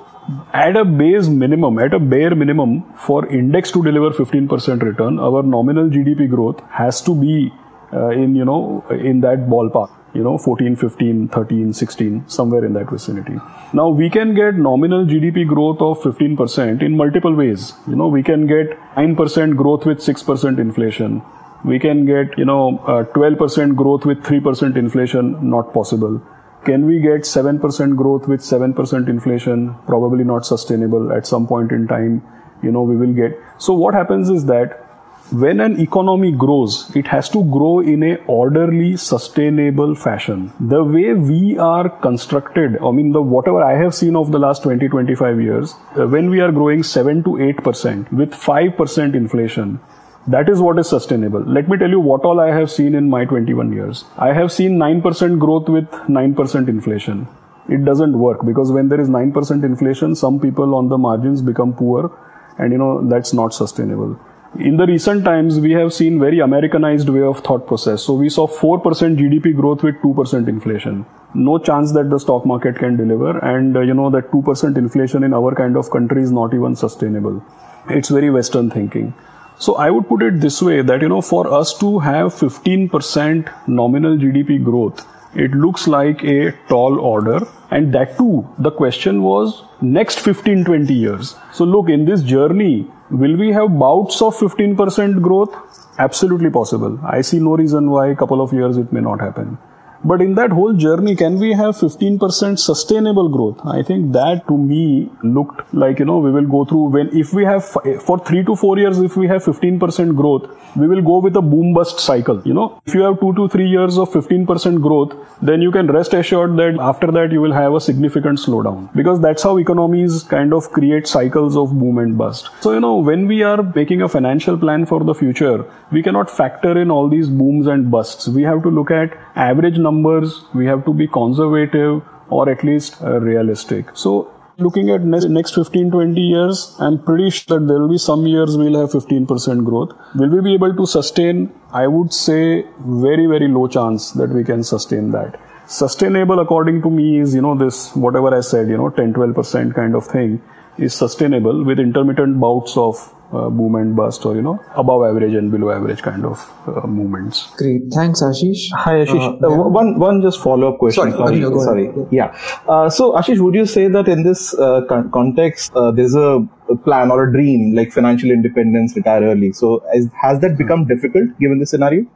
at 0.52 0.76
a 0.76 0.84
base 0.84 1.28
minimum, 1.28 1.78
at 1.78 1.94
a 1.94 1.98
bare 1.98 2.34
minimum, 2.34 2.84
for 2.96 3.26
index 3.26 3.70
to 3.72 3.82
deliver 3.82 4.10
15% 4.10 4.82
return, 4.82 5.18
our 5.18 5.42
nominal 5.42 5.88
GDP 5.88 6.28
growth 6.28 6.60
has 6.70 7.00
to 7.02 7.14
be 7.14 7.52
uh, 7.92 8.08
in 8.08 8.34
you 8.34 8.44
know 8.44 8.84
in 8.90 9.20
that 9.20 9.46
ballpark 9.50 9.90
you 10.12 10.24
know 10.24 10.36
14 10.38 10.76
15 10.76 11.28
13 11.28 11.72
16 11.72 12.28
somewhere 12.28 12.64
in 12.64 12.72
that 12.72 12.90
vicinity. 12.90 13.38
Now 13.72 13.88
we 13.88 14.10
can 14.10 14.34
get 14.34 14.54
nominal 14.54 15.04
gdp 15.06 15.46
growth 15.46 15.80
of 15.80 16.00
15% 16.00 16.82
in 16.82 16.96
multiple 16.96 17.34
ways. 17.34 17.74
You 17.86 17.96
know 17.96 18.08
we 18.08 18.22
can 18.22 18.46
get 18.46 18.78
9% 18.96 19.56
growth 19.56 19.86
with 19.86 19.98
6% 19.98 20.58
inflation. 20.58 21.22
We 21.64 21.78
can 21.78 22.06
get 22.06 22.38
you 22.38 22.44
know 22.44 22.78
uh, 22.86 23.04
12% 23.04 23.76
growth 23.76 24.04
with 24.04 24.22
3% 24.22 24.76
inflation 24.76 25.50
not 25.50 25.72
possible 25.72 26.20
can 26.66 26.86
we 26.86 27.00
get 27.00 27.22
7% 27.22 27.96
growth 27.96 28.26
with 28.28 28.40
7% 28.40 29.08
inflation? 29.08 29.74
Probably 29.86 30.24
not 30.24 30.44
sustainable. 30.44 31.12
At 31.12 31.26
some 31.26 31.46
point 31.46 31.70
in 31.70 31.86
time, 31.86 32.22
you 32.62 32.72
know, 32.72 32.82
we 32.82 32.96
will 32.96 33.12
get. 33.12 33.38
So 33.58 33.72
what 33.72 33.94
happens 33.94 34.28
is 34.28 34.46
that 34.46 34.82
when 35.30 35.60
an 35.60 35.80
economy 35.80 36.30
grows, 36.30 36.94
it 36.94 37.06
has 37.08 37.28
to 37.30 37.42
grow 37.44 37.80
in 37.80 38.02
a 38.04 38.16
orderly, 38.26 38.96
sustainable 38.96 39.94
fashion. 39.94 40.52
The 40.60 40.84
way 40.84 41.14
we 41.14 41.58
are 41.58 41.88
constructed, 41.88 42.78
I 42.80 42.90
mean, 42.92 43.10
the 43.12 43.22
whatever 43.22 43.62
I 43.62 43.72
have 43.76 43.94
seen 43.94 44.14
of 44.14 44.30
the 44.30 44.38
last 44.38 44.62
20, 44.62 44.88
25 44.88 45.40
years, 45.40 45.74
uh, 45.96 46.06
when 46.06 46.30
we 46.30 46.40
are 46.40 46.52
growing 46.52 46.84
7 46.84 47.24
to 47.24 47.30
8% 47.30 48.12
with 48.12 48.32
5% 48.32 49.14
inflation, 49.14 49.80
that 50.28 50.48
is 50.48 50.60
what 50.60 50.78
is 50.78 50.88
sustainable. 50.88 51.40
Let 51.40 51.68
me 51.68 51.76
tell 51.76 51.90
you 51.90 52.00
what 52.00 52.24
all 52.24 52.40
I 52.40 52.48
have 52.52 52.70
seen 52.70 52.94
in 52.94 53.08
my 53.08 53.24
21 53.24 53.72
years. 53.72 54.04
I 54.18 54.32
have 54.32 54.50
seen 54.50 54.76
9% 54.76 55.38
growth 55.38 55.68
with 55.68 55.88
9% 55.90 56.68
inflation. 56.68 57.28
It 57.68 57.84
doesn't 57.84 58.18
work 58.18 58.44
because 58.44 58.72
when 58.72 58.88
there 58.88 59.00
is 59.00 59.08
9% 59.08 59.64
inflation, 59.64 60.14
some 60.14 60.40
people 60.40 60.74
on 60.74 60.88
the 60.88 60.98
margins 60.98 61.42
become 61.42 61.72
poor 61.72 62.10
and 62.58 62.72
you 62.72 62.78
know 62.78 63.06
that's 63.08 63.32
not 63.32 63.54
sustainable. 63.54 64.18
In 64.58 64.78
the 64.78 64.86
recent 64.86 65.24
times, 65.24 65.60
we 65.60 65.72
have 65.72 65.92
seen 65.92 66.18
very 66.18 66.38
Americanized 66.40 67.08
way 67.08 67.22
of 67.22 67.40
thought 67.40 67.66
process. 67.66 68.02
So 68.02 68.14
we 68.14 68.28
saw 68.28 68.46
4% 68.46 68.82
GDP 69.18 69.54
growth 69.54 69.82
with 69.82 69.96
2% 69.96 70.48
inflation. 70.48 71.04
No 71.34 71.58
chance 71.58 71.92
that 71.92 72.08
the 72.08 72.18
stock 72.18 72.46
market 72.46 72.76
can 72.78 72.96
deliver. 72.96 73.38
And 73.38 73.76
uh, 73.76 73.80
you 73.80 73.92
know 73.92 74.08
that 74.10 74.30
2% 74.30 74.78
inflation 74.78 75.24
in 75.24 75.34
our 75.34 75.54
kind 75.54 75.76
of 75.76 75.90
country 75.90 76.22
is 76.22 76.32
not 76.32 76.54
even 76.54 76.74
sustainable. 76.74 77.44
It's 77.90 78.08
very 78.08 78.30
Western 78.30 78.70
thinking. 78.70 79.12
So 79.58 79.76
I 79.76 79.90
would 79.90 80.06
put 80.06 80.22
it 80.22 80.40
this 80.40 80.60
way 80.60 80.82
that, 80.82 81.00
you 81.00 81.08
know, 81.08 81.22
for 81.22 81.50
us 81.52 81.76
to 81.78 81.98
have 82.00 82.34
15% 82.34 83.68
nominal 83.68 84.16
GDP 84.18 84.62
growth, 84.62 85.06
it 85.34 85.52
looks 85.52 85.86
like 85.86 86.22
a 86.24 86.52
tall 86.68 87.00
order. 87.00 87.46
And 87.70 87.92
that 87.94 88.16
too, 88.18 88.46
the 88.58 88.70
question 88.70 89.22
was 89.22 89.62
next 89.80 90.20
15, 90.20 90.64
20 90.64 90.94
years. 90.94 91.36
So 91.52 91.64
look, 91.64 91.88
in 91.88 92.04
this 92.04 92.22
journey, 92.22 92.86
will 93.10 93.36
we 93.36 93.52
have 93.52 93.78
bouts 93.78 94.20
of 94.20 94.36
15% 94.36 95.22
growth? 95.22 95.54
Absolutely 95.98 96.50
possible. 96.50 96.98
I 97.02 97.22
see 97.22 97.38
no 97.38 97.56
reason 97.56 97.90
why 97.90 98.08
a 98.08 98.16
couple 98.16 98.42
of 98.42 98.52
years 98.52 98.76
it 98.76 98.92
may 98.92 99.00
not 99.00 99.20
happen. 99.20 99.58
But 100.04 100.20
in 100.20 100.34
that 100.34 100.50
whole 100.50 100.72
journey, 100.72 101.16
can 101.16 101.38
we 101.38 101.52
have 101.52 101.76
15% 101.76 102.58
sustainable 102.58 103.28
growth? 103.28 103.60
I 103.64 103.82
think 103.82 104.12
that 104.12 104.46
to 104.48 104.56
me 104.56 105.10
looked 105.22 105.74
like, 105.74 105.98
you 105.98 106.04
know, 106.04 106.18
we 106.18 106.30
will 106.30 106.46
go 106.46 106.64
through 106.64 106.90
when, 106.90 107.16
if 107.16 107.32
we 107.32 107.44
have, 107.44 107.64
for 107.64 108.18
three 108.18 108.44
to 108.44 108.56
four 108.56 108.78
years, 108.78 108.98
if 108.98 109.16
we 109.16 109.26
have 109.28 109.44
15% 109.44 110.14
growth, 110.16 110.48
we 110.76 110.86
will 110.86 111.02
go 111.02 111.18
with 111.18 111.36
a 111.36 111.42
boom 111.42 111.72
bust 111.74 111.98
cycle. 112.00 112.42
You 112.44 112.54
know, 112.54 112.80
if 112.86 112.94
you 112.94 113.02
have 113.02 113.20
two 113.20 113.32
to 113.34 113.48
three 113.48 113.68
years 113.68 113.98
of 113.98 114.10
15% 114.10 114.80
growth, 114.80 115.14
then 115.42 115.62
you 115.62 115.70
can 115.70 115.86
rest 115.86 116.14
assured 116.14 116.56
that 116.56 116.76
after 116.80 117.10
that 117.12 117.32
you 117.32 117.40
will 117.40 117.52
have 117.52 117.74
a 117.74 117.80
significant 117.80 118.38
slowdown 118.38 118.94
because 118.94 119.20
that's 119.20 119.42
how 119.42 119.56
economies 119.58 120.22
kind 120.22 120.52
of 120.52 120.70
create 120.72 121.06
cycles 121.06 121.56
of 121.56 121.78
boom 121.78 121.98
and 121.98 122.16
bust. 122.18 122.50
So, 122.60 122.72
you 122.72 122.80
know, 122.80 122.96
when 122.96 123.26
we 123.26 123.42
are 123.42 123.62
making 123.62 124.02
a 124.02 124.08
financial 124.08 124.58
plan 124.58 124.86
for 124.86 125.02
the 125.02 125.14
future, 125.14 125.64
we 125.90 126.02
cannot 126.02 126.30
factor 126.30 126.78
in 126.78 126.90
all 126.90 127.08
these 127.08 127.28
booms 127.28 127.66
and 127.66 127.90
busts. 127.90 128.28
We 128.28 128.42
have 128.42 128.62
to 128.62 128.70
look 128.70 128.90
at 128.90 129.16
average 129.36 129.78
numbers, 129.86 130.40
we 130.54 130.66
have 130.66 130.84
to 130.86 130.94
be 131.02 131.06
conservative 131.18 132.02
or 132.28 132.48
at 132.48 132.64
least 132.64 133.02
uh, 133.02 133.20
realistic. 133.20 133.90
So 133.94 134.14
looking 134.58 134.90
at 134.90 135.02
next, 135.02 135.26
next 135.26 135.54
15 135.54 135.90
20 135.90 136.20
years 136.20 136.60
i'm 136.80 136.98
pretty 137.08 137.28
sure 137.28 137.58
that 137.58 137.66
there 137.68 137.80
will 137.80 137.90
be 137.90 137.98
some 137.98 138.26
years 138.26 138.56
we'll 138.56 138.78
have 138.80 138.90
15% 138.90 139.64
growth. 139.64 139.90
Will 140.14 140.30
we 140.30 140.40
be 140.40 140.54
able 140.54 140.74
to 140.74 140.86
sustain? 140.86 141.52
I 141.72 141.86
would 141.86 142.14
say 142.14 142.64
very 142.80 143.26
very 143.26 143.48
low 143.48 143.66
chance 143.68 144.12
that 144.12 144.30
we 144.30 144.44
can 144.44 144.64
sustain 144.64 145.10
that. 145.10 145.38
Sustainable 145.66 146.40
according 146.40 146.80
to 146.82 146.90
me 146.90 147.18
is 147.18 147.34
you 147.34 147.42
know 147.42 147.54
this 147.54 147.94
whatever 147.94 148.34
i 148.34 148.40
said 148.40 148.68
you 148.68 148.78
know 148.78 148.88
10 148.88 149.12
12% 149.12 149.74
kind 149.74 149.94
of 149.94 150.06
thing 150.06 150.40
is 150.78 150.94
sustainable 150.94 151.64
with 151.64 151.78
intermittent 151.78 152.40
bouts 152.40 152.76
of 152.76 153.12
uh, 153.32 153.48
boom 153.50 153.74
and 153.74 153.96
bust 153.96 154.24
or 154.24 154.34
you 154.36 154.42
know 154.42 154.58
above 154.76 155.04
average 155.04 155.34
and 155.34 155.50
below 155.50 155.70
average 155.70 156.00
kind 156.02 156.24
of 156.24 156.48
uh, 156.68 156.86
movements 156.86 157.50
Great. 157.56 157.82
Thanks, 157.92 158.22
Ashish. 158.22 158.62
Hi 158.72 158.94
Ashish. 159.04 159.26
Uh, 159.26 159.46
Uh, 159.46 159.50
yeah. 159.50 159.62
One 159.78 159.98
one 159.98 160.22
just 160.22 160.40
follow 160.40 160.72
up 160.72 160.78
question. 160.78 161.12
Sorry, 161.12 161.40
go 161.40 161.46
ahead. 161.46 161.64
sorry. 161.64 162.06
Yeah. 162.10 162.36
Uh, 162.68 162.88
so 162.90 163.12
Ashish, 163.20 163.40
would 163.40 163.54
you 163.54 163.66
say 163.66 163.88
that 163.88 164.08
in 164.08 164.22
this 164.22 164.54
uh, 164.54 164.82
con- 164.88 165.10
context, 165.10 165.72
uh, 165.74 165.90
there's 165.90 166.14
a, 166.14 166.46
a 166.68 166.76
plan 166.76 167.10
or 167.10 167.24
a 167.24 167.32
dream 167.32 167.74
like 167.74 167.92
financial 167.92 168.30
independence, 168.30 168.94
retire 168.96 169.22
early? 169.22 169.52
So 169.52 169.82
is, 169.94 170.08
has 170.22 170.40
that 170.40 170.56
become 170.56 170.86
difficult 170.86 171.36
given 171.40 171.58
the 171.58 171.66
scenario? 171.66 172.06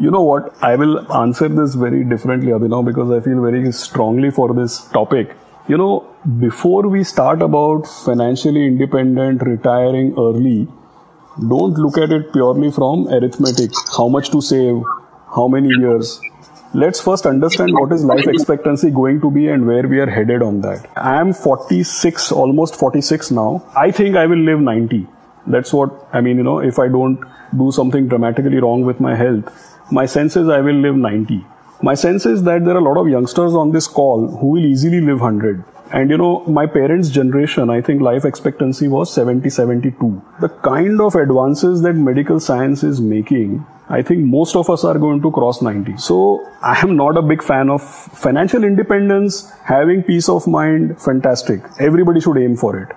You 0.00 0.10
know 0.10 0.22
what? 0.22 0.54
I 0.62 0.76
will 0.76 1.12
answer 1.12 1.48
this 1.48 1.74
very 1.74 2.04
differently, 2.04 2.52
Abhinav, 2.52 2.84
because 2.86 3.10
I 3.10 3.20
feel 3.20 3.40
very 3.42 3.72
strongly 3.72 4.30
for 4.30 4.54
this 4.54 4.78
topic. 4.90 5.36
You 5.68 5.76
know, 5.76 6.06
before 6.40 6.88
we 6.88 7.04
start 7.04 7.42
about 7.42 7.86
financially 7.86 8.66
independent, 8.66 9.42
retiring 9.42 10.14
early, 10.16 10.66
don't 11.46 11.74
look 11.74 11.98
at 11.98 12.10
it 12.10 12.32
purely 12.32 12.70
from 12.70 13.06
arithmetic. 13.08 13.72
How 13.94 14.08
much 14.08 14.30
to 14.30 14.40
save? 14.40 14.82
How 15.36 15.46
many 15.46 15.68
years? 15.68 16.22
Let's 16.72 17.02
first 17.02 17.26
understand 17.26 17.74
what 17.74 17.92
is 17.92 18.02
life 18.02 18.26
expectancy 18.26 18.90
going 18.90 19.20
to 19.20 19.30
be 19.30 19.48
and 19.48 19.66
where 19.66 19.86
we 19.86 20.00
are 20.00 20.08
headed 20.08 20.40
on 20.40 20.62
that. 20.62 20.90
I 20.96 21.20
am 21.20 21.34
46, 21.34 22.32
almost 22.32 22.74
46 22.76 23.30
now. 23.30 23.62
I 23.76 23.90
think 23.90 24.16
I 24.16 24.24
will 24.24 24.38
live 24.38 24.60
90. 24.60 25.06
That's 25.46 25.74
what 25.74 26.08
I 26.14 26.22
mean, 26.22 26.38
you 26.38 26.44
know, 26.44 26.60
if 26.60 26.78
I 26.78 26.88
don't 26.88 27.20
do 27.58 27.72
something 27.72 28.08
dramatically 28.08 28.58
wrong 28.58 28.86
with 28.86 29.00
my 29.00 29.14
health, 29.14 29.52
my 29.92 30.06
sense 30.06 30.34
is 30.34 30.48
I 30.48 30.62
will 30.62 30.76
live 30.76 30.96
90. 30.96 31.44
My 31.80 31.94
sense 31.94 32.26
is 32.26 32.42
that 32.42 32.64
there 32.64 32.74
are 32.74 32.78
a 32.78 32.82
lot 32.82 32.96
of 32.98 33.08
youngsters 33.08 33.54
on 33.54 33.70
this 33.70 33.86
call 33.86 34.26
who 34.26 34.48
will 34.48 34.64
easily 34.64 35.00
live 35.00 35.20
100. 35.20 35.64
And 35.92 36.10
you 36.10 36.18
know, 36.18 36.44
my 36.46 36.66
parents' 36.66 37.08
generation, 37.08 37.70
I 37.70 37.80
think 37.80 38.02
life 38.02 38.24
expectancy 38.24 38.88
was 38.88 39.12
70, 39.12 39.48
72. 39.48 40.22
The 40.40 40.48
kind 40.48 41.00
of 41.00 41.14
advances 41.14 41.82
that 41.82 41.94
medical 41.94 42.40
science 42.40 42.82
is 42.82 43.00
making, 43.00 43.64
I 43.88 44.02
think 44.02 44.24
most 44.24 44.56
of 44.56 44.68
us 44.68 44.82
are 44.82 44.98
going 44.98 45.22
to 45.22 45.30
cross 45.30 45.62
90. 45.62 45.96
So 45.98 46.44
I 46.62 46.80
am 46.80 46.96
not 46.96 47.16
a 47.16 47.22
big 47.22 47.44
fan 47.44 47.70
of 47.70 47.80
financial 47.80 48.64
independence, 48.64 49.50
having 49.64 50.02
peace 50.02 50.28
of 50.28 50.48
mind, 50.48 51.00
fantastic. 51.00 51.62
Everybody 51.78 52.20
should 52.20 52.38
aim 52.38 52.56
for 52.56 52.76
it. 52.76 52.88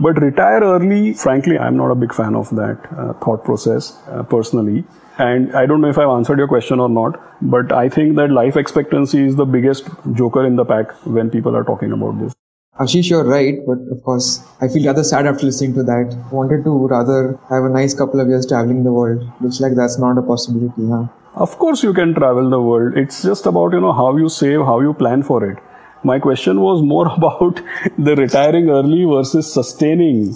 But 0.00 0.20
retire 0.20 0.62
early, 0.62 1.12
frankly, 1.12 1.58
I'm 1.58 1.76
not 1.76 1.90
a 1.90 1.94
big 1.94 2.14
fan 2.14 2.34
of 2.34 2.48
that 2.56 2.78
uh, 2.96 3.12
thought 3.22 3.44
process 3.44 3.98
uh, 4.08 4.22
personally. 4.22 4.84
And 5.18 5.54
I 5.54 5.66
don't 5.66 5.80
know 5.80 5.88
if 5.88 5.98
I've 5.98 6.08
answered 6.08 6.38
your 6.38 6.48
question 6.48 6.80
or 6.80 6.88
not, 6.88 7.20
but 7.42 7.72
I 7.72 7.88
think 7.88 8.16
that 8.16 8.30
life 8.30 8.56
expectancy 8.56 9.24
is 9.24 9.36
the 9.36 9.44
biggest 9.44 9.88
joker 10.14 10.46
in 10.46 10.56
the 10.56 10.64
pack 10.64 10.92
when 11.04 11.30
people 11.30 11.56
are 11.56 11.64
talking 11.64 11.92
about 11.92 12.18
this. 12.20 12.32
Ashish, 12.78 13.10
you're 13.10 13.24
right, 13.24 13.58
but 13.66 13.78
of 13.90 14.02
course, 14.02 14.42
I 14.62 14.68
feel 14.68 14.86
rather 14.86 15.04
sad 15.04 15.26
after 15.26 15.44
listening 15.44 15.74
to 15.74 15.82
that. 15.82 16.16
Wanted 16.32 16.64
to 16.64 16.86
rather 16.86 17.38
have 17.50 17.64
a 17.64 17.68
nice 17.68 17.92
couple 17.92 18.20
of 18.20 18.28
years 18.28 18.46
traveling 18.46 18.84
the 18.84 18.92
world. 18.92 19.22
Looks 19.42 19.60
like 19.60 19.74
that's 19.74 19.98
not 19.98 20.16
a 20.16 20.22
possibility, 20.22 20.88
huh? 20.88 21.08
Of 21.34 21.58
course, 21.58 21.82
you 21.82 21.92
can 21.92 22.14
travel 22.14 22.48
the 22.48 22.60
world. 22.60 22.96
It's 22.96 23.22
just 23.22 23.44
about, 23.44 23.72
you 23.74 23.80
know, 23.80 23.92
how 23.92 24.16
you 24.16 24.30
save, 24.30 24.60
how 24.60 24.80
you 24.80 24.94
plan 24.94 25.22
for 25.22 25.44
it. 25.44 25.58
My 26.02 26.18
question 26.18 26.60
was 26.60 26.82
more 26.82 27.06
about 27.14 27.60
the 27.98 28.16
retiring 28.16 28.70
early 28.70 29.04
versus 29.04 29.52
sustaining, 29.52 30.34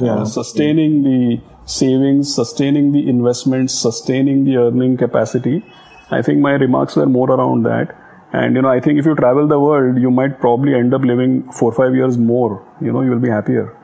uh, 0.00 0.24
sustaining 0.24 1.02
the 1.02 1.40
savings, 1.70 2.34
sustaining 2.34 2.92
the 2.92 3.08
investments, 3.08 3.74
sustaining 3.74 4.44
the 4.44 4.56
earning 4.56 4.96
capacity. 4.96 5.64
I 6.10 6.22
think 6.22 6.40
my 6.40 6.52
remarks 6.52 6.96
were 6.96 7.06
more 7.06 7.30
around 7.30 7.62
that. 7.64 7.96
And, 8.32 8.56
you 8.56 8.62
know, 8.62 8.68
I 8.68 8.80
think 8.80 8.98
if 8.98 9.06
you 9.06 9.14
travel 9.14 9.46
the 9.48 9.58
world, 9.58 9.98
you 9.98 10.10
might 10.10 10.40
probably 10.40 10.74
end 10.74 10.94
up 10.94 11.02
living 11.02 11.50
four 11.52 11.72
or 11.72 11.74
five 11.74 11.94
years 11.94 12.16
more. 12.16 12.64
You 12.80 12.92
know, 12.92 13.02
you 13.02 13.10
will 13.10 13.24
be 13.28 13.30
happier. 13.30 13.76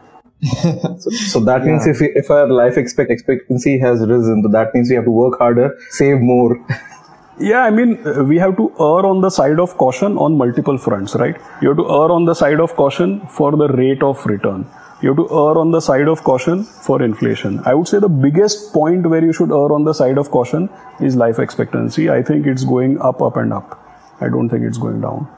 So, 0.98 1.10
so 1.10 1.40
that 1.40 1.64
means 1.64 1.86
if 1.86 2.00
we, 2.00 2.08
if 2.14 2.30
our 2.30 2.46
life 2.46 2.76
expect 2.76 3.10
expectancy 3.10 3.78
has 3.78 4.00
risen, 4.00 4.42
so 4.42 4.50
that 4.50 4.74
means 4.74 4.90
we 4.90 4.96
have 4.96 5.04
to 5.04 5.10
work 5.10 5.38
harder, 5.38 5.76
save 5.90 6.20
more. 6.20 6.64
Yeah, 7.38 7.64
I 7.64 7.70
mean, 7.70 7.98
uh, 8.06 8.24
we 8.24 8.38
have 8.38 8.56
to 8.56 8.70
err 8.80 9.04
on 9.04 9.20
the 9.20 9.28
side 9.28 9.60
of 9.60 9.76
caution 9.76 10.16
on 10.16 10.38
multiple 10.38 10.78
fronts, 10.78 11.14
right? 11.16 11.36
You 11.60 11.68
have 11.68 11.76
to 11.76 11.84
err 11.84 12.10
on 12.10 12.24
the 12.24 12.32
side 12.32 12.60
of 12.60 12.74
caution 12.76 13.20
for 13.28 13.54
the 13.54 13.68
rate 13.68 14.02
of 14.02 14.24
return. 14.24 14.66
You 15.02 15.10
have 15.10 15.18
to 15.18 15.28
err 15.30 15.58
on 15.58 15.72
the 15.72 15.80
side 15.80 16.08
of 16.08 16.22
caution 16.24 16.64
for 16.64 17.02
inflation. 17.02 17.60
I 17.66 17.74
would 17.74 17.86
say 17.86 17.98
the 17.98 18.08
biggest 18.08 18.72
point 18.72 19.06
where 19.06 19.22
you 19.22 19.32
should 19.32 19.50
err 19.50 19.72
on 19.72 19.84
the 19.84 19.92
side 19.92 20.16
of 20.16 20.30
caution 20.30 20.70
is 21.00 21.16
life 21.16 21.38
expectancy. 21.38 22.08
I 22.10 22.22
think 22.22 22.46
it's 22.46 22.64
going 22.64 22.98
up, 23.00 23.20
up, 23.20 23.36
and 23.36 23.52
up. 23.52 23.78
I 24.20 24.28
don't 24.28 24.48
think 24.48 24.64
it's 24.64 24.78
going 24.78 25.02
down. 25.02 25.28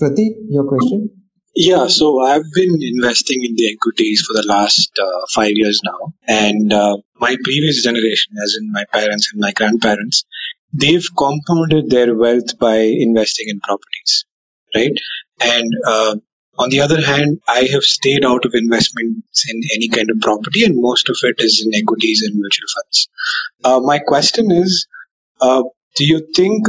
Pratik, 0.00 0.34
your 0.48 0.64
question? 0.64 1.10
Yeah, 1.54 1.86
so 1.86 2.20
I've 2.20 2.50
been 2.52 2.76
investing 2.80 3.44
in 3.44 3.54
the 3.54 3.72
equities 3.72 4.24
for 4.26 4.34
the 4.34 4.44
last 4.44 4.98
uh, 4.98 5.20
five 5.32 5.52
years 5.52 5.80
now, 5.84 6.12
and 6.26 6.72
uh, 6.72 6.96
my 7.20 7.36
previous 7.44 7.84
generation, 7.84 8.34
as 8.42 8.56
in 8.60 8.72
my 8.72 8.84
parents 8.92 9.30
and 9.32 9.40
my 9.40 9.52
grandparents, 9.52 10.24
they've 10.72 11.06
compounded 11.16 11.90
their 11.90 12.16
wealth 12.16 12.58
by 12.58 12.78
investing 12.78 13.46
in 13.48 13.60
properties, 13.60 14.24
right? 14.74 14.90
And 15.40 15.70
uh, 15.86 16.16
on 16.58 16.70
the 16.70 16.80
other 16.80 17.00
hand, 17.00 17.40
I 17.48 17.68
have 17.72 17.82
stayed 17.82 18.24
out 18.24 18.44
of 18.44 18.54
investments 18.54 19.44
in 19.48 19.60
any 19.74 19.88
kind 19.88 20.10
of 20.10 20.20
property, 20.20 20.64
and 20.64 20.80
most 20.80 21.08
of 21.08 21.16
it 21.22 21.36
is 21.38 21.64
in 21.64 21.74
equities 21.74 22.22
and 22.24 22.34
mutual 22.34 22.68
funds. 22.74 23.08
Uh, 23.64 23.80
my 23.80 23.98
question 23.98 24.50
is, 24.50 24.86
uh, 25.40 25.62
do 25.96 26.04
you 26.04 26.26
think 26.34 26.66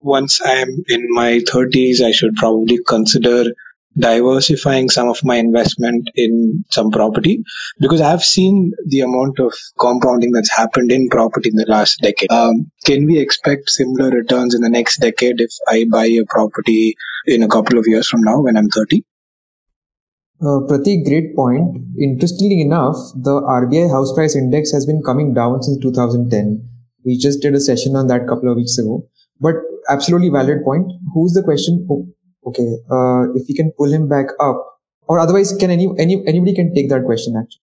once 0.00 0.40
I'm 0.44 0.84
in 0.88 1.06
my 1.10 1.40
30s, 1.40 2.00
I 2.00 2.12
should 2.12 2.34
probably 2.36 2.78
consider 2.86 3.52
diversifying 3.96 4.88
some 4.88 5.08
of 5.08 5.24
my 5.24 5.36
investment 5.36 6.08
in 6.14 6.64
some 6.70 6.90
property 6.90 7.42
because 7.80 8.00
I've 8.00 8.22
seen 8.22 8.72
the 8.86 9.00
amount 9.00 9.40
of 9.40 9.52
compounding 9.78 10.32
that's 10.32 10.54
happened 10.54 10.92
in 10.92 11.08
property 11.08 11.50
in 11.50 11.56
the 11.56 11.66
last 11.66 11.98
decade. 12.00 12.30
Um, 12.30 12.70
can 12.84 13.06
we 13.06 13.18
expect 13.18 13.70
similar 13.70 14.10
returns 14.10 14.54
in 14.54 14.60
the 14.60 14.70
next 14.70 14.98
decade 14.98 15.40
if 15.40 15.50
I 15.66 15.86
buy 15.90 16.06
a 16.06 16.24
property 16.28 16.96
in 17.26 17.42
a 17.42 17.48
couple 17.48 17.78
of 17.78 17.86
years 17.88 18.08
from 18.08 18.22
now 18.22 18.40
when 18.40 18.56
I'm 18.56 18.68
30? 18.68 19.04
Uh, 20.40 20.60
Pratik, 20.68 21.04
great 21.04 21.34
point. 21.34 21.76
Interestingly 22.00 22.60
enough, 22.60 22.96
the 23.16 23.40
RBI 23.40 23.90
house 23.90 24.12
price 24.12 24.36
index 24.36 24.70
has 24.70 24.86
been 24.86 25.02
coming 25.02 25.34
down 25.34 25.62
since 25.62 25.78
2010. 25.82 26.68
We 27.04 27.18
just 27.18 27.42
did 27.42 27.54
a 27.54 27.60
session 27.60 27.96
on 27.96 28.06
that 28.06 28.28
couple 28.28 28.50
of 28.50 28.56
weeks 28.56 28.78
ago. 28.78 29.08
But 29.40 29.54
absolutely 29.88 30.28
valid 30.30 30.62
point. 30.64 30.92
Who's 31.14 31.32
the 31.32 31.42
question? 31.42 31.86
Oh, 31.90 32.06
okay 32.48 32.68
uh, 32.90 33.22
if 33.38 33.48
we 33.48 33.54
can 33.54 33.72
pull 33.76 33.92
him 33.92 34.08
back 34.08 34.26
up 34.40 34.80
or 35.06 35.18
otherwise 35.18 35.54
can 35.62 35.70
any, 35.70 35.88
any 35.98 36.22
anybody 36.26 36.54
can 36.54 36.74
take 36.74 36.88
that 36.88 37.04
question 37.04 37.34
actually 37.36 37.62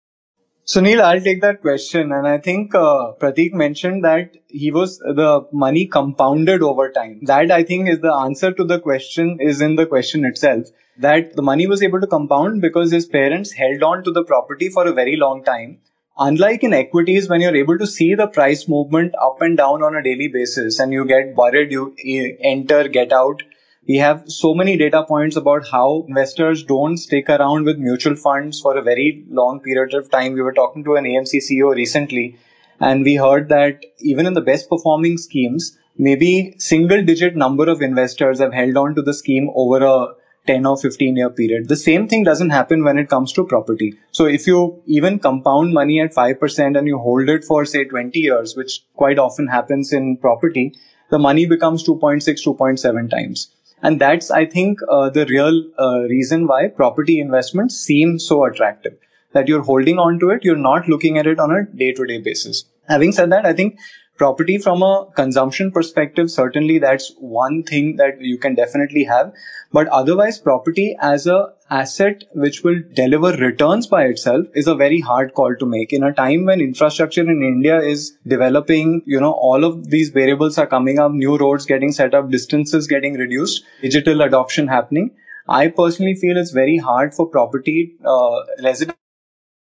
Sunil, 0.69 1.01
I'll 1.01 1.21
take 1.21 1.43
that 1.43 1.61
question. 1.63 2.11
And 2.11 2.27
I 2.27 2.39
think 2.39 2.75
uh, 2.75 3.13
Pratik 3.21 3.53
mentioned 3.53 4.05
that 4.05 4.37
he 4.49 4.73
was 4.73 4.99
the 4.99 5.47
money 5.53 5.87
compounded 5.87 6.61
over 6.61 6.91
time. 6.91 7.21
That 7.23 7.53
I 7.53 7.63
think 7.63 7.89
is 7.89 8.01
the 8.01 8.13
answer 8.13 8.51
to 8.51 8.65
the 8.65 8.81
question 8.81 9.39
is 9.41 9.61
in 9.61 9.77
the 9.77 9.87
question 9.87 10.25
itself. 10.25 10.67
That 10.99 11.37
the 11.37 11.43
money 11.43 11.67
was 11.67 11.83
able 11.83 12.01
to 12.01 12.07
compound 12.07 12.63
because 12.63 12.91
his 12.91 13.07
parents 13.07 13.53
held 13.53 13.83
on 13.83 14.03
to 14.05 14.11
the 14.11 14.25
property 14.25 14.71
for 14.71 14.87
a 14.87 14.93
very 14.93 15.17
long 15.17 15.45
time. 15.45 15.79
Unlike 16.19 16.65
in 16.65 16.73
equities, 16.73 17.29
when 17.29 17.43
you're 17.43 17.55
able 17.55 17.77
to 17.77 17.87
see 17.87 18.15
the 18.15 18.27
price 18.27 18.67
movement 18.67 19.15
up 19.21 19.43
and 19.43 19.57
down 19.57 19.83
on 19.83 19.95
a 19.95 20.03
daily 20.03 20.29
basis 20.29 20.79
and 20.79 20.93
you 20.93 21.05
get 21.05 21.35
worried, 21.37 21.71
you 21.71 21.95
enter, 22.41 22.89
get 22.89 23.13
out, 23.13 23.43
we 23.87 23.99
have 23.99 24.25
so 24.27 24.55
many 24.55 24.77
data 24.77 25.05
points 25.05 25.37
about 25.37 25.69
how 25.69 26.07
investors 26.09 26.65
don't 26.65 26.97
stick 26.97 27.29
around 27.29 27.67
with 27.67 27.79
mutual 27.79 28.17
funds 28.17 28.61
for 28.61 28.77
a 28.77 28.83
very 28.83 29.25
long 29.29 29.61
period 29.61 29.95
of 29.95 30.11
time. 30.11 30.33
We 30.33 30.43
were 30.43 30.55
talking 30.55 30.83
to 30.85 30.97
an 30.97 31.05
AMC 31.05 31.37
CEO 31.37 31.75
recently, 31.75 32.39
and 32.81 33.05
we 33.05 33.15
heard 33.15 33.49
that 33.51 33.85
even 34.01 34.27
in 34.27 34.35
the 34.35 34.41
best 34.41 34.69
performing 34.69 35.19
schemes, 35.19 35.79
maybe 35.97 36.57
single 36.59 37.05
digit 37.05 37.37
number 37.37 37.69
of 37.69 37.81
investors 37.81 38.41
have 38.41 38.53
held 38.53 38.77
on 38.77 38.95
to 38.97 39.03
the 39.03 39.15
scheme 39.15 39.51
over 39.55 39.85
a 39.85 40.07
10 40.47 40.67
or 40.67 40.77
15 40.77 41.17
year 41.17 41.31
period. 41.31 41.69
The 41.69 41.77
same 41.77 42.09
thing 42.09 42.25
doesn't 42.25 42.51
happen 42.51 42.85
when 42.85 42.99
it 42.99 43.09
comes 43.09 43.33
to 43.35 43.45
property. 43.45 43.99
So 44.13 44.27
if 44.27 44.47
you 44.47 44.83
even 44.87 45.19
compound 45.19 45.73
money 45.73 46.01
at 46.01 46.15
5% 46.15 46.79
and 46.79 46.87
you 46.87 46.99
hold 46.99 47.29
it 47.29 47.45
for 47.45 47.65
say 47.65 47.85
20 47.85 48.19
years, 48.19 48.57
which 48.57 48.83
quite 48.95 49.19
often 49.19 49.49
happens 49.49 49.93
in 49.93 50.17
property, 50.17 50.75
the 51.11 51.19
money 51.19 51.47
becomes 51.47 51.87
2.6, 51.87 52.23
2.7 52.25 53.11
times. 53.11 53.51
And 53.83 54.01
that's, 54.01 54.31
I 54.31 54.47
think, 54.47 54.81
uh, 54.91 55.11
the 55.11 55.27
real 55.27 55.65
uh, 55.79 56.01
reason 56.09 56.47
why 56.47 56.69
property 56.69 57.21
investments 57.21 57.77
seem 57.77 58.19
so 58.19 58.45
attractive. 58.45 58.97
That 59.33 59.49
you're 59.49 59.63
holding 59.63 59.99
on 59.99 60.19
to 60.21 60.31
it, 60.31 60.45
you're 60.45 60.57
not 60.57 60.89
looking 60.89 61.19
at 61.19 61.27
it 61.27 61.39
on 61.39 61.51
a 61.51 61.65
day 61.65 61.93
to 61.93 62.07
day 62.07 62.19
basis. 62.19 62.65
Having 62.89 63.13
said 63.13 63.33
that, 63.33 63.45
I 63.45 63.53
think 63.53 63.79
property 64.17 64.59
from 64.59 64.83
a 64.83 65.07
consumption 65.15 65.71
perspective, 65.71 66.31
certainly 66.31 66.79
that's 66.79 67.15
one 67.19 67.63
thing 67.63 67.97
that 67.97 68.21
you 68.21 68.39
can 68.39 68.55
definitely 68.55 69.05
have. 69.05 69.33
But 69.73 69.89
otherwise, 69.89 70.39
property 70.39 70.97
as 71.01 71.27
a 71.27 71.53
asset 71.71 72.25
which 72.33 72.63
will 72.63 72.81
deliver 72.95 73.33
returns 73.33 73.87
by 73.87 74.05
itself 74.05 74.47
is 74.55 74.69
a 74.69 74.75
very 74.75 75.01
hard 75.01 75.35
call 75.35 75.55
to 75.57 75.67
make. 75.67 75.93
In 75.93 76.05
a 76.05 76.13
time 76.13 76.45
when 76.47 76.61
infrastructure 76.61 77.23
in 77.23 77.43
India 77.43 77.81
is 77.81 78.17
developing, 78.27 79.03
you 79.05 79.21
know, 79.21 79.33
all 79.33 79.65
of 79.65 79.91
these 79.91 80.11
variables 80.11 80.59
are 80.59 80.67
coming 80.67 80.99
up, 80.99 81.13
new 81.13 81.37
roads 81.37 81.67
getting 81.67 81.93
set 81.93 82.15
up, 82.15 82.31
distances 82.31 82.87
getting 82.87 83.15
reduced, 83.15 83.65
digital 83.83 84.23
adoption 84.23 84.69
happening. 84.69 85.11
I 85.49 85.69
personally 85.69 86.15
feel 86.15 86.37
it's 86.37 86.51
very 86.51 86.77
hard 86.77 87.15
for 87.15 87.27
property 87.27 87.97
uh, 88.05 88.41
resident 88.63 88.97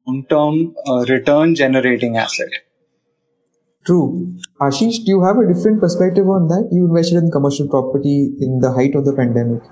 long-term 0.08 0.76
uh, 0.88 1.06
return 1.08 1.56
generating 1.56 2.18
asset. 2.18 2.50
True. 3.86 4.36
Ashish, 4.62 5.06
do 5.06 5.12
you 5.12 5.24
have 5.24 5.38
a 5.38 5.52
different 5.52 5.80
perspective 5.80 6.28
on 6.30 6.48
that? 6.50 6.70
You 6.72 6.86
invested 6.86 7.24
in 7.24 7.32
commercial 7.32 7.68
property 7.68 8.32
in 8.40 8.60
the 8.60 8.72
height 8.72 8.94
of 8.96 9.06
the 9.06 9.14
pandemic. 9.14 9.64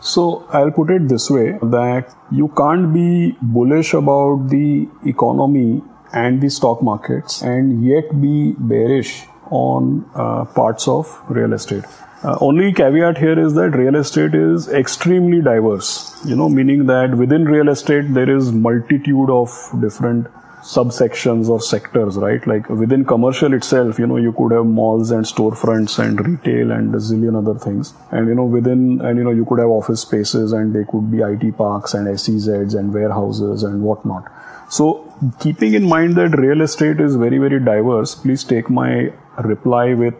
So 0.00 0.46
I'll 0.50 0.70
put 0.70 0.90
it 0.90 1.08
this 1.08 1.30
way 1.30 1.58
that 1.62 2.14
you 2.30 2.48
can't 2.56 2.92
be 2.92 3.34
bullish 3.40 3.94
about 3.94 4.48
the 4.48 4.88
economy 5.06 5.82
and 6.12 6.40
the 6.40 6.50
stock 6.50 6.82
markets 6.82 7.42
and 7.42 7.84
yet 7.84 8.20
be 8.20 8.54
bearish 8.58 9.26
on 9.50 10.08
uh, 10.14 10.44
parts 10.44 10.86
of 10.86 11.20
real 11.28 11.52
estate. 11.52 11.84
Uh, 12.22 12.36
only 12.40 12.72
caveat 12.72 13.18
here 13.18 13.38
is 13.38 13.54
that 13.54 13.70
real 13.70 13.94
estate 13.94 14.34
is 14.34 14.68
extremely 14.68 15.40
diverse, 15.40 16.20
you 16.26 16.34
know, 16.34 16.48
meaning 16.48 16.86
that 16.86 17.16
within 17.16 17.44
real 17.44 17.68
estate 17.68 18.12
there 18.14 18.34
is 18.34 18.52
multitude 18.52 19.30
of 19.30 19.50
different 19.80 20.26
subsections 20.66 21.48
or 21.48 21.60
sectors, 21.60 22.16
right? 22.16 22.44
Like 22.44 22.68
within 22.68 23.04
commercial 23.04 23.54
itself, 23.54 24.00
you 24.00 24.06
know, 24.06 24.16
you 24.16 24.32
could 24.32 24.50
have 24.50 24.66
malls 24.66 25.12
and 25.12 25.24
storefronts 25.24 26.00
and 26.04 26.18
retail 26.26 26.72
and 26.72 26.92
a 26.92 26.98
zillion 26.98 27.36
other 27.38 27.56
things. 27.56 27.94
And, 28.10 28.26
you 28.26 28.34
know, 28.34 28.44
within, 28.44 29.00
and, 29.00 29.16
you 29.16 29.22
know, 29.22 29.30
you 29.30 29.44
could 29.44 29.60
have 29.60 29.68
office 29.68 30.00
spaces 30.00 30.52
and 30.52 30.74
they 30.74 30.82
could 30.90 31.08
be 31.10 31.18
IT 31.18 31.56
parks 31.56 31.94
and 31.94 32.08
SEZs 32.08 32.76
and 32.76 32.92
warehouses 32.92 33.62
and 33.62 33.82
whatnot. 33.82 34.24
So 34.68 35.14
keeping 35.38 35.74
in 35.74 35.88
mind 35.88 36.16
that 36.16 36.36
real 36.36 36.60
estate 36.60 37.00
is 37.00 37.14
very, 37.14 37.38
very 37.38 37.60
diverse, 37.60 38.16
please 38.16 38.42
take 38.42 38.68
my 38.68 39.12
reply 39.44 39.94
with 39.94 40.16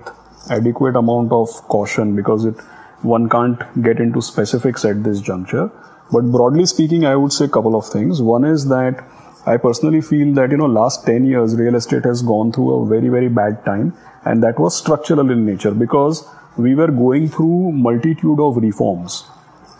adequate 0.49 0.95
amount 0.95 1.33
of 1.33 1.49
caution 1.67 2.15
because 2.15 2.45
it, 2.45 2.55
one 3.03 3.29
can't 3.29 3.61
get 3.83 3.99
into 3.99 4.23
specifics 4.23 4.85
at 4.85 5.03
this 5.03 5.21
juncture. 5.21 5.73
But 6.13 6.31
broadly 6.31 6.67
speaking, 6.67 7.05
I 7.05 7.17
would 7.17 7.33
say 7.33 7.47
a 7.47 7.49
couple 7.49 7.75
of 7.75 7.89
things. 7.89 8.23
One 8.23 8.45
is 8.45 8.69
that 8.69 9.05
I 9.49 9.57
personally 9.57 10.01
feel 10.01 10.35
that, 10.35 10.51
you 10.51 10.57
know, 10.57 10.67
last 10.67 11.07
10 11.07 11.25
years, 11.25 11.55
real 11.55 11.77
estate 11.77 12.05
has 12.05 12.21
gone 12.21 12.51
through 12.51 12.71
a 12.75 12.87
very, 12.87 13.09
very 13.09 13.29
bad 13.29 13.65
time. 13.65 13.95
And 14.25 14.43
that 14.43 14.59
was 14.59 14.77
structural 14.77 15.31
in 15.31 15.47
nature 15.47 15.71
because 15.71 16.29
we 16.57 16.75
were 16.75 16.89
going 16.89 17.29
through 17.29 17.71
multitude 17.71 18.41
of 18.41 18.57
reforms. 18.57 19.25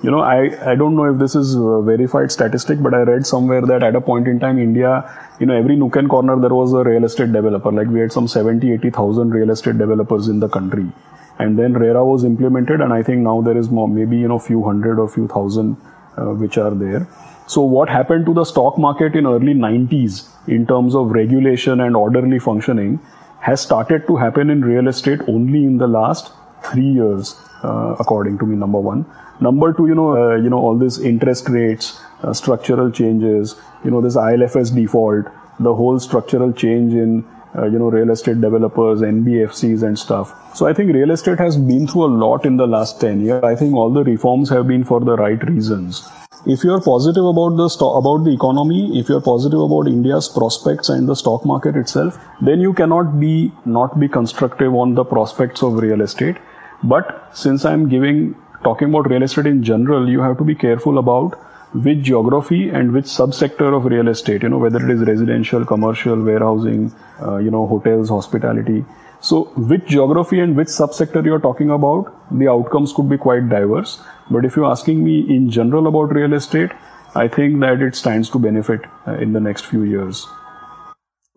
You 0.03 0.13
know, 0.13 0.21
I, 0.21 0.71
I 0.71 0.77
don't 0.77 0.95
know 0.95 1.13
if 1.13 1.19
this 1.19 1.35
is 1.35 1.57
verified 1.57 2.31
statistic, 2.31 2.81
but 2.81 2.95
I 2.95 2.99
read 2.99 3.27
somewhere 3.27 3.63
that 3.63 3.83
at 3.83 3.97
a 3.97 4.01
point 4.01 4.29
in 4.29 4.39
time, 4.39 4.61
India, 4.61 5.03
you 5.41 5.47
know, 5.47 5.57
every 5.57 5.75
nook 5.75 5.97
and 5.97 6.09
corner, 6.09 6.39
there 6.39 6.55
was 6.55 6.73
a 6.73 6.85
real 6.85 7.05
estate 7.05 7.33
developer. 7.33 7.73
Like 7.73 7.89
we 7.89 7.99
had 7.99 8.13
some 8.13 8.29
70, 8.29 8.71
80,000 8.73 9.31
real 9.31 9.51
estate 9.51 9.79
developers 9.79 10.29
in 10.29 10.39
the 10.39 10.49
country. 10.49 10.93
And 11.41 11.59
then 11.59 11.73
RERA 11.73 12.05
was 12.05 12.23
implemented. 12.23 12.81
And 12.81 12.93
I 12.93 13.03
think 13.03 13.23
now 13.23 13.41
there 13.41 13.57
is 13.57 13.69
more, 13.69 13.89
maybe, 13.89 14.17
you 14.17 14.29
know, 14.29 14.39
few 14.39 14.63
hundred 14.63 15.01
or 15.01 15.09
few 15.09 15.27
thousand, 15.27 15.77
uh, 16.17 16.27
which 16.27 16.57
are 16.57 16.71
there. 16.71 17.09
So 17.49 17.61
what 17.61 17.89
happened 17.89 18.27
to 18.27 18.35
the 18.35 18.45
stock 18.45 18.77
market 18.77 19.15
in 19.15 19.25
early 19.25 19.55
90s 19.55 20.29
in 20.49 20.67
terms 20.67 20.97
of 20.97 21.13
regulation 21.13 21.81
and 21.81 21.95
orderly 21.95 22.41
functioning 22.41 22.99
has 23.41 23.61
started 23.61 24.07
to 24.09 24.17
happen 24.17 24.51
in 24.51 24.63
real 24.63 24.89
estate 24.89 25.21
only 25.29 25.65
in 25.65 25.79
the 25.79 25.87
last 25.87 26.33
three 26.65 26.89
years, 26.89 27.41
uh, 27.63 27.95
according 28.01 28.39
to 28.39 28.47
me. 28.47 28.57
Number 28.57 28.81
one. 28.81 29.07
Number 29.39 29.73
two, 29.73 29.87
you 29.87 29.95
know, 29.95 30.17
uh, 30.17 30.35
you 30.37 30.51
know 30.51 30.59
all 30.59 30.77
these 30.77 30.99
interest 30.99 31.49
rates, 31.49 32.01
uh, 32.25 32.33
structural 32.33 32.91
changes. 32.91 33.55
You 33.85 33.93
know, 33.93 34.01
this 34.01 34.17
ILFS 34.17 34.75
default, 34.75 35.27
the 35.61 35.75
whole 35.75 36.01
structural 36.01 36.53
change 36.53 36.95
in 36.95 37.25
uh, 37.57 37.67
you 37.67 37.79
know 37.79 37.91
real 37.91 38.11
estate 38.11 38.41
developers, 38.41 39.03
NBFCs, 39.03 39.83
and 39.85 39.97
stuff. 39.97 40.35
So 40.57 40.67
I 40.67 40.73
think 40.73 40.93
real 40.93 41.11
estate 41.13 41.39
has 41.39 41.57
been 41.57 41.87
through 41.87 42.07
a 42.07 42.13
lot 42.25 42.47
in 42.47 42.57
the 42.57 42.67
last 42.67 43.01
ten 43.01 43.21
years. 43.21 43.45
I 43.45 43.55
think 43.55 43.75
all 43.75 43.91
the 43.91 44.05
reforms 44.05 44.49
have 44.49 44.67
been 44.67 44.85
for 44.85 45.01
the 45.01 45.17
right 45.17 45.43
reasons 45.47 46.09
if 46.45 46.63
you're 46.63 46.81
positive 46.81 47.25
about 47.25 47.57
the 47.57 47.69
sto- 47.69 47.95
about 47.97 48.25
the 48.25 48.33
economy, 48.33 48.99
if 48.99 49.09
you're 49.09 49.21
positive 49.21 49.61
about 49.61 49.89
India's 49.89 50.29
prospects 50.29 50.89
and 50.89 51.09
the 51.09 51.17
stock 51.17 51.45
market 51.45 51.77
itself, 51.77 52.19
then 52.41 52.61
you 52.61 52.73
cannot 52.75 53.19
be 53.19 53.53
not 53.65 53.99
be 53.99 54.09
constructive 54.09 54.75
on 54.75 54.95
the 54.95 55.05
prospects 55.05 55.63
of 55.63 55.75
real 55.75 56.01
estate. 56.01 56.37
But 56.83 57.31
since 57.33 57.65
I'm 57.65 57.89
giving 57.89 58.35
talking 58.65 58.89
about 58.91 59.11
real 59.11 59.23
estate 59.23 59.47
in 59.47 59.63
general, 59.63 60.09
you 60.09 60.21
have 60.21 60.39
to 60.39 60.45
be 60.45 60.55
careful 60.55 60.99
about 60.99 61.39
which 61.75 62.03
geography 62.03 62.69
and 62.71 62.93
which 62.93 63.07
subsector 63.07 63.77
of 63.77 63.85
real 63.85 64.09
estate. 64.09 64.43
You 64.43 64.51
know 64.51 64.59
whether 64.59 64.85
it 64.85 64.91
is 64.91 65.01
residential, 65.09 65.65
commercial, 65.65 66.23
warehousing, 66.23 66.93
uh, 67.23 67.37
you 67.37 67.51
know 67.51 67.67
hotels, 67.67 68.09
hospitality. 68.09 68.85
So, 69.27 69.45
which 69.71 69.87
geography 69.87 70.39
and 70.39 70.57
which 70.57 70.69
subsector 70.69 71.25
you're 71.25 71.41
talking 71.41 71.71
about, 71.71 72.13
the 72.31 72.49
outcomes 72.49 72.93
could 72.93 73.09
be 73.09 73.19
quite 73.19 73.49
diverse. 73.49 74.01
But 74.31 74.45
if 74.45 74.55
you're 74.55 74.71
asking 74.71 75.03
me 75.03 75.15
in 75.37 75.51
general 75.51 75.89
about 75.89 76.15
real 76.15 76.33
estate, 76.33 76.71
I 77.17 77.27
think 77.27 77.59
that 77.61 77.83
it 77.83 77.97
stands 77.97 78.31
to 78.31 78.39
benefit 78.39 78.83
uh, 79.05 79.15
in 79.15 79.33
the 79.33 79.41
next 79.41 79.67
few 79.67 79.83
years. 79.83 80.29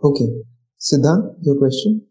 Okay. 0.04 0.28
Siddhant, 0.80 1.34
your 1.42 1.58
question? 1.58 2.06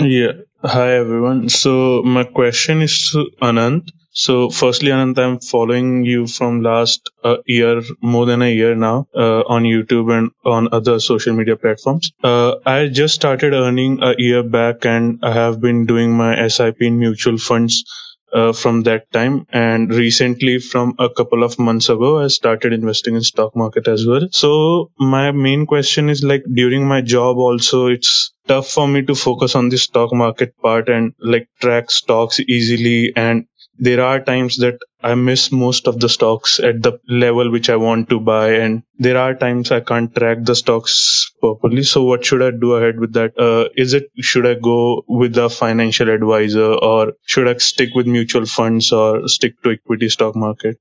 Yeah. 0.00 0.32
Hi, 0.64 0.96
everyone. 0.96 1.48
So, 1.48 2.02
my 2.02 2.24
question 2.24 2.82
is 2.82 3.12
to 3.12 3.30
Anant. 3.40 3.92
So, 4.14 4.50
firstly, 4.50 4.90
Anant, 4.90 5.18
I'm 5.18 5.40
following 5.40 6.04
you 6.04 6.26
from 6.26 6.62
last 6.62 7.10
uh, 7.24 7.36
year, 7.46 7.82
more 8.02 8.26
than 8.26 8.42
a 8.42 8.52
year 8.52 8.74
now, 8.74 9.06
uh, 9.14 9.40
on 9.40 9.64
YouTube 9.64 10.16
and 10.16 10.30
on 10.44 10.68
other 10.72 11.00
social 11.00 11.34
media 11.34 11.56
platforms. 11.56 12.12
Uh, 12.22 12.56
I 12.66 12.88
just 12.88 13.14
started 13.14 13.54
earning 13.54 13.98
a 14.02 14.14
year 14.18 14.42
back, 14.42 14.84
and 14.86 15.18
I 15.22 15.32
have 15.32 15.60
been 15.60 15.86
doing 15.86 16.12
my 16.16 16.34
SIP 16.36 16.86
in 16.86 16.98
mutual 16.98 17.38
funds 17.38 17.84
uh, 18.32 18.52
from 18.52 18.82
that 18.82 19.10
time 19.12 19.46
and 19.52 19.92
recently 19.92 20.58
from 20.58 20.94
a 20.98 21.08
couple 21.10 21.42
of 21.44 21.58
months 21.58 21.90
ago 21.90 22.18
i 22.22 22.26
started 22.28 22.72
investing 22.72 23.14
in 23.14 23.20
stock 23.22 23.54
market 23.54 23.86
as 23.86 24.06
well 24.06 24.26
so 24.30 24.90
my 24.98 25.30
main 25.32 25.66
question 25.66 26.08
is 26.08 26.22
like 26.24 26.42
during 26.54 26.86
my 26.88 27.02
job 27.02 27.36
also 27.36 27.88
it's 27.88 28.32
tough 28.48 28.68
for 28.68 28.88
me 28.88 29.02
to 29.02 29.14
focus 29.14 29.54
on 29.54 29.68
the 29.68 29.76
stock 29.76 30.14
market 30.14 30.56
part 30.62 30.88
and 30.88 31.12
like 31.20 31.46
track 31.60 31.90
stocks 31.90 32.40
easily 32.40 33.12
and 33.16 33.44
there 33.78 34.02
are 34.04 34.20
times 34.20 34.56
that 34.58 34.78
I 35.02 35.14
miss 35.14 35.50
most 35.50 35.88
of 35.88 35.98
the 35.98 36.08
stocks 36.08 36.60
at 36.60 36.82
the 36.82 36.98
level 37.08 37.50
which 37.50 37.70
I 37.70 37.76
want 37.76 38.10
to 38.10 38.20
buy, 38.20 38.54
and 38.54 38.82
there 38.98 39.18
are 39.18 39.34
times 39.34 39.70
I 39.70 39.80
can't 39.80 40.14
track 40.14 40.38
the 40.42 40.54
stocks 40.54 41.32
properly. 41.40 41.82
So, 41.82 42.04
what 42.04 42.24
should 42.24 42.42
I 42.42 42.50
do 42.50 42.74
ahead 42.74 43.00
with 43.00 43.14
that? 43.14 43.38
Uh, 43.38 43.68
is 43.76 43.94
it 43.94 44.10
should 44.20 44.46
I 44.46 44.54
go 44.54 45.02
with 45.08 45.36
a 45.38 45.48
financial 45.48 46.10
advisor, 46.10 46.72
or 46.74 47.14
should 47.26 47.48
I 47.48 47.56
stick 47.58 47.90
with 47.94 48.06
mutual 48.06 48.46
funds, 48.46 48.92
or 48.92 49.28
stick 49.28 49.60
to 49.62 49.70
equity 49.70 50.08
stock 50.08 50.36
market? 50.36 50.78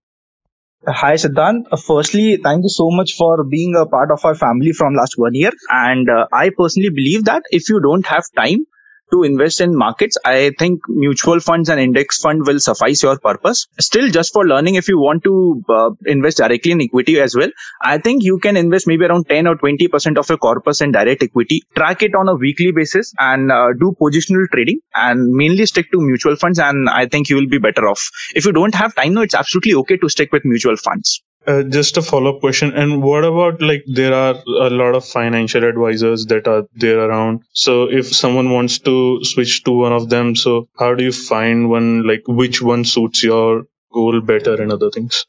Hi 0.88 1.14
Siddhant. 1.14 1.66
Uh, 1.72 1.78
firstly, 1.78 2.38
thank 2.44 2.64
you 2.64 2.70
so 2.70 2.90
much 2.90 3.14
for 3.16 3.44
being 3.44 3.76
a 3.76 3.86
part 3.86 4.12
of 4.12 4.26
our 4.26 4.34
family 4.34 4.72
from 4.74 4.96
last 4.96 5.14
one 5.16 5.36
year. 5.36 5.52
And 5.70 6.10
uh, 6.10 6.26
I 6.34 6.50
personally 6.58 6.90
believe 6.90 7.26
that 7.26 7.44
if 7.52 7.70
you 7.70 7.80
don't 7.80 8.06
have 8.08 8.24
time 8.36 8.66
to 9.12 9.24
invest 9.24 9.62
in 9.62 9.76
markets, 9.76 10.18
I 10.26 10.52
think 10.58 10.82
mutual 10.88 11.40
funds 11.40 11.70
and 11.70 11.80
index 11.80 12.20
fund 12.20 12.46
will 12.46 12.60
suffice 12.60 13.04
your 13.04 13.18
purpose. 13.20 13.68
Still, 13.80 14.10
just 14.10 14.34
for 14.34 14.46
learning, 14.46 14.76
if 14.76 14.88
you 14.88 14.98
want 15.00 15.24
to 15.24 15.64
uh, 15.70 15.90
invest 16.06 16.38
directly 16.38 16.72
in 16.72 16.82
equity 16.82 17.20
as 17.20 17.36
well, 17.36 17.50
I 17.84 17.98
think 17.98 18.24
you 18.24 18.40
can 18.40 18.58
invest 18.58 18.88
maybe 18.88 19.06
around 19.06 19.28
10 19.28 19.48
or 19.48 19.56
20% 19.56 20.18
of 20.18 20.30
your 20.30 20.38
corpus 20.38 20.82
in 20.82 20.92
direct 20.92 21.24
equity, 21.24 21.64
track 21.76 22.04
it 22.04 22.16
on 22.16 22.30
a 22.30 22.36
weekly 22.36 22.72
basis 22.72 23.14
and 23.20 23.52
uh, 23.52 23.68
do 23.80 23.96
positional 24.02 24.48
trading 24.52 24.80
and 24.96 25.32
mainly 25.32 25.66
stick 25.66 25.92
to 25.92 26.00
mutual 26.00 26.36
funds. 26.36 26.60
And 26.60 26.90
I 26.90 27.08
think 27.08 27.30
you 27.30 27.36
will 27.36 27.50
be 27.50 27.60
better 27.60 27.88
off. 27.88 28.10
If 28.36 28.46
you 28.46 28.52
don't 28.52 28.76
have 28.76 28.96
time, 28.96 29.14
no, 29.14 29.22
it's 29.22 29.36
absolutely 29.36 29.74
okay 29.76 29.98
to 29.98 30.10
stick 30.10 30.32
with 30.32 30.46
mutual 30.46 30.78
funds. 30.78 31.22
Uh, 31.46 31.64
just 31.64 31.98
a 31.98 32.04
follow 32.04 32.36
up 32.36 32.40
question. 32.40 32.74
And 32.76 33.02
what 33.02 33.24
about 33.24 33.62
like 33.62 33.84
there 33.88 34.14
are 34.14 34.36
a 34.36 34.70
lot 34.70 34.94
of 34.94 35.04
financial 35.06 35.64
advisors 35.64 36.28
that 36.28 36.48
are 36.48 36.66
there 36.74 37.00
around. 37.00 37.42
So 37.52 37.90
if 37.90 38.14
someone 38.14 38.52
wants 38.52 38.78
to 38.80 39.24
switch 39.24 39.64
to 39.64 39.72
one 39.72 39.92
of 39.92 40.08
them, 40.08 40.36
so 40.36 40.70
how 40.78 40.94
do 40.94 41.04
you 41.04 41.12
find 41.12 41.70
one 41.70 42.06
like 42.06 42.28
which 42.28 42.62
one 42.62 42.86
suits 42.86 43.24
your 43.24 43.64
goal 43.92 44.22
better 44.22 44.62
and 44.62 44.72
other 44.72 44.92
things? 44.92 45.26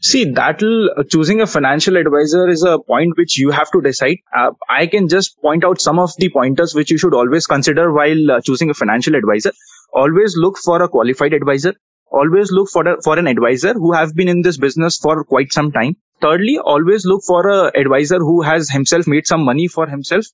See, 0.00 0.24
that'll 0.24 1.04
choosing 1.08 1.40
a 1.40 1.46
financial 1.46 1.96
advisor 1.96 2.48
is 2.48 2.64
a 2.64 2.80
point 2.80 3.16
which 3.16 3.38
you 3.38 3.52
have 3.52 3.70
to 3.70 3.80
decide. 3.80 4.16
Uh, 4.36 4.50
I 4.68 4.88
can 4.88 5.08
just 5.08 5.40
point 5.40 5.64
out 5.64 5.80
some 5.80 6.00
of 6.00 6.10
the 6.18 6.30
pointers 6.30 6.74
which 6.74 6.90
you 6.90 6.98
should 6.98 7.14
always 7.14 7.46
consider 7.46 7.92
while 7.92 8.32
uh, 8.32 8.40
choosing 8.40 8.70
a 8.70 8.74
financial 8.74 9.14
advisor. 9.14 9.52
Always 9.92 10.36
look 10.36 10.58
for 10.58 10.82
a 10.82 10.88
qualified 10.88 11.32
advisor 11.32 11.74
always 12.12 12.52
look 12.52 12.68
for 12.68 12.86
a, 12.86 13.02
for 13.02 13.18
an 13.18 13.26
advisor 13.26 13.72
who 13.72 13.92
have 13.92 14.14
been 14.14 14.28
in 14.28 14.42
this 14.42 14.58
business 14.58 14.98
for 14.98 15.24
quite 15.24 15.52
some 15.52 15.72
time. 15.72 15.96
Thirdly 16.20 16.58
always 16.58 17.04
look 17.04 17.22
for 17.26 17.48
a 17.48 17.72
advisor 17.74 18.18
who 18.18 18.42
has 18.42 18.70
himself 18.70 19.08
made 19.08 19.26
some 19.26 19.44
money 19.44 19.66
for 19.66 19.88
himself. 19.88 20.26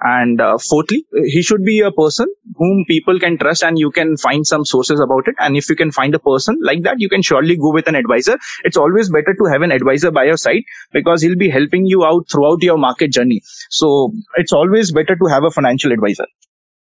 And 0.00 0.40
uh, 0.40 0.58
fourthly 0.58 1.04
he 1.24 1.42
should 1.42 1.64
be 1.64 1.80
a 1.80 1.90
person 1.90 2.26
whom 2.56 2.84
people 2.86 3.18
can 3.18 3.38
trust 3.38 3.64
and 3.64 3.76
you 3.76 3.90
can 3.90 4.16
find 4.16 4.46
some 4.46 4.64
sources 4.64 5.00
about 5.00 5.26
it. 5.26 5.34
And 5.40 5.56
if 5.56 5.68
you 5.68 5.74
can 5.74 5.90
find 5.90 6.14
a 6.14 6.20
person 6.20 6.58
like 6.62 6.84
that 6.84 7.00
you 7.00 7.08
can 7.08 7.22
surely 7.22 7.56
go 7.56 7.72
with 7.72 7.88
an 7.88 7.96
advisor. 7.96 8.38
It's 8.62 8.76
always 8.76 9.10
better 9.10 9.34
to 9.34 9.50
have 9.50 9.62
an 9.62 9.72
advisor 9.72 10.12
by 10.12 10.24
your 10.24 10.36
side 10.36 10.62
because 10.92 11.22
he'll 11.22 11.36
be 11.36 11.50
helping 11.50 11.86
you 11.86 12.04
out 12.04 12.30
throughout 12.30 12.62
your 12.62 12.78
market 12.78 13.10
journey. 13.10 13.42
So 13.70 14.12
it's 14.36 14.52
always 14.52 14.92
better 14.92 15.16
to 15.16 15.26
have 15.26 15.42
a 15.42 15.50
financial 15.50 15.92
advisor 15.92 16.26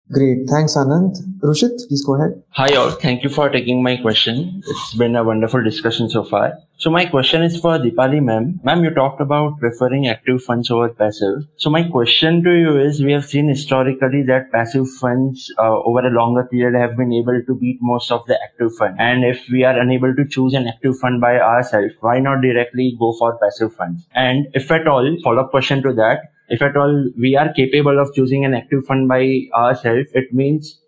Great. 0.09 0.47
Thanks, 0.49 0.75
Anand. 0.75 1.17
Rushit, 1.41 1.85
please 1.89 2.03
go 2.05 2.15
ahead. 2.15 2.41
Hi, 2.51 2.73
all. 2.75 2.91
Thank 2.91 3.23
you 3.23 3.29
for 3.29 3.49
taking 3.49 3.83
my 3.83 3.97
question. 3.97 4.63
It's 4.65 4.93
been 4.93 5.17
a 5.17 5.23
wonderful 5.23 5.61
discussion 5.61 6.09
so 6.09 6.23
far. 6.23 6.53
So 6.77 6.89
my 6.89 7.05
question 7.05 7.43
is 7.43 7.59
for 7.59 7.77
Dipali 7.77 8.23
ma'am. 8.23 8.61
Ma'am, 8.63 8.85
you 8.85 8.91
talked 8.91 9.19
about 9.19 9.59
preferring 9.59 10.07
active 10.07 10.41
funds 10.41 10.71
over 10.71 10.87
passive. 10.89 11.43
So 11.57 11.69
my 11.69 11.83
question 11.89 12.41
to 12.45 12.53
you 12.53 12.79
is, 12.79 13.03
we 13.03 13.11
have 13.11 13.25
seen 13.25 13.49
historically 13.49 14.23
that 14.27 14.49
passive 14.53 14.87
funds 14.89 15.51
uh, 15.59 15.77
over 15.83 16.07
a 16.07 16.09
longer 16.09 16.45
period 16.45 16.79
have 16.79 16.95
been 16.95 17.11
able 17.11 17.41
to 17.45 17.55
beat 17.55 17.79
most 17.81 18.09
of 18.09 18.25
the 18.27 18.41
active 18.41 18.75
fund. 18.77 18.95
And 18.99 19.25
if 19.25 19.49
we 19.51 19.65
are 19.65 19.77
unable 19.77 20.15
to 20.15 20.25
choose 20.25 20.53
an 20.53 20.67
active 20.67 20.97
fund 20.99 21.19
by 21.19 21.37
ourselves, 21.37 21.95
why 21.99 22.19
not 22.19 22.41
directly 22.41 22.95
go 22.97 23.13
for 23.19 23.37
passive 23.39 23.75
funds? 23.75 24.07
And 24.15 24.47
if 24.53 24.71
at 24.71 24.87
all, 24.87 25.17
follow 25.21 25.41
up 25.43 25.51
question 25.51 25.83
to 25.83 25.91
that, 25.93 26.31
if 26.49 26.61
at 26.61 26.75
all 26.77 27.09
we 27.17 27.35
are 27.35 27.53
capable 27.53 27.99
of 27.99 28.13
choosing 28.13 28.45
an 28.45 28.53
active 28.53 28.85
fund 28.85 29.07
by 29.07 29.41
ourselves, 29.53 30.09
it 30.13 30.33
means 30.33 30.79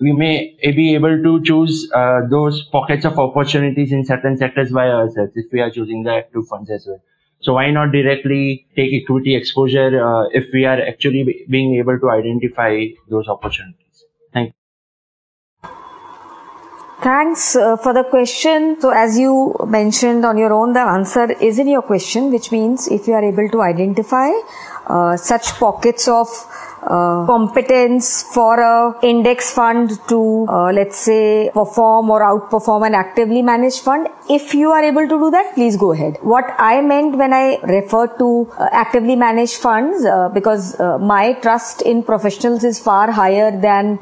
we 0.00 0.12
may 0.12 0.56
be 0.62 0.94
able 0.94 1.22
to 1.22 1.42
choose 1.42 1.90
uh, 1.94 2.20
those 2.30 2.62
pockets 2.72 3.04
of 3.04 3.18
opportunities 3.18 3.92
in 3.92 4.04
certain 4.04 4.36
sectors 4.36 4.72
by 4.72 4.88
ourselves 4.88 5.32
if 5.34 5.46
we 5.52 5.60
are 5.60 5.70
choosing 5.70 6.02
the 6.02 6.12
active 6.14 6.46
funds 6.48 6.70
as 6.70 6.86
well. 6.86 7.00
So 7.40 7.54
why 7.54 7.70
not 7.70 7.92
directly 7.92 8.66
take 8.76 8.92
equity 8.92 9.34
exposure 9.36 10.02
uh, 10.04 10.28
if 10.32 10.46
we 10.52 10.64
are 10.64 10.80
actually 10.80 11.46
being 11.48 11.76
able 11.76 11.98
to 11.98 12.10
identify 12.10 12.86
those 13.08 13.28
opportunities? 13.28 14.04
Thank 14.32 14.54
you. 15.64 15.70
Thanks 17.02 17.56
uh, 17.56 17.78
for 17.78 17.94
the 17.94 18.04
question. 18.04 18.78
So, 18.78 18.90
as 18.90 19.18
you 19.18 19.56
mentioned 19.66 20.26
on 20.26 20.36
your 20.36 20.52
own, 20.52 20.74
the 20.74 20.80
answer 20.80 21.32
is 21.32 21.58
in 21.58 21.66
your 21.66 21.80
question, 21.80 22.30
which 22.30 22.52
means 22.52 22.88
if 22.88 23.06
you 23.06 23.14
are 23.14 23.24
able 23.24 23.48
to 23.48 23.62
identify 23.62 24.28
uh, 24.86 25.16
such 25.16 25.54
pockets 25.54 26.08
of 26.08 26.28
uh, 26.82 27.26
competence 27.26 28.22
for 28.34 28.58
a 28.58 28.94
index 29.02 29.52
fund 29.52 29.90
to 30.08 30.46
uh, 30.48 30.72
let's 30.72 30.96
say 30.96 31.50
perform 31.52 32.08
or 32.10 32.20
outperform 32.20 32.86
an 32.86 32.94
actively 32.94 33.42
managed 33.42 33.80
fund. 33.80 34.08
If 34.28 34.54
you 34.54 34.70
are 34.70 34.82
able 34.82 35.06
to 35.06 35.18
do 35.24 35.30
that 35.30 35.54
please 35.54 35.76
go 35.76 35.92
ahead. 35.92 36.16
What 36.22 36.46
i 36.58 36.80
meant 36.80 37.16
when 37.16 37.32
i 37.32 37.58
referred 37.62 38.18
to 38.18 38.50
uh, 38.58 38.68
actively 38.72 39.16
managed 39.16 39.56
funds 39.56 40.04
uh, 40.04 40.30
because 40.30 40.78
uh, 40.80 40.98
my 40.98 41.34
trust 41.34 41.82
in 41.82 42.02
professionals 42.02 42.64
is 42.64 42.80
far 42.80 43.10
higher 43.10 43.50
than 43.50 43.98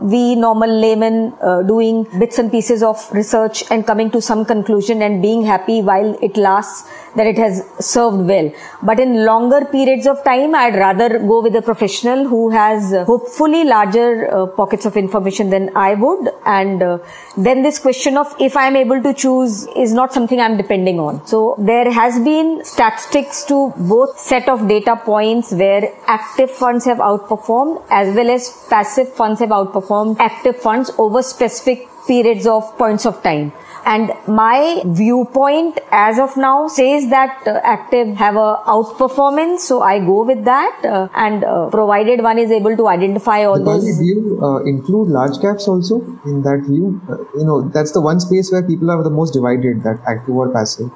we 0.00 0.36
normal 0.36 0.70
laymen 0.70 1.34
doing 1.66 2.06
bits 2.18 2.38
and 2.38 2.50
pieces 2.50 2.82
of 2.82 2.96
research 3.12 3.64
and 3.70 3.86
coming 3.86 4.10
to 4.10 4.20
some 4.20 4.44
conclusion 4.44 5.02
and 5.02 5.20
being 5.20 5.42
happy 5.42 5.82
while 5.82 6.16
it 6.22 6.36
lasts 6.36 6.88
that 7.16 7.26
it 7.26 7.36
has 7.38 7.64
served 7.80 8.26
well. 8.28 8.52
But 8.82 9.00
in 9.00 9.24
longer 9.24 9.64
periods 9.64 10.06
of 10.06 10.22
time 10.24 10.54
i'd 10.54 10.76
rather 10.76 11.08
go 11.18 11.40
with 11.42 11.54
a 11.56 11.62
professional 11.62 12.19
who 12.26 12.50
has 12.50 12.92
uh, 12.92 13.04
hopefully 13.04 13.64
larger 13.64 14.32
uh, 14.32 14.46
pockets 14.46 14.86
of 14.86 14.96
information 14.96 15.50
than 15.50 15.70
I 15.76 15.94
would. 15.94 16.28
And 16.44 16.82
uh, 16.82 16.98
then 17.36 17.62
this 17.62 17.78
question 17.78 18.16
of 18.16 18.34
if 18.40 18.56
I'm 18.56 18.76
able 18.76 19.02
to 19.02 19.14
choose 19.14 19.66
is 19.76 19.92
not 19.92 20.12
something 20.12 20.40
I'm 20.40 20.56
depending 20.56 20.98
on. 20.98 21.26
So 21.26 21.54
there 21.58 21.90
has 21.90 22.18
been 22.20 22.64
statistics 22.64 23.44
to 23.46 23.72
both 23.76 24.18
set 24.18 24.48
of 24.48 24.68
data 24.68 24.96
points 24.96 25.52
where 25.52 25.92
active 26.06 26.50
funds 26.50 26.84
have 26.84 26.98
outperformed 26.98 27.84
as 27.90 28.14
well 28.14 28.30
as 28.30 28.66
passive 28.68 29.12
funds 29.12 29.40
have 29.40 29.50
outperformed 29.50 30.16
active 30.18 30.56
funds 30.56 30.90
over 30.98 31.22
specific 31.22 31.88
periods 32.06 32.46
of 32.46 32.76
points 32.76 33.06
of 33.06 33.22
time. 33.22 33.52
And 33.84 34.12
my 34.28 34.82
viewpoint 34.86 35.78
as 35.90 36.18
of 36.18 36.36
now 36.36 36.68
says 36.68 37.08
that 37.10 37.46
uh, 37.46 37.60
active 37.64 38.16
have 38.16 38.36
a 38.36 38.56
outperformance, 38.66 39.60
so 39.60 39.82
I 39.82 39.98
go 39.98 40.24
with 40.24 40.44
that. 40.44 40.84
Uh, 40.84 41.08
and 41.14 41.44
uh, 41.44 41.70
provided 41.70 42.22
one 42.22 42.38
is 42.38 42.50
able 42.50 42.76
to 42.76 42.88
identify 42.88 43.44
all 43.44 43.62
those. 43.62 43.98
Do 43.98 44.04
you 44.04 44.38
uh, 44.42 44.64
include 44.64 45.08
large 45.08 45.40
caps 45.40 45.66
also 45.66 46.00
in 46.24 46.42
that 46.42 46.64
view? 46.68 47.00
Uh, 47.08 47.16
you 47.38 47.44
know, 47.44 47.68
that's 47.68 47.92
the 47.92 48.00
one 48.00 48.20
space 48.20 48.52
where 48.52 48.62
people 48.62 48.90
are 48.90 49.02
the 49.02 49.10
most 49.10 49.32
divided, 49.32 49.82
that 49.82 50.00
active 50.06 50.34
or 50.34 50.52
passive. 50.52 50.90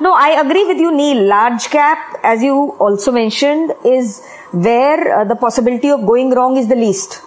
No, 0.00 0.12
I 0.12 0.40
agree 0.40 0.64
with 0.64 0.78
you, 0.78 0.94
Neil. 0.94 1.24
Large 1.26 1.70
cap, 1.70 2.20
as 2.22 2.42
you 2.42 2.76
also 2.78 3.10
mentioned, 3.10 3.72
is 3.84 4.24
where 4.52 5.20
uh, 5.20 5.24
the 5.24 5.34
possibility 5.34 5.90
of 5.90 6.06
going 6.06 6.30
wrong 6.30 6.56
is 6.56 6.68
the 6.68 6.76
least. 6.76 7.22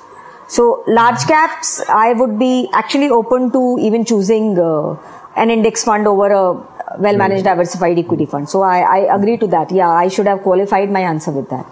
So 0.55 0.83
large 0.85 1.21
caps, 1.27 1.81
I 1.87 2.11
would 2.11 2.37
be 2.37 2.69
actually 2.73 3.09
open 3.09 3.51
to 3.53 3.77
even 3.79 4.03
choosing 4.03 4.59
uh, 4.59 4.97
an 5.37 5.49
index 5.49 5.85
fund 5.85 6.05
over 6.05 6.29
a 6.29 6.99
well 6.99 7.15
managed 7.15 7.45
diversified 7.45 7.97
equity 7.97 8.25
fund. 8.25 8.49
So 8.49 8.61
I, 8.61 8.79
I, 8.79 9.15
agree 9.15 9.37
to 9.37 9.47
that. 9.47 9.71
Yeah, 9.71 9.89
I 9.89 10.09
should 10.09 10.27
have 10.27 10.41
qualified 10.41 10.91
my 10.91 10.99
answer 10.99 11.31
with 11.31 11.49
that. 11.51 11.65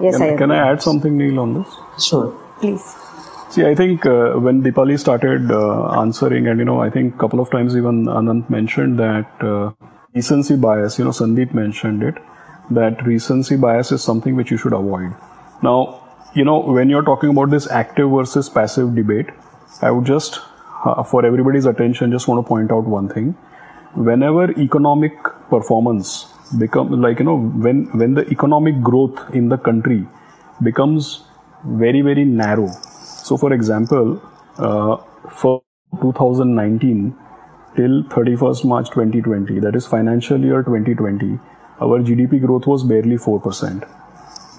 Yes, 0.00 0.18
can, 0.18 0.34
I 0.34 0.36
Can 0.36 0.50
I 0.52 0.70
add 0.70 0.80
something, 0.80 1.18
Neil, 1.18 1.40
on 1.40 1.54
this? 1.54 2.06
Sure. 2.06 2.30
please. 2.60 2.84
See, 3.50 3.64
I 3.64 3.74
think 3.74 4.06
uh, 4.06 4.34
when 4.34 4.62
Dipali 4.62 4.96
started 4.96 5.50
uh, 5.50 6.00
answering, 6.00 6.46
and 6.46 6.60
you 6.60 6.64
know, 6.64 6.80
I 6.80 6.88
think 6.88 7.16
a 7.16 7.18
couple 7.18 7.40
of 7.40 7.50
times 7.50 7.76
even 7.76 8.04
Anant 8.04 8.48
mentioned 8.48 9.00
that 9.00 9.26
uh, 9.40 9.72
recency 10.14 10.54
bias. 10.54 11.00
You 11.00 11.04
know, 11.06 11.10
Sandeep 11.10 11.52
mentioned 11.52 12.04
it 12.04 12.14
that 12.70 13.04
recency 13.04 13.56
bias 13.56 13.90
is 13.90 14.04
something 14.04 14.36
which 14.36 14.52
you 14.52 14.56
should 14.56 14.72
avoid. 14.72 15.16
Now, 15.64 15.99
you 16.34 16.44
know, 16.44 16.60
when 16.60 16.88
you're 16.88 17.02
talking 17.02 17.30
about 17.30 17.50
this 17.50 17.70
active 17.70 18.10
versus 18.10 18.48
passive 18.48 18.94
debate, 18.94 19.30
I 19.82 19.90
would 19.90 20.04
just, 20.04 20.40
uh, 20.84 21.02
for 21.02 21.24
everybody's 21.24 21.66
attention, 21.66 22.12
just 22.12 22.28
want 22.28 22.44
to 22.44 22.48
point 22.48 22.70
out 22.70 22.84
one 22.84 23.08
thing. 23.08 23.32
Whenever 23.94 24.50
economic 24.52 25.12
performance 25.48 26.26
become 26.58 26.90
like 27.00 27.18
you 27.18 27.24
know 27.24 27.38
when 27.38 27.86
when 27.98 28.14
the 28.14 28.28
economic 28.30 28.80
growth 28.82 29.18
in 29.32 29.48
the 29.48 29.58
country 29.58 30.06
becomes 30.62 31.24
very 31.64 32.00
very 32.00 32.24
narrow. 32.24 32.68
So, 32.68 33.36
for 33.36 33.52
example, 33.52 34.22
uh, 34.58 34.96
for 35.30 35.62
2019 36.00 37.16
till 37.76 38.02
31st 38.04 38.64
March 38.64 38.90
2020, 38.90 39.60
that 39.60 39.74
is 39.74 39.86
financial 39.86 40.40
year 40.40 40.62
2020, 40.62 41.38
our 41.80 42.00
GDP 42.00 42.40
growth 42.44 42.66
was 42.66 42.84
barely 42.84 43.16
4%. 43.16 43.99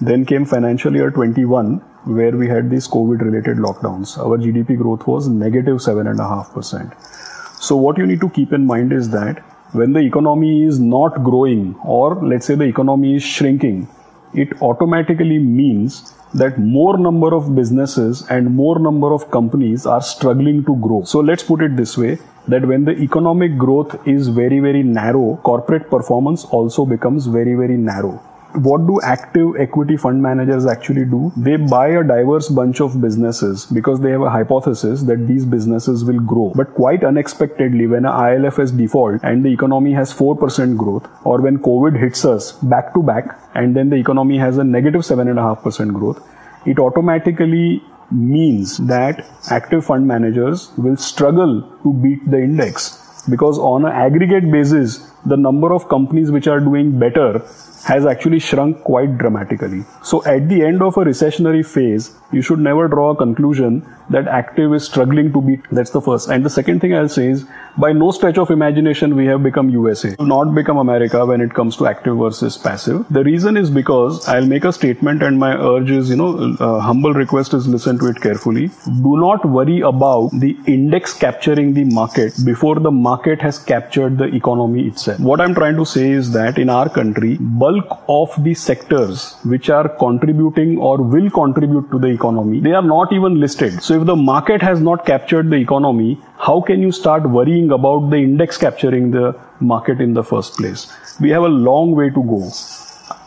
Then 0.06 0.24
came 0.26 0.44
financial 0.44 0.96
year 0.96 1.12
21, 1.12 1.76
where 2.16 2.36
we 2.36 2.48
had 2.48 2.68
these 2.70 2.88
COVID 2.88 3.20
related 3.20 3.58
lockdowns. 3.58 4.18
Our 4.18 4.36
GDP 4.36 4.76
growth 4.76 5.06
was 5.06 5.28
negative 5.28 5.76
7.5%. 5.76 7.62
So, 7.62 7.76
what 7.76 7.98
you 7.98 8.04
need 8.04 8.20
to 8.22 8.28
keep 8.30 8.52
in 8.52 8.66
mind 8.66 8.92
is 8.92 9.10
that 9.10 9.38
when 9.80 9.92
the 9.92 10.00
economy 10.00 10.64
is 10.64 10.80
not 10.80 11.22
growing, 11.22 11.76
or 11.84 12.16
let's 12.16 12.46
say 12.46 12.56
the 12.56 12.64
economy 12.64 13.14
is 13.14 13.22
shrinking, 13.22 13.86
it 14.34 14.60
automatically 14.60 15.38
means 15.38 16.12
that 16.34 16.58
more 16.58 16.98
number 16.98 17.32
of 17.32 17.54
businesses 17.54 18.26
and 18.28 18.52
more 18.56 18.80
number 18.80 19.12
of 19.12 19.30
companies 19.30 19.86
are 19.86 20.02
struggling 20.02 20.64
to 20.64 20.74
grow. 20.88 21.04
So 21.04 21.20
let's 21.20 21.44
put 21.44 21.62
it 21.62 21.76
this 21.76 21.96
way 21.96 22.18
that 22.48 22.66
when 22.66 22.86
the 22.86 22.98
economic 23.08 23.56
growth 23.56 23.96
is 24.04 24.26
very 24.26 24.58
very 24.58 24.82
narrow, 24.82 25.38
corporate 25.44 25.88
performance 25.90 26.44
also 26.46 26.84
becomes 26.84 27.26
very 27.26 27.54
very 27.54 27.76
narrow 27.76 28.20
what 28.54 28.86
do 28.86 29.00
active 29.02 29.56
equity 29.58 29.96
fund 29.96 30.22
managers 30.22 30.66
actually 30.66 31.04
do? 31.04 31.32
They 31.36 31.56
buy 31.56 31.88
a 31.88 32.02
diverse 32.02 32.48
bunch 32.48 32.80
of 32.80 33.00
businesses 33.00 33.66
because 33.66 34.00
they 34.00 34.10
have 34.10 34.22
a 34.22 34.30
hypothesis 34.30 35.02
that 35.02 35.26
these 35.26 35.44
businesses 35.44 36.04
will 36.04 36.20
grow. 36.20 36.52
But 36.54 36.74
quite 36.74 37.04
unexpectedly, 37.04 37.86
when 37.86 38.04
an 38.04 38.12
ILFS 38.12 38.76
default 38.76 39.22
and 39.22 39.44
the 39.44 39.52
economy 39.52 39.92
has 39.92 40.12
4% 40.12 40.76
growth, 40.76 41.08
or 41.24 41.40
when 41.40 41.58
COVID 41.58 41.98
hits 41.98 42.24
us 42.24 42.52
back 42.52 42.94
to 42.94 43.02
back 43.02 43.38
and 43.54 43.76
then 43.76 43.90
the 43.90 43.96
economy 43.96 44.38
has 44.38 44.58
a 44.58 44.64
negative 44.64 45.02
7.5% 45.02 45.92
growth, 45.92 46.22
it 46.66 46.78
automatically 46.78 47.82
means 48.10 48.76
that 48.78 49.26
active 49.50 49.84
fund 49.84 50.06
managers 50.06 50.70
will 50.76 50.96
struggle 50.96 51.62
to 51.82 51.92
beat 51.94 52.30
the 52.30 52.38
index 52.38 53.24
because 53.30 53.58
on 53.58 53.84
an 53.84 53.92
aggregate 53.92 54.50
basis 54.50 55.10
the 55.24 55.36
number 55.36 55.72
of 55.72 55.88
companies 55.88 56.30
which 56.30 56.46
are 56.46 56.60
doing 56.60 56.98
better 56.98 57.40
has 57.84 58.06
actually 58.06 58.38
shrunk 58.38 58.82
quite 58.84 59.18
dramatically. 59.18 59.84
So 60.02 60.24
at 60.24 60.48
the 60.48 60.62
end 60.64 60.82
of 60.82 60.96
a 60.96 61.04
recessionary 61.04 61.66
phase, 61.66 62.14
you 62.30 62.42
should 62.42 62.60
never 62.60 62.88
draw 62.88 63.10
a 63.10 63.16
conclusion 63.16 63.86
that 64.10 64.28
active 64.28 64.72
is 64.74 64.84
struggling 64.84 65.32
to 65.32 65.40
beat. 65.42 65.60
That's 65.70 65.90
the 65.90 66.00
first. 66.00 66.28
And 66.28 66.44
the 66.44 66.50
second 66.50 66.80
thing 66.80 66.94
I'll 66.94 67.08
say 67.08 67.28
is, 67.28 67.44
by 67.76 67.92
no 67.92 68.10
stretch 68.10 68.38
of 68.38 68.50
imagination, 68.50 69.16
we 69.16 69.26
have 69.26 69.42
become 69.42 69.70
USA. 69.70 70.14
Not 70.20 70.54
become 70.54 70.76
America 70.76 71.24
when 71.24 71.40
it 71.40 71.54
comes 71.54 71.76
to 71.78 71.86
active 71.86 72.18
versus 72.18 72.58
passive. 72.58 73.06
The 73.10 73.24
reason 73.24 73.56
is 73.56 73.70
because 73.70 74.28
I'll 74.28 74.46
make 74.46 74.64
a 74.64 74.72
statement 74.72 75.22
and 75.22 75.38
my 75.38 75.54
urge 75.56 75.90
is, 75.90 76.10
you 76.10 76.16
know, 76.16 76.56
uh, 76.60 76.80
humble 76.80 77.12
request 77.12 77.54
is 77.54 77.66
listen 77.66 77.98
to 77.98 78.06
it 78.08 78.20
carefully. 78.20 78.68
Do 78.86 79.16
not 79.16 79.44
worry 79.44 79.80
about 79.80 80.30
the 80.32 80.56
index 80.66 81.14
capturing 81.14 81.74
the 81.74 81.84
market 81.84 82.34
before 82.44 82.78
the 82.78 82.90
market 82.90 83.40
has 83.40 83.58
captured 83.58 84.18
the 84.18 84.24
economy 84.24 84.86
itself. 84.88 85.20
What 85.20 85.40
I'm 85.40 85.54
trying 85.54 85.76
to 85.76 85.86
say 85.86 86.10
is 86.10 86.32
that 86.32 86.58
in 86.58 86.68
our 86.68 86.88
country, 86.88 87.36
bulk 87.40 88.02
of 88.08 88.32
the 88.44 88.54
sectors 88.54 89.36
which 89.44 89.70
are 89.70 89.88
contributing 89.88 90.78
or 90.78 90.98
will 90.98 91.30
contribute 91.30 91.90
to 91.90 91.98
the 91.98 92.08
economy, 92.08 92.60
they 92.60 92.72
are 92.72 92.82
not 92.82 93.12
even 93.12 93.40
listed. 93.40 93.82
So 93.82 94.00
if 94.00 94.06
the 94.06 94.16
market 94.16 94.60
has 94.60 94.80
not 94.80 95.06
captured 95.06 95.50
the 95.50 95.56
economy, 95.56 96.20
how 96.46 96.60
can 96.60 96.82
you 96.82 96.90
start 96.90 97.28
worrying 97.30 97.70
about 97.70 98.10
the 98.10 98.16
index 98.16 98.56
capturing 98.58 99.12
the 99.12 99.32
market 99.60 100.00
in 100.00 100.12
the 100.12 100.24
first 100.24 100.56
place? 100.56 100.92
We 101.20 101.30
have 101.30 101.44
a 101.44 101.48
long 101.48 101.92
way 101.94 102.10
to 102.10 102.22
go. 102.30 102.50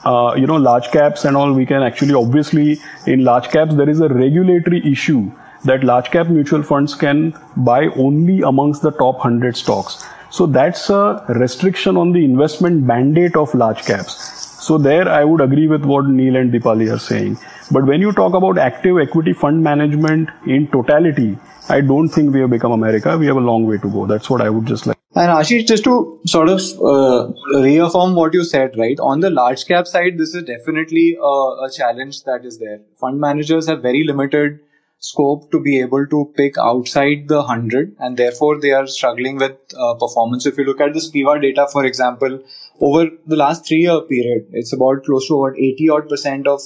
Uh, 0.04 0.36
you 0.36 0.46
know, 0.46 0.58
large 0.58 0.92
caps 0.92 1.24
and 1.24 1.38
all, 1.38 1.54
we 1.54 1.66
can 1.66 1.82
actually, 1.82 2.14
obviously, 2.14 2.82
in 3.08 3.24
large 3.24 3.50
caps, 3.52 3.74
there 3.76 3.90
is 3.90 4.02
a 4.02 4.10
regulatory 4.10 4.86
issue 4.92 5.32
that 5.64 5.86
large 5.86 6.12
cap 6.12 6.28
mutual 6.28 6.62
funds 6.62 6.94
can 6.94 7.34
buy 7.56 7.86
only 7.96 8.42
amongst 8.42 8.82
the 8.82 8.92
top 8.92 9.16
100 9.16 9.56
stocks. 9.56 10.06
So 10.30 10.46
that's 10.46 10.90
a 10.90 11.24
restriction 11.30 11.96
on 11.96 12.12
the 12.12 12.26
investment 12.26 12.84
mandate 12.84 13.38
of 13.38 13.56
large 13.56 13.84
caps. 13.86 14.14
So 14.62 14.78
there 14.78 15.08
I 15.08 15.24
would 15.24 15.40
agree 15.40 15.68
with 15.68 15.86
what 15.86 16.06
Neil 16.06 16.36
and 16.36 16.52
Dipali 16.52 16.92
are 16.94 17.00
saying. 17.00 17.38
But 17.72 17.86
when 17.86 18.02
you 18.02 18.12
talk 18.12 18.34
about 18.34 18.58
active 18.58 19.00
equity 19.00 19.32
fund 19.32 19.64
management 19.64 20.30
in 20.46 20.68
totality, 20.68 21.38
I 21.68 21.82
don't 21.82 22.10
think 22.10 22.34
we 22.34 22.42
have 22.42 22.52
become 22.52 22.72
America. 22.72 23.18
We 23.18 23.26
have 23.26 23.38
a 23.38 23.48
long 23.52 23.66
way 23.66 23.78
to 23.78 23.90
go. 23.90 24.06
That's 24.06 24.30
what 24.30 24.42
I 24.42 24.50
would 24.50 24.68
just 24.68 24.86
like. 24.86 24.98
And 25.16 25.30
Ashish, 25.30 25.66
just 25.66 25.84
to 25.86 26.20
sort 26.28 26.50
of 26.50 26.60
uh, 26.82 27.32
reaffirm 27.62 28.16
what 28.16 28.34
you 28.34 28.44
said, 28.44 28.78
right? 28.78 29.00
On 29.00 29.22
the 29.22 29.30
large 29.30 29.66
cap 29.66 29.88
side, 29.88 30.18
this 30.18 30.36
is 30.36 30.44
definitely 30.44 31.18
a, 31.20 31.66
a 31.66 31.70
challenge 31.76 32.24
that 32.26 32.46
is 32.46 32.60
there. 32.60 32.82
Fund 33.00 33.20
managers 33.20 33.68
have 33.68 33.82
very 33.82 34.04
limited 34.04 34.60
scope 35.00 35.50
to 35.52 35.60
be 35.60 35.80
able 35.80 36.06
to 36.08 36.32
pick 36.36 36.58
outside 36.58 37.28
the 37.28 37.38
100 37.38 37.96
and 38.00 38.18
therefore 38.18 38.60
they 38.60 38.72
are 38.72 38.88
struggling 38.88 39.38
with 39.38 39.58
uh, 39.78 39.94
performance. 39.96 40.46
If 40.46 40.58
you 40.58 40.66
look 40.66 40.82
at 40.82 40.94
the 40.94 41.00
SPIVA 41.02 41.42
data, 41.42 41.68
for 41.72 41.86
example, 41.86 42.40
over 42.82 43.10
the 43.26 43.36
last 43.36 43.66
three 43.66 43.82
year 43.82 44.02
period, 44.02 44.48
it's 44.52 44.74
about 44.74 45.04
close 45.06 45.28
to 45.30 45.42
about 45.42 45.58
80 45.58 45.90
odd 45.90 46.10
percent 46.10 46.48
of 46.48 46.62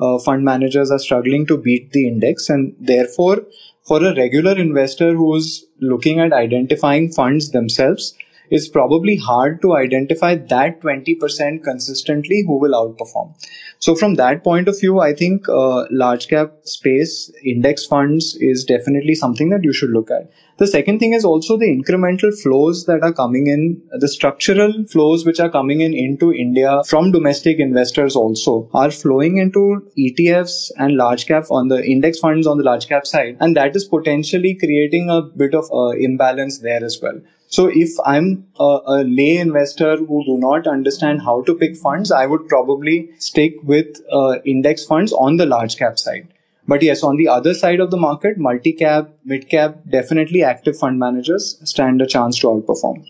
uh, 0.00 0.18
fund 0.18 0.44
managers 0.44 0.90
are 0.90 0.98
struggling 0.98 1.46
to 1.46 1.56
beat 1.56 1.92
the 1.92 2.08
index 2.08 2.48
and 2.48 2.74
therefore 2.80 3.42
for 3.86 4.04
a 4.04 4.14
regular 4.14 4.56
investor 4.58 5.14
who's 5.14 5.66
looking 5.80 6.20
at 6.20 6.32
identifying 6.32 7.10
funds 7.12 7.50
themselves 7.50 8.14
it's 8.50 8.68
probably 8.68 9.16
hard 9.16 9.60
to 9.62 9.74
identify 9.76 10.34
that 10.34 10.80
20% 10.80 11.62
consistently 11.64 12.44
who 12.46 12.58
will 12.58 12.72
outperform. 12.72 13.34
So 13.78 13.94
from 13.94 14.14
that 14.14 14.42
point 14.42 14.68
of 14.68 14.78
view, 14.80 15.00
I 15.00 15.12
think 15.12 15.48
uh, 15.48 15.84
large 15.90 16.28
cap 16.28 16.52
space 16.62 17.30
index 17.44 17.84
funds 17.84 18.36
is 18.40 18.64
definitely 18.64 19.14
something 19.14 19.50
that 19.50 19.64
you 19.64 19.72
should 19.72 19.90
look 19.90 20.10
at. 20.10 20.30
The 20.56 20.68
second 20.68 21.00
thing 21.00 21.14
is 21.14 21.24
also 21.24 21.56
the 21.56 21.66
incremental 21.66 22.32
flows 22.40 22.86
that 22.86 23.02
are 23.02 23.12
coming 23.12 23.48
in, 23.48 23.82
the 23.98 24.06
structural 24.06 24.72
flows 24.86 25.26
which 25.26 25.40
are 25.40 25.50
coming 25.50 25.80
in 25.80 25.94
into 25.94 26.32
India 26.32 26.80
from 26.86 27.10
domestic 27.10 27.58
investors 27.58 28.14
also 28.14 28.70
are 28.72 28.90
flowing 28.90 29.38
into 29.38 29.84
ETFs 29.98 30.70
and 30.78 30.96
large 30.96 31.26
cap 31.26 31.46
on 31.50 31.68
the 31.68 31.84
index 31.84 32.20
funds 32.20 32.46
on 32.46 32.56
the 32.56 32.64
large 32.64 32.88
cap 32.88 33.04
side. 33.04 33.36
And 33.40 33.56
that 33.56 33.74
is 33.74 33.84
potentially 33.84 34.54
creating 34.54 35.10
a 35.10 35.22
bit 35.22 35.54
of 35.54 35.64
uh, 35.72 35.88
imbalance 35.98 36.58
there 36.60 36.84
as 36.84 37.00
well. 37.02 37.20
So 37.54 37.70
if 37.72 37.90
I'm 38.04 38.46
a, 38.58 38.78
a, 38.94 39.04
lay 39.04 39.36
investor 39.36 39.96
who 39.96 40.24
do 40.26 40.38
not 40.38 40.66
understand 40.66 41.22
how 41.22 41.42
to 41.42 41.54
pick 41.54 41.76
funds, 41.76 42.10
I 42.10 42.26
would 42.26 42.48
probably 42.48 43.10
stick 43.18 43.54
with 43.62 44.00
uh, 44.12 44.40
index 44.44 44.84
funds 44.84 45.12
on 45.12 45.36
the 45.36 45.46
large 45.46 45.76
cap 45.76 45.96
side. 45.96 46.26
But 46.66 46.82
yes, 46.82 47.04
on 47.04 47.16
the 47.16 47.28
other 47.28 47.54
side 47.54 47.78
of 47.78 47.92
the 47.92 47.96
market, 47.96 48.38
multi 48.38 48.72
cap, 48.72 49.10
mid 49.24 49.48
cap, 49.48 49.76
definitely 49.88 50.42
active 50.42 50.76
fund 50.76 50.98
managers 50.98 51.60
stand 51.62 52.02
a 52.02 52.08
chance 52.08 52.40
to 52.40 52.48
outperform. 52.48 53.04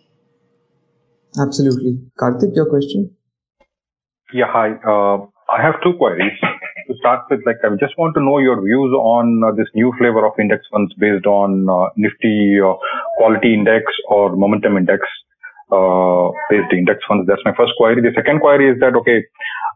Absolutely. 1.40 1.98
Karthik, 2.20 2.54
your 2.54 2.68
question? 2.68 3.16
Yeah, 4.34 4.46
hi. 4.48 4.72
Uh, 4.86 5.26
I 5.50 5.62
have 5.62 5.82
two 5.82 5.94
queries. 5.94 6.38
To 6.88 6.94
start 7.00 7.24
with, 7.30 7.40
like, 7.46 7.64
I 7.64 7.72
just 7.80 7.96
want 7.96 8.12
to 8.14 8.20
know 8.20 8.36
your 8.38 8.60
views 8.60 8.92
on 8.92 9.40
uh, 9.40 9.56
this 9.56 9.68
new 9.74 9.92
flavor 9.96 10.26
of 10.26 10.36
index 10.38 10.68
funds 10.70 10.92
based 11.00 11.24
on 11.24 11.64
uh, 11.64 11.88
Nifty 11.96 12.60
uh, 12.60 12.76
quality 13.16 13.54
index 13.54 13.88
or 14.08 14.36
momentum 14.36 14.76
index 14.76 15.00
uh, 15.72 16.28
based 16.52 16.68
index 16.76 17.00
funds. 17.08 17.24
That's 17.24 17.40
my 17.48 17.56
first 17.56 17.72
query. 17.80 18.04
The 18.04 18.12
second 18.12 18.44
query 18.44 18.68
is 18.68 18.76
that, 18.84 18.92
okay, 19.00 19.24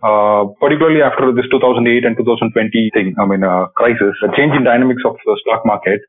uh, 0.04 0.52
particularly 0.60 1.00
after 1.00 1.32
this 1.32 1.48
2008 1.48 2.04
and 2.04 2.12
2020 2.16 2.52
thing, 2.92 3.16
I 3.16 3.24
mean, 3.24 3.40
uh, 3.40 3.72
crisis, 3.72 4.12
the 4.20 4.28
change 4.36 4.52
in 4.52 4.68
dynamics 4.68 5.00
of 5.08 5.16
the 5.24 5.34
stock 5.48 5.64
market, 5.64 6.04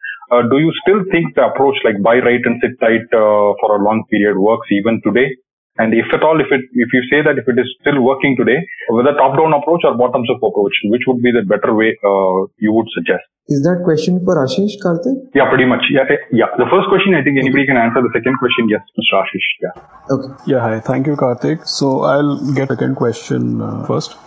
do 0.51 0.59
you 0.59 0.75
still 0.83 1.01
think 1.09 1.33
the 1.33 1.47
approach 1.47 1.79
like 1.87 1.97
buy 2.03 2.19
right 2.19 2.43
and 2.43 2.59
sit 2.59 2.75
tight 2.83 3.07
for 3.09 3.69
a 3.71 3.81
long 3.81 4.03
period 4.11 4.37
works 4.37 4.67
even 4.69 4.99
today? 4.99 5.31
And 5.79 5.95
if 5.95 6.11
at 6.11 6.21
all, 6.27 6.35
if 6.43 6.51
it, 6.51 6.67
if 6.75 6.89
you 6.91 7.01
say 7.09 7.23
that 7.23 7.39
if 7.39 7.47
it 7.47 7.57
is 7.57 7.67
still 7.79 8.03
working 8.03 8.35
today, 8.35 8.59
whether 8.91 9.15
top-down 9.15 9.55
approach 9.55 9.87
or 9.87 9.95
bottoms-up 9.95 10.43
approach, 10.43 10.75
which 10.91 11.07
would 11.07 11.23
be 11.23 11.31
the 11.31 11.47
better 11.47 11.73
way 11.73 11.95
uh, 12.03 12.51
you 12.59 12.75
would 12.75 12.91
suggest? 12.91 13.23
Is 13.47 13.63
that 13.63 13.81
question 13.83 14.19
for 14.23 14.35
Ashish 14.43 14.75
Karthik? 14.83 15.31
Yeah, 15.33 15.47
pretty 15.49 15.65
much. 15.65 15.87
Yeah, 15.89 16.03
eh, 16.11 16.19
yeah. 16.31 16.51
The 16.57 16.67
first 16.69 16.91
question, 16.91 17.15
I 17.15 17.23
think 17.23 17.39
anybody 17.39 17.65
can 17.65 17.77
answer. 17.77 18.03
The 18.03 18.11
second 18.13 18.37
question, 18.37 18.67
yes, 18.69 18.83
Mr. 18.99 19.23
Ashish. 19.23 19.47
Yeah. 19.63 20.15
Okay. 20.15 20.51
Yeah, 20.51 20.59
hi. 20.59 20.79
Thank 20.81 21.07
you, 21.07 21.15
Karthik. 21.15 21.65
So 21.65 22.03
I'll 22.03 22.37
get 22.53 22.67
second 22.67 22.95
question 22.95 23.61
uh, 23.61 23.85
first. 23.85 24.17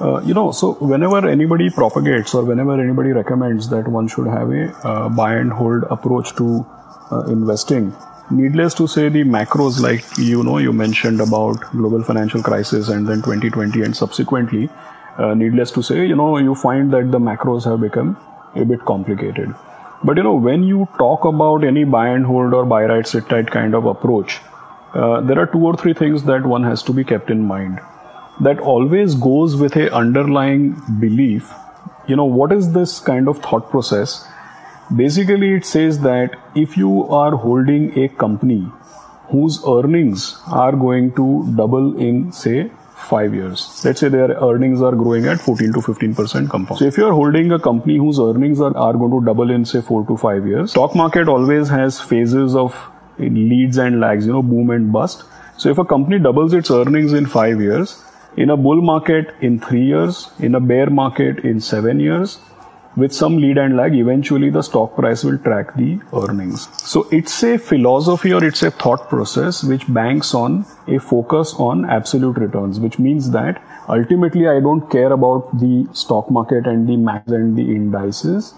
Uh, 0.00 0.20
you 0.20 0.34
know, 0.34 0.52
so 0.52 0.74
whenever 0.80 1.26
anybody 1.26 1.70
propagates 1.70 2.34
or 2.34 2.44
whenever 2.44 2.80
anybody 2.80 3.10
recommends 3.12 3.68
that 3.70 3.88
one 3.88 4.06
should 4.06 4.26
have 4.26 4.50
a 4.50 4.70
uh, 4.86 5.08
buy 5.08 5.34
and 5.34 5.52
hold 5.52 5.84
approach 5.90 6.34
to 6.36 6.66
uh, 7.10 7.22
investing, 7.26 7.94
needless 8.30 8.74
to 8.74 8.86
say, 8.86 9.08
the 9.08 9.24
macros, 9.24 9.80
like 9.80 10.04
you 10.18 10.42
know, 10.42 10.58
you 10.58 10.72
mentioned 10.72 11.20
about 11.20 11.60
global 11.72 12.02
financial 12.02 12.42
crisis 12.42 12.88
and 12.88 13.06
then 13.06 13.22
2020 13.22 13.82
and 13.82 13.96
subsequently, 13.96 14.68
uh, 15.18 15.34
needless 15.34 15.70
to 15.72 15.82
say, 15.82 16.06
you 16.06 16.16
know, 16.16 16.38
you 16.38 16.54
find 16.54 16.92
that 16.92 17.10
the 17.10 17.18
macros 17.18 17.64
have 17.64 17.80
become 17.80 18.16
a 18.54 18.64
bit 18.64 18.80
complicated. 18.84 19.54
But 20.04 20.16
you 20.16 20.22
know, 20.22 20.34
when 20.34 20.62
you 20.62 20.88
talk 20.98 21.24
about 21.24 21.64
any 21.64 21.84
buy 21.84 22.08
and 22.08 22.24
hold 22.24 22.54
or 22.54 22.64
buy 22.64 22.84
right, 22.84 23.06
sit 23.06 23.28
tight 23.28 23.50
kind 23.50 23.74
of 23.74 23.86
approach, 23.86 24.40
uh, 24.94 25.20
there 25.20 25.38
are 25.38 25.46
two 25.46 25.64
or 25.66 25.76
three 25.76 25.94
things 25.94 26.24
that 26.24 26.46
one 26.46 26.62
has 26.62 26.82
to 26.84 26.92
be 26.92 27.04
kept 27.04 27.30
in 27.30 27.42
mind 27.42 27.80
that 28.40 28.60
always 28.60 29.14
goes 29.14 29.56
with 29.56 29.76
a 29.76 29.92
underlying 29.92 30.80
belief 31.00 31.52
you 32.06 32.16
know 32.16 32.24
what 32.24 32.52
is 32.52 32.72
this 32.72 32.98
kind 33.00 33.28
of 33.28 33.38
thought 33.38 33.70
process 33.70 34.26
basically 34.96 35.54
it 35.54 35.64
says 35.64 36.00
that 36.00 36.36
if 36.54 36.76
you 36.76 37.04
are 37.08 37.36
holding 37.36 37.98
a 37.98 38.08
company 38.08 38.66
whose 39.30 39.62
earnings 39.66 40.40
are 40.48 40.72
going 40.72 41.12
to 41.12 41.46
double 41.56 41.96
in 41.98 42.32
say 42.32 42.70
5 42.96 43.34
years. 43.34 43.82
Let's 43.84 44.00
say 44.00 44.08
their 44.08 44.30
earnings 44.46 44.82
are 44.82 44.92
growing 44.92 45.26
at 45.26 45.40
14 45.40 45.72
to 45.74 45.80
15% 45.80 46.50
compound. 46.50 46.78
So 46.78 46.84
if 46.84 46.98
you 46.98 47.06
are 47.06 47.12
holding 47.12 47.52
a 47.52 47.58
company 47.58 47.96
whose 47.96 48.18
earnings 48.18 48.60
are, 48.60 48.76
are 48.76 48.94
going 48.94 49.12
to 49.12 49.24
double 49.24 49.50
in 49.50 49.64
say 49.64 49.80
4 49.80 50.06
to 50.06 50.16
5 50.16 50.46
years 50.46 50.70
stock 50.72 50.94
market 50.94 51.28
always 51.28 51.68
has 51.68 52.00
phases 52.00 52.56
of 52.56 52.74
leads 53.18 53.78
and 53.78 54.00
lags 54.00 54.26
you 54.26 54.32
know 54.32 54.42
boom 54.42 54.70
and 54.70 54.92
bust. 54.92 55.24
So 55.56 55.68
if 55.68 55.78
a 55.78 55.84
company 55.84 56.18
doubles 56.18 56.52
its 56.52 56.70
earnings 56.70 57.12
in 57.12 57.26
5 57.26 57.60
years 57.60 58.02
in 58.36 58.50
a 58.50 58.56
bull 58.56 58.80
market 58.80 59.34
in 59.40 59.58
three 59.58 59.84
years, 59.84 60.30
in 60.38 60.54
a 60.54 60.60
bear 60.60 60.88
market 60.90 61.40
in 61.40 61.60
seven 61.60 61.98
years, 61.98 62.38
with 62.98 63.12
some 63.12 63.36
lead 63.38 63.58
and 63.58 63.76
lag, 63.76 63.94
eventually 63.94 64.50
the 64.50 64.62
stock 64.62 64.94
price 64.96 65.24
will 65.24 65.38
track 65.38 65.74
the 65.76 66.00
earnings. 66.12 66.68
So 66.82 67.08
it's 67.10 67.42
a 67.42 67.56
philosophy 67.56 68.32
or 68.32 68.44
it's 68.44 68.62
a 68.62 68.70
thought 68.70 69.08
process 69.08 69.62
which 69.62 69.86
banks 69.92 70.34
on 70.34 70.66
a 70.86 70.98
focus 70.98 71.54
on 71.54 71.84
absolute 71.88 72.36
returns, 72.36 72.80
which 72.80 72.98
means 72.98 73.30
that 73.30 73.62
ultimately 73.88 74.48
I 74.48 74.60
don't 74.60 74.90
care 74.90 75.12
about 75.12 75.58
the 75.58 75.86
stock 75.92 76.30
market 76.30 76.66
and 76.66 76.88
the 76.88 76.96
max 76.96 77.28
and 77.28 77.56
the 77.56 77.62
indices. 77.62 78.54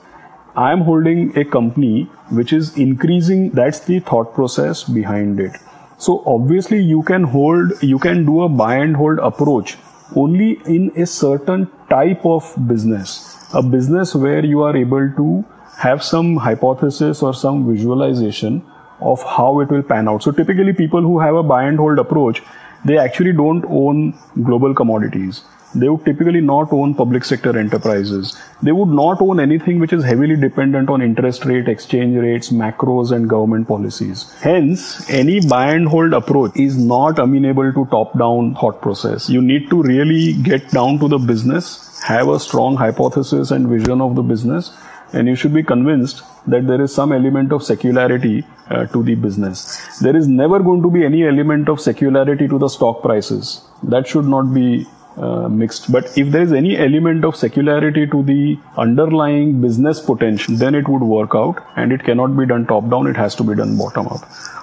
I 0.57 0.73
am 0.73 0.81
holding 0.81 1.37
a 1.39 1.45
company 1.45 2.05
which 2.31 2.53
is 2.53 2.77
increasing. 2.77 3.51
That's 3.51 3.81
the 3.81 4.01
thought 4.01 4.35
process 4.35 4.85
behind 4.85 5.39
it. 5.39 5.53
So 5.99 6.23
obviously 6.27 6.83
you 6.83 7.03
can 7.03 7.25
hold, 7.25 7.83
you 7.83 7.99
can 7.99 8.25
do 8.25 8.43
a 8.43 8.49
buy 8.49 8.77
and 8.77 8.97
hold 8.97 9.19
approach 9.19 9.77
only 10.17 10.61
in 10.65 10.93
a 10.97 11.07
certain 11.07 11.71
type 11.89 12.25
of 12.25 12.55
business. 12.67 13.40
A 13.53 13.63
business 13.63 14.15
where 14.15 14.45
you 14.45 14.63
are 14.63 14.77
able 14.77 15.11
to 15.17 15.45
have 15.79 16.03
some 16.03 16.37
hypothesis 16.37 17.23
or 17.23 17.35
some 17.35 17.67
visualization 17.69 18.63
of 19.01 19.23
how 19.23 19.61
it 19.61 19.71
will 19.71 19.83
pan 19.83 20.09
out. 20.09 20.23
So 20.23 20.31
typically 20.31 20.73
people 20.73 21.03
who 21.03 21.19
have 21.21 21.35
a 21.35 21.43
buy 21.43 21.65
and 21.65 21.79
hold 21.79 21.99
approach, 21.99 22.43
they 22.85 22.99
actually 22.99 23.33
don't 23.33 23.65
own 23.65 24.19
global 24.43 24.75
commodities 24.75 25.43
they 25.75 25.89
would 25.89 26.05
typically 26.05 26.41
not 26.41 26.73
own 26.73 26.95
public 26.95 27.25
sector 27.25 27.57
enterprises. 27.57 28.37
They 28.63 28.73
would 28.73 28.89
not 28.89 29.23
own 29.23 29.39
anything 29.39 29.79
which 29.79 29.93
is 29.93 30.05
heavily 30.05 30.37
dependent 30.37 30.91
on 30.91 31.01
interest 31.01 31.45
rate, 31.45 31.69
exchange 31.69 32.17
rates, 32.17 32.51
macros, 32.51 33.13
and 33.13 33.29
government 33.29 33.69
policies. 33.69 34.33
Hence, 34.41 35.09
any 35.09 35.41
buy 35.41 35.73
and 35.73 35.87
hold 35.87 36.13
approach 36.13 36.57
is 36.57 36.77
not 36.77 37.19
amenable 37.19 37.73
to 37.73 37.87
top 37.87 38.19
down 38.19 38.55
thought 38.57 38.83
process. 38.83 39.29
You 39.31 39.43
need 39.43 39.71
to 39.71 39.83
really 39.83 40.33
get 40.33 40.71
down 40.71 40.99
to 40.99 41.09
the 41.09 41.19
business, 41.19 41.90
have 42.05 42.29
a 42.29 42.41
strong 42.41 42.77
hypothesis 42.77 43.51
and 43.51 43.69
vision 43.69 44.01
of 44.01 44.15
the 44.17 44.23
business, 44.23 44.77
and 45.13 45.29
you 45.29 45.35
should 45.35 45.53
be 45.53 45.63
convinced 45.63 46.23
that 46.47 46.67
there 46.67 46.81
is 46.81 46.95
some 46.95 47.13
element 47.13 47.53
of 47.53 47.63
secularity 47.63 48.45
uh, 48.69 48.87
to 48.87 49.03
the 49.03 49.15
business. 49.15 49.99
There 49.99 50.17
is 50.17 50.29
never 50.29 50.61
going 50.61 50.83
to 50.83 50.91
be 50.91 51.05
any 51.05 51.25
element 51.27 51.69
of 51.69 51.81
secularity 51.81 52.49
to 52.49 52.59
the 52.59 52.69
stock 52.69 53.03
prices. 53.03 53.63
That 53.83 54.07
should 54.07 54.25
not 54.25 54.55
be 54.55 54.87
uh, 55.17 55.49
mixed. 55.49 55.91
But 55.93 56.17
if 56.17 56.31
there 56.31 56.43
is 56.43 56.53
any 56.53 56.79
element 56.79 57.25
of 57.25 57.37
secularity 57.37 58.07
to 58.07 58.23
the 58.23 58.59
underlying 58.77 59.61
business 59.61 60.01
potential, 60.01 60.57
then 60.57 60.75
it 60.75 60.89
would 60.89 61.03
work 61.03 61.35
out 61.35 61.63
and 61.77 61.93
it 61.93 62.05
cannot 62.05 62.37
be 62.37 62.47
done 62.47 62.67
top 62.67 62.89
down, 62.89 63.07
it 63.07 63.17
has 63.17 63.35
to 63.37 63.45
be 63.45 63.55
done 63.55 63.77
bottom 63.77 64.07
up. 64.07 64.23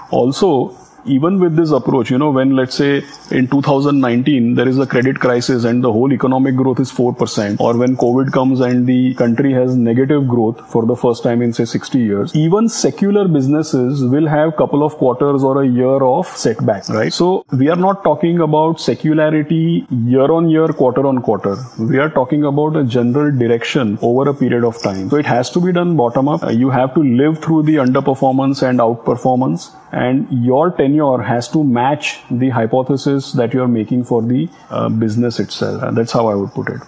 Also, 0.10 0.76
even 1.08 1.40
with 1.40 1.56
this 1.56 1.72
approach, 1.72 2.12
you 2.12 2.18
know, 2.18 2.32
when 2.32 2.52
let's 2.52 2.76
say 2.76 3.04
in 3.32 3.48
2019 3.48 4.56
there 4.56 4.68
is 4.68 4.78
a 4.78 4.86
credit 4.86 5.20
crisis 5.20 5.64
and 5.64 5.84
the 5.84 5.92
whole 5.92 6.12
economic 6.14 6.56
growth 6.56 6.80
is 6.80 6.92
4%, 6.92 7.60
or 7.60 7.78
when 7.78 7.96
COVID 7.98 8.32
comes 8.32 8.60
and 8.60 8.86
the 8.88 9.14
country 9.16 9.54
has 9.54 9.76
negative 9.76 10.28
growth 10.28 10.70
for 10.70 10.86
the 10.86 10.96
first 10.96 11.24
time 11.24 11.42
in 11.42 11.54
say 11.54 11.66
60 11.66 12.00
years, 12.00 12.36
even 12.36 12.70
secular 12.70 13.28
businesses 13.28 14.04
will 14.04 14.28
have 14.28 14.56
couple 14.58 14.84
of 14.84 14.96
quarters 14.98 15.44
or 15.44 15.62
a 15.62 15.68
year 15.68 16.04
of 16.04 16.28
setback, 16.28 16.90
right? 16.90 17.14
So 17.14 17.46
we 17.52 17.70
are 17.70 17.76
not 17.76 18.04
talking 18.04 18.40
about 18.42 18.80
secularity 18.80 19.86
year 19.90 20.32
on 20.32 20.50
year, 20.50 20.68
quarter 20.68 21.06
on 21.06 21.22
quarter. 21.22 21.56
We 21.80 22.00
are 22.00 22.10
talking 22.10 22.44
about 22.44 22.76
a 22.76 22.84
general 22.84 23.32
direction 23.38 23.98
over 24.02 24.30
a 24.30 24.34
period 24.34 24.64
of 24.64 24.82
time. 24.82 25.10
So 25.10 25.18
it 25.18 25.26
has 25.26 25.50
to 25.52 25.62
be 25.62 25.72
done 25.72 25.96
bottom 25.96 26.28
up. 26.28 26.42
You 26.52 26.70
have 26.70 26.94
to 26.96 27.04
live 27.04 27.40
through 27.44 27.64
the 27.64 27.76
underperformance 27.76 28.68
and 28.68 28.80
outperformance 28.80 29.74
and 29.92 30.28
your 30.44 30.72
tenure 30.72 30.97
has 31.00 31.48
to 31.50 31.64
match 31.64 32.20
the 32.30 32.50
hypothesis 32.50 33.34
that 33.34 33.54
you're 33.54 33.68
making 33.68 34.04
for 34.04 34.22
the 34.22 34.50
uh, 34.70 34.90
business 34.90 35.40
itself. 35.40 35.84
And 35.84 35.98
that's 35.98 36.12
how 36.12 36.28
I 36.28 36.36
would 36.36 36.52
put 36.52 36.70
it. 36.70 36.82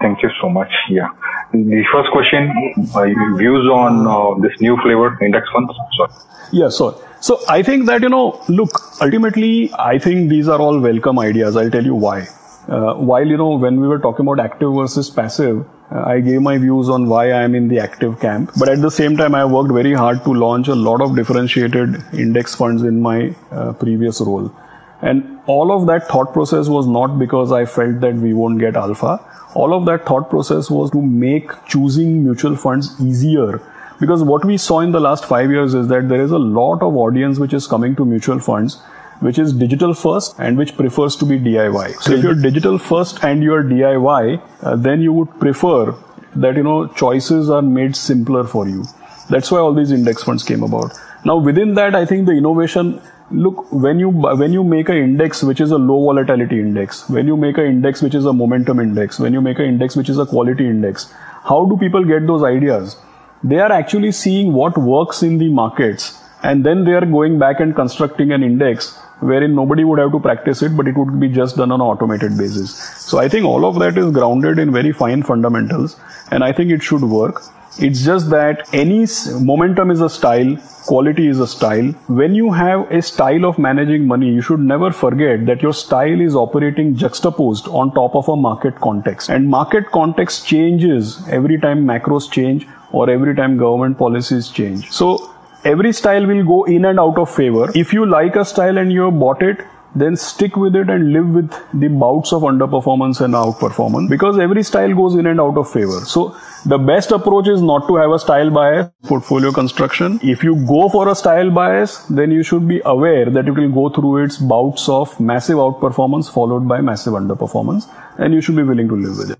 Thank 0.00 0.22
you 0.22 0.30
so 0.40 0.48
much. 0.48 0.72
Yeah. 0.90 1.08
The 1.52 1.84
first 1.92 2.10
question, 2.12 2.50
uh, 2.94 3.04
views 3.36 3.66
on 3.68 4.06
uh, 4.06 4.40
this 4.42 4.60
new 4.60 4.76
flavor 4.82 5.16
index 5.24 5.48
funds. 5.52 5.72
Sorry. 5.96 6.12
Yeah, 6.52 6.68
so 6.68 7.00
so 7.20 7.40
I 7.48 7.62
think 7.62 7.86
that 7.86 8.02
you 8.02 8.08
know, 8.08 8.42
look, 8.48 8.70
ultimately, 9.00 9.70
I 9.78 9.98
think 9.98 10.28
these 10.28 10.48
are 10.48 10.60
all 10.60 10.78
welcome 10.80 11.18
ideas. 11.18 11.56
I'll 11.56 11.70
tell 11.70 11.84
you 11.84 11.94
why. 11.94 12.28
Uh, 12.68 12.94
while 12.94 13.26
you 13.26 13.36
know, 13.36 13.56
when 13.56 13.80
we 13.80 13.88
were 13.88 13.98
talking 13.98 14.26
about 14.26 14.40
active 14.40 14.74
versus 14.74 15.08
passive, 15.08 15.60
uh, 15.60 15.75
I 15.90 16.18
gave 16.20 16.42
my 16.42 16.58
views 16.58 16.88
on 16.88 17.08
why 17.08 17.30
I 17.30 17.42
am 17.42 17.54
in 17.54 17.68
the 17.68 17.78
active 17.78 18.18
camp. 18.20 18.50
But 18.58 18.68
at 18.68 18.80
the 18.80 18.90
same 18.90 19.16
time, 19.16 19.34
I 19.34 19.44
worked 19.44 19.72
very 19.72 19.94
hard 19.94 20.24
to 20.24 20.34
launch 20.34 20.68
a 20.68 20.74
lot 20.74 21.00
of 21.00 21.14
differentiated 21.14 22.02
index 22.12 22.54
funds 22.54 22.82
in 22.82 23.00
my 23.00 23.34
uh, 23.52 23.72
previous 23.72 24.20
role. 24.20 24.52
And 25.00 25.38
all 25.46 25.70
of 25.70 25.86
that 25.86 26.08
thought 26.08 26.32
process 26.32 26.68
was 26.68 26.86
not 26.86 27.18
because 27.18 27.52
I 27.52 27.66
felt 27.66 28.00
that 28.00 28.14
we 28.16 28.34
won't 28.34 28.58
get 28.58 28.74
alpha. 28.74 29.20
All 29.54 29.72
of 29.72 29.86
that 29.86 30.06
thought 30.06 30.28
process 30.28 30.70
was 30.70 30.90
to 30.90 31.00
make 31.00 31.50
choosing 31.66 32.24
mutual 32.24 32.56
funds 32.56 33.00
easier. 33.00 33.60
Because 34.00 34.22
what 34.22 34.44
we 34.44 34.56
saw 34.56 34.80
in 34.80 34.90
the 34.92 35.00
last 35.00 35.24
five 35.24 35.50
years 35.50 35.72
is 35.72 35.88
that 35.88 36.08
there 36.08 36.20
is 36.20 36.30
a 36.30 36.38
lot 36.38 36.82
of 36.82 36.96
audience 36.96 37.38
which 37.38 37.54
is 37.54 37.66
coming 37.66 37.94
to 37.96 38.04
mutual 38.04 38.40
funds 38.40 38.82
which 39.20 39.38
is 39.38 39.52
digital 39.52 39.94
first 39.94 40.34
and 40.38 40.56
which 40.56 40.76
prefers 40.76 41.16
to 41.16 41.24
be 41.24 41.38
DIY. 41.38 41.94
So 42.02 42.12
if 42.12 42.22
you're 42.22 42.34
digital 42.34 42.78
first 42.78 43.22
and 43.24 43.42
you're 43.42 43.62
DIY, 43.62 44.42
uh, 44.62 44.76
then 44.76 45.00
you 45.00 45.12
would 45.12 45.38
prefer 45.40 45.94
that 46.34 46.56
you 46.56 46.62
know 46.62 46.86
choices 46.88 47.50
are 47.50 47.62
made 47.62 47.96
simpler 47.96 48.44
for 48.44 48.68
you. 48.68 48.84
That's 49.30 49.50
why 49.50 49.58
all 49.58 49.74
these 49.74 49.90
index 49.90 50.22
funds 50.22 50.44
came 50.44 50.62
about. 50.62 50.92
Now 51.24 51.36
within 51.38 51.74
that, 51.74 51.94
I 51.94 52.06
think 52.06 52.26
the 52.26 52.32
innovation. 52.32 53.00
Look, 53.28 53.72
when 53.72 53.98
you 53.98 54.10
when 54.10 54.52
you 54.52 54.62
make 54.62 54.88
an 54.88 54.98
index 54.98 55.42
which 55.42 55.60
is 55.60 55.72
a 55.72 55.78
low 55.78 56.04
volatility 56.04 56.60
index, 56.60 57.08
when 57.10 57.26
you 57.26 57.36
make 57.36 57.58
an 57.58 57.64
index 57.64 58.00
which 58.00 58.14
is 58.14 58.24
a 58.24 58.32
momentum 58.32 58.78
index, 58.78 59.18
when 59.18 59.32
you 59.32 59.40
make 59.40 59.58
an 59.58 59.64
index 59.64 59.96
which 59.96 60.08
is 60.08 60.18
a 60.18 60.26
quality 60.26 60.64
index, 60.64 61.12
how 61.42 61.64
do 61.64 61.76
people 61.76 62.04
get 62.04 62.28
those 62.28 62.44
ideas? 62.44 62.96
They 63.42 63.58
are 63.58 63.72
actually 63.72 64.12
seeing 64.12 64.52
what 64.52 64.78
works 64.78 65.24
in 65.24 65.38
the 65.38 65.48
markets 65.48 66.22
and 66.42 66.64
then 66.64 66.84
they 66.84 66.92
are 66.92 67.04
going 67.04 67.38
back 67.38 67.58
and 67.58 67.74
constructing 67.74 68.30
an 68.30 68.44
index 68.44 68.96
wherein 69.20 69.54
nobody 69.54 69.84
would 69.84 69.98
have 69.98 70.12
to 70.12 70.20
practice 70.20 70.62
it, 70.62 70.76
but 70.76 70.86
it 70.86 70.96
would 70.96 71.18
be 71.18 71.28
just 71.28 71.56
done 71.56 71.72
on 71.72 71.80
an 71.80 71.86
automated 71.86 72.36
basis. 72.36 72.74
So 72.74 73.18
I 73.18 73.28
think 73.28 73.46
all 73.46 73.64
of 73.64 73.78
that 73.78 73.96
is 73.96 74.10
grounded 74.10 74.58
in 74.58 74.72
very 74.72 74.92
fine 74.92 75.22
fundamentals, 75.22 75.98
and 76.30 76.44
I 76.44 76.52
think 76.52 76.70
it 76.70 76.82
should 76.82 77.02
work. 77.02 77.42
It's 77.78 78.04
just 78.04 78.30
that 78.30 78.66
any 78.72 79.06
momentum 79.38 79.90
is 79.90 80.00
a 80.00 80.08
style, 80.08 80.56
quality 80.86 81.28
is 81.28 81.40
a 81.40 81.46
style. 81.46 81.88
When 82.08 82.34
you 82.34 82.50
have 82.50 82.90
a 82.90 83.02
style 83.02 83.44
of 83.44 83.58
managing 83.58 84.06
money, 84.06 84.30
you 84.30 84.40
should 84.40 84.60
never 84.60 84.90
forget 84.90 85.44
that 85.44 85.60
your 85.60 85.74
style 85.74 86.20
is 86.22 86.34
operating 86.34 86.96
juxtaposed 86.96 87.68
on 87.68 87.92
top 87.92 88.16
of 88.16 88.30
a 88.30 88.36
market 88.36 88.76
context. 88.76 89.28
And 89.28 89.50
market 89.50 89.90
context 89.90 90.46
changes 90.46 91.22
every 91.28 91.60
time 91.60 91.84
macros 91.84 92.30
change 92.30 92.66
or 92.92 93.10
every 93.10 93.34
time 93.34 93.58
government 93.58 93.98
policies 93.98 94.48
change. 94.48 94.90
So 94.90 95.34
every 95.72 95.92
style 95.92 96.26
will 96.26 96.44
go 96.44 96.64
in 96.64 96.84
and 96.84 97.00
out 97.00 97.18
of 97.18 97.30
favor. 97.34 97.70
If 97.74 97.92
you 97.92 98.06
like 98.06 98.36
a 98.36 98.44
style 98.44 98.78
and 98.78 98.92
you 98.92 99.02
have 99.06 99.18
bought 99.18 99.42
it, 99.42 99.64
then 100.00 100.14
stick 100.14 100.56
with 100.56 100.76
it 100.76 100.90
and 100.90 101.12
live 101.12 101.28
with 101.36 101.54
the 101.82 101.88
bouts 101.88 102.32
of 102.32 102.42
underperformance 102.42 103.20
and 103.26 103.34
outperformance 103.34 104.10
because 104.10 104.38
every 104.38 104.62
style 104.62 104.94
goes 104.94 105.14
in 105.14 105.26
and 105.26 105.40
out 105.40 105.56
of 105.56 105.70
favor. 105.70 106.00
So 106.00 106.36
the 106.66 106.76
best 106.76 107.12
approach 107.12 107.48
is 107.48 107.62
not 107.62 107.86
to 107.88 107.96
have 107.96 108.10
a 108.10 108.18
style 108.18 108.50
bias 108.50 108.90
portfolio 109.04 109.52
construction. 109.52 110.20
If 110.22 110.44
you 110.44 110.54
go 110.66 110.90
for 110.90 111.08
a 111.08 111.14
style 111.14 111.50
bias, 111.50 111.96
then 112.20 112.30
you 112.30 112.42
should 112.42 112.68
be 112.68 112.82
aware 112.84 113.30
that 113.30 113.48
it 113.48 113.52
will 113.52 113.72
go 113.72 113.88
through 113.88 114.24
its 114.24 114.36
bouts 114.36 114.86
of 114.88 115.18
massive 115.18 115.56
outperformance 115.56 116.30
followed 116.32 116.68
by 116.68 116.80
massive 116.82 117.14
underperformance 117.14 117.90
and 118.18 118.34
you 118.34 118.42
should 118.42 118.56
be 118.56 118.64
willing 118.64 118.88
to 118.88 118.96
live 118.96 119.16
with 119.16 119.30
it. 119.30 119.38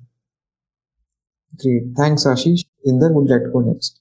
Great. 1.62 1.94
Thanks, 1.96 2.26
Ashish. 2.26 2.64
Inder, 2.86 3.12
would 3.12 3.28
to 3.28 3.50
go 3.52 3.60
next? 3.60 4.00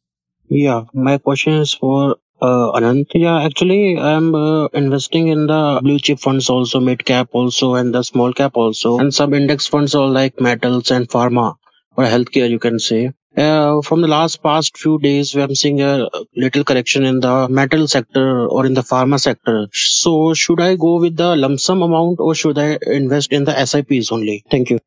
Yeah, 0.49 0.85
my 0.93 1.17
question 1.19 1.53
is 1.53 1.73
for 1.73 2.17
uh, 2.41 2.71
Anant. 2.77 3.07
Yeah, 3.13 3.43
actually, 3.43 3.97
I'm 3.97 4.33
uh, 4.35 4.65
investing 4.73 5.27
in 5.27 5.47
the 5.47 5.79
blue 5.83 5.99
chip 5.99 6.19
funds 6.19 6.49
also, 6.49 6.79
mid 6.79 7.05
cap 7.05 7.29
also, 7.33 7.75
and 7.75 7.93
the 7.93 8.03
small 8.03 8.33
cap 8.33 8.53
also, 8.55 8.97
and 8.99 9.13
some 9.13 9.33
index 9.33 9.67
funds 9.67 9.93
all 9.95 10.09
like 10.09 10.39
metals 10.39 10.91
and 10.91 11.07
pharma 11.07 11.55
or 11.95 12.05
healthcare, 12.05 12.49
you 12.49 12.59
can 12.59 12.79
say. 12.79 13.11
Uh, 13.37 13.81
from 13.81 14.01
the 14.01 14.07
last 14.07 14.41
past 14.41 14.77
few 14.77 14.97
days, 14.99 15.35
we 15.35 15.41
are 15.41 15.53
seeing 15.55 15.81
a 15.81 16.07
little 16.35 16.63
correction 16.63 17.03
in 17.03 17.19
the 17.19 17.47
metal 17.49 17.87
sector 17.87 18.47
or 18.47 18.65
in 18.65 18.73
the 18.73 18.81
pharma 18.81 19.19
sector. 19.19 19.67
So, 19.73 20.33
should 20.33 20.61
I 20.61 20.75
go 20.75 20.99
with 20.99 21.17
the 21.17 21.35
lump 21.35 21.59
sum 21.59 21.81
amount 21.81 22.19
or 22.19 22.33
should 22.33 22.57
I 22.57 22.77
invest 22.87 23.33
in 23.33 23.43
the 23.43 23.53
SIPs 23.65 24.11
only? 24.11 24.43
Thank 24.49 24.69
you. 24.69 24.79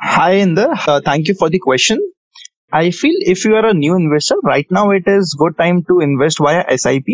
Hi, 0.00 0.36
Inder. 0.36 0.68
Uh, 0.88 1.00
thank 1.04 1.28
you 1.28 1.34
for 1.34 1.50
the 1.50 1.58
question. 1.58 1.98
I 2.72 2.90
feel 2.90 3.14
if 3.20 3.44
you 3.44 3.54
are 3.54 3.66
a 3.66 3.74
new 3.74 3.94
investor, 3.96 4.36
right 4.42 4.66
now 4.70 4.90
it 4.90 5.04
is 5.06 5.36
good 5.38 5.56
time 5.56 5.84
to 5.84 6.00
invest 6.00 6.38
via 6.38 6.64
SIP. 6.76 7.06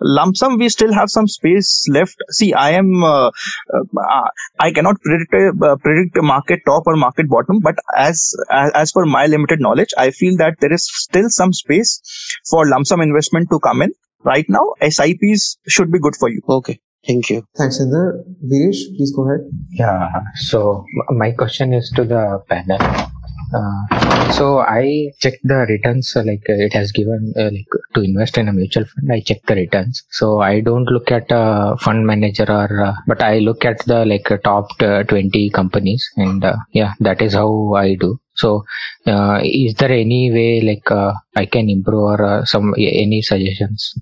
Lump 0.00 0.36
sum, 0.36 0.58
we 0.58 0.68
still 0.68 0.92
have 0.92 1.10
some 1.10 1.28
space 1.28 1.86
left. 1.90 2.16
See, 2.30 2.52
I 2.52 2.70
am, 2.70 3.04
uh, 3.04 3.28
uh, 3.28 4.28
I 4.58 4.72
cannot 4.72 5.00
predict 5.00 5.34
uh, 5.62 5.76
predict 5.76 6.20
market 6.22 6.60
top 6.66 6.84
or 6.86 6.96
market 6.96 7.28
bottom, 7.28 7.60
but 7.60 7.76
as, 7.94 8.34
as 8.50 8.72
as 8.74 8.92
per 8.92 9.04
my 9.04 9.26
limited 9.26 9.60
knowledge, 9.60 9.90
I 9.96 10.10
feel 10.10 10.36
that 10.38 10.56
there 10.60 10.72
is 10.72 10.88
still 10.92 11.28
some 11.28 11.52
space 11.52 12.00
for 12.48 12.66
lump 12.66 12.86
sum 12.86 13.02
investment 13.02 13.50
to 13.50 13.60
come 13.60 13.82
in. 13.82 13.92
Right 14.24 14.46
now, 14.48 14.72
SIPs 14.80 15.58
should 15.68 15.92
be 15.92 16.00
good 16.00 16.16
for 16.16 16.30
you. 16.30 16.40
Okay. 16.48 16.80
Thank 17.06 17.28
you. 17.28 17.46
Thanks, 17.56 17.78
Inder. 17.78 18.24
Viresh, 18.42 18.96
please 18.96 19.12
go 19.14 19.28
ahead. 19.28 19.50
Yeah. 19.70 20.08
So 20.36 20.86
my 21.10 21.32
question 21.32 21.74
is 21.74 21.92
to 21.94 22.04
the 22.04 22.42
panel. 22.48 23.12
Uh, 23.52 24.32
so 24.32 24.58
I 24.60 25.10
check 25.20 25.34
the 25.42 25.66
returns 25.68 26.14
uh, 26.16 26.22
like 26.24 26.44
uh, 26.48 26.54
it 26.54 26.72
has 26.72 26.92
given 26.92 27.32
uh, 27.36 27.50
like 27.56 27.68
to 27.94 28.00
invest 28.00 28.38
in 28.38 28.48
a 28.48 28.52
mutual 28.52 28.84
fund. 28.84 29.12
I 29.12 29.20
check 29.20 29.42
the 29.46 29.54
returns. 29.54 30.02
So 30.10 30.40
I 30.40 30.60
don't 30.60 30.84
look 30.90 31.10
at 31.10 31.26
a 31.30 31.76
fund 31.78 32.06
manager 32.06 32.46
or, 32.48 32.82
uh, 32.82 32.94
but 33.06 33.22
I 33.22 33.38
look 33.38 33.64
at 33.64 33.84
the 33.86 34.04
like 34.04 34.30
uh, 34.30 34.38
top 34.38 34.68
20 34.78 35.50
companies 35.50 36.08
and 36.16 36.44
yeah, 36.72 36.94
that 37.00 37.20
is 37.22 37.34
how 37.34 37.74
I 37.74 37.94
do. 37.94 38.18
So 38.36 38.64
is 39.06 39.74
there 39.74 39.92
any 39.92 40.32
way 40.32 40.60
like 40.60 40.90
I 41.36 41.46
can 41.46 41.68
improve 41.68 42.20
or 42.20 42.42
some 42.46 42.74
any 42.76 43.22
suggestions 43.22 43.94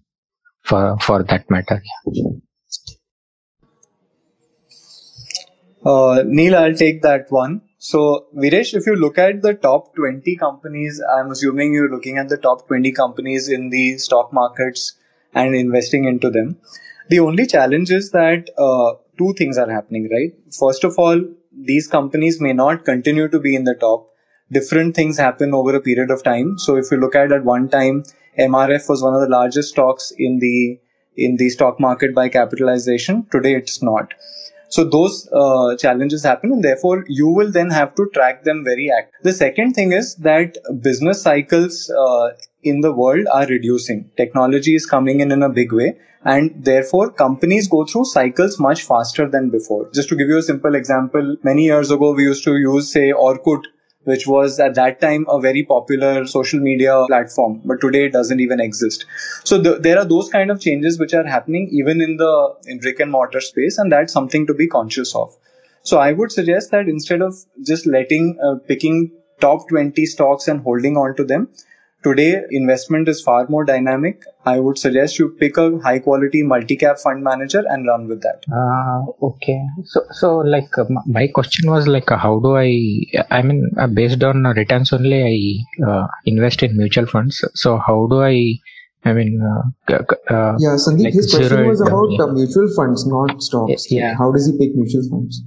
for 0.63 0.97
for 1.01 1.23
that 1.25 1.51
matter? 1.51 1.83
Yeah. 2.15 2.33
Neil, 6.25 6.57
I'll 6.57 6.75
take 6.75 7.03
that 7.03 7.27
one. 7.31 7.63
So, 7.85 8.27
Viresh, 8.37 8.75
if 8.75 8.87
you 8.87 8.95
look 8.95 9.19
at 9.19 9.43
the 9.43 9.55
top 9.55 9.95
20 9.97 10.37
companies, 10.37 11.03
I'm 11.15 11.33
assuming 11.33 11.73
you're 11.75 11.91
looking 11.91 12.17
at 12.17 12.29
the 12.29 12.37
top 12.37 12.69
20 12.69 12.93
companies 12.93 13.49
in 13.49 13.71
the 13.71 13.99
stock 13.99 14.33
markets 14.33 14.93
and 15.35 15.55
investing 15.57 16.05
into 16.05 16.31
them. 16.31 16.59
The 17.09 17.19
only 17.19 17.45
challenge 17.45 17.91
is 17.91 18.13
that 18.13 18.51
uh, 18.57 18.93
two 19.19 19.35
things 19.35 19.59
are 19.59 19.69
happening, 19.69 20.09
right? 20.13 20.33
First 20.57 20.85
of 20.85 20.97
all, 20.97 21.21
these 21.53 21.89
companies 21.89 22.41
may 22.41 22.53
not 22.53 22.85
continue 22.85 23.27
to 23.29 23.41
be 23.41 23.57
in 23.57 23.65
the 23.65 23.75
top. 23.75 24.09
Different 24.53 24.95
things 24.95 25.19
happen 25.19 25.53
over 25.53 25.75
a 25.75 25.81
period 25.81 26.13
of 26.13 26.23
time. 26.23 26.59
So, 26.59 26.77
if 26.77 26.91
you 26.93 26.99
look 26.99 27.17
at 27.17 27.33
at 27.33 27.43
one 27.45 27.69
time, 27.69 28.05
MRF 28.39 28.89
was 28.89 29.03
one 29.03 29.15
of 29.15 29.21
the 29.23 29.29
largest 29.29 29.71
stocks 29.71 30.13
in 30.17 30.39
the 30.39 30.79
in 31.17 31.37
the 31.37 31.51
stock 31.51 31.81
market 31.81 32.15
by 32.15 32.29
capitalization. 32.29 33.27
Today, 33.33 33.55
it's 33.57 33.83
not. 33.83 34.15
So 34.75 34.85
those 34.85 35.29
uh, 35.31 35.77
challenges 35.77 36.23
happen, 36.25 36.51
and 36.51 36.65
therefore 36.65 37.05
you 37.07 37.29
will 37.29 37.51
then 37.53 37.69
have 37.71 37.95
to 37.97 38.07
track 38.15 38.45
them 38.45 38.65
very 38.65 38.91
act. 38.91 39.13
The 39.23 39.35
second 39.35 39.75
thing 39.75 39.93
is 39.93 40.15
that 40.29 40.57
business 40.81 41.21
cycles 41.21 41.91
uh, 42.05 42.31
in 42.63 42.81
the 42.81 42.93
world 43.01 43.27
are 43.31 43.45
reducing. 43.47 44.11
Technology 44.17 44.75
is 44.75 44.87
coming 44.87 45.21
in 45.21 45.31
in 45.31 45.43
a 45.43 45.51
big 45.51 45.75
way, 45.75 45.99
and 46.25 46.65
therefore 46.71 47.11
companies 47.11 47.69
go 47.69 47.85
through 47.85 48.07
cycles 48.07 48.59
much 48.59 48.83
faster 48.85 49.29
than 49.29 49.51
before. 49.51 49.91
Just 49.93 50.09
to 50.09 50.17
give 50.17 50.29
you 50.29 50.39
a 50.39 50.49
simple 50.51 50.75
example, 50.75 51.37
many 51.43 51.65
years 51.65 51.91
ago 51.91 52.13
we 52.13 52.23
used 52.23 52.45
to 52.45 52.57
use 52.57 52.91
say 52.91 53.13
Orkut 53.13 53.72
which 54.05 54.27
was 54.27 54.59
at 54.59 54.75
that 54.75 55.01
time 55.01 55.27
a 55.29 55.41
very 55.41 55.63
popular 55.63 56.27
social 56.27 56.61
media 56.61 57.05
platform, 57.07 57.61
but 57.65 57.81
today 57.81 58.07
it 58.07 58.13
doesn't 58.13 58.41
even 58.41 58.61
exist. 58.61 59.07
So 59.45 59.59
the, 59.59 59.79
there 59.79 59.99
are 59.99 60.05
those 60.05 60.29
kind 60.29 60.51
of 60.51 60.61
changes 60.61 60.99
which 60.99 61.15
are 61.15 61.27
happening 61.27 61.69
even 61.73 62.01
in 62.01 62.17
the 62.17 62.55
in 62.67 62.79
brick 62.79 63.01
and 63.01 63.11
mortar 63.11 63.41
space, 63.41 63.79
and 63.79 63.93
that's 63.93 64.13
something 64.13 64.47
to 64.47 64.55
be 64.55 64.67
conscious 64.67 65.15
of. 65.15 65.37
So 65.83 65.99
I 65.99 66.13
would 66.13 66.33
suggest 66.33 66.71
that 66.71 66.89
instead 66.89 67.23
of 67.23 67.35
just 67.67 67.87
letting 67.87 68.39
uh, 68.43 68.57
picking 68.67 69.13
top 69.41 69.69
20 69.69 70.07
stocks 70.07 70.47
and 70.47 70.61
holding 70.61 70.97
on 70.97 71.17
to 71.17 71.25
them, 71.25 71.49
Today, 72.05 72.43
investment 72.51 73.09
is 73.09 73.23
far 73.23 73.47
more 73.49 73.65
dynamic. 73.65 74.25
I 74.45 74.59
would 74.59 74.77
suggest 74.77 75.21
you 75.21 75.29
pick 75.29 75.57
a 75.57 75.79
high 75.79 76.01
quality 76.01 76.43
multi 76.43 76.77
cap 76.77 76.99
fund 76.99 77.23
manager 77.23 77.63
and 77.69 77.87
run 77.87 78.09
with 78.09 78.23
that. 78.23 78.43
Uh, 78.53 79.27
okay. 79.27 79.61
So, 79.85 80.01
so 80.11 80.37
like 80.39 80.77
uh, 80.77 80.85
my 81.07 81.29
question 81.29 81.71
was 81.71 81.87
like, 81.87 82.11
uh, 82.11 82.17
how 82.17 82.41
do 82.41 82.57
I, 82.57 83.05
I 83.31 83.43
mean, 83.43 83.71
uh, 83.79 83.87
based 83.87 84.23
on 84.25 84.43
returns 84.43 84.93
only, 84.93 85.23
I 85.23 85.89
uh, 85.89 86.07
invest 86.25 86.65
in 86.65 86.77
mutual 86.77 87.07
funds. 87.07 87.45
So, 87.55 87.79
how 87.79 88.09
do 88.11 88.23
I, 88.23 88.55
I 89.05 89.13
mean, 89.13 89.41
uh, 89.41 89.97
yeah, 90.59 90.75
Sandeep, 90.75 91.05
like 91.05 91.15
his 91.15 91.33
question 91.33 91.69
was 91.69 91.81
about 91.81 92.09
yeah. 92.11 92.27
mutual 92.33 92.69
funds, 92.75 93.07
not 93.07 93.41
stocks. 93.43 93.91
Yeah. 93.93 94.17
How 94.17 94.33
does 94.33 94.47
he 94.47 94.53
pick 94.53 94.75
mutual 94.75 95.09
funds? 95.09 95.41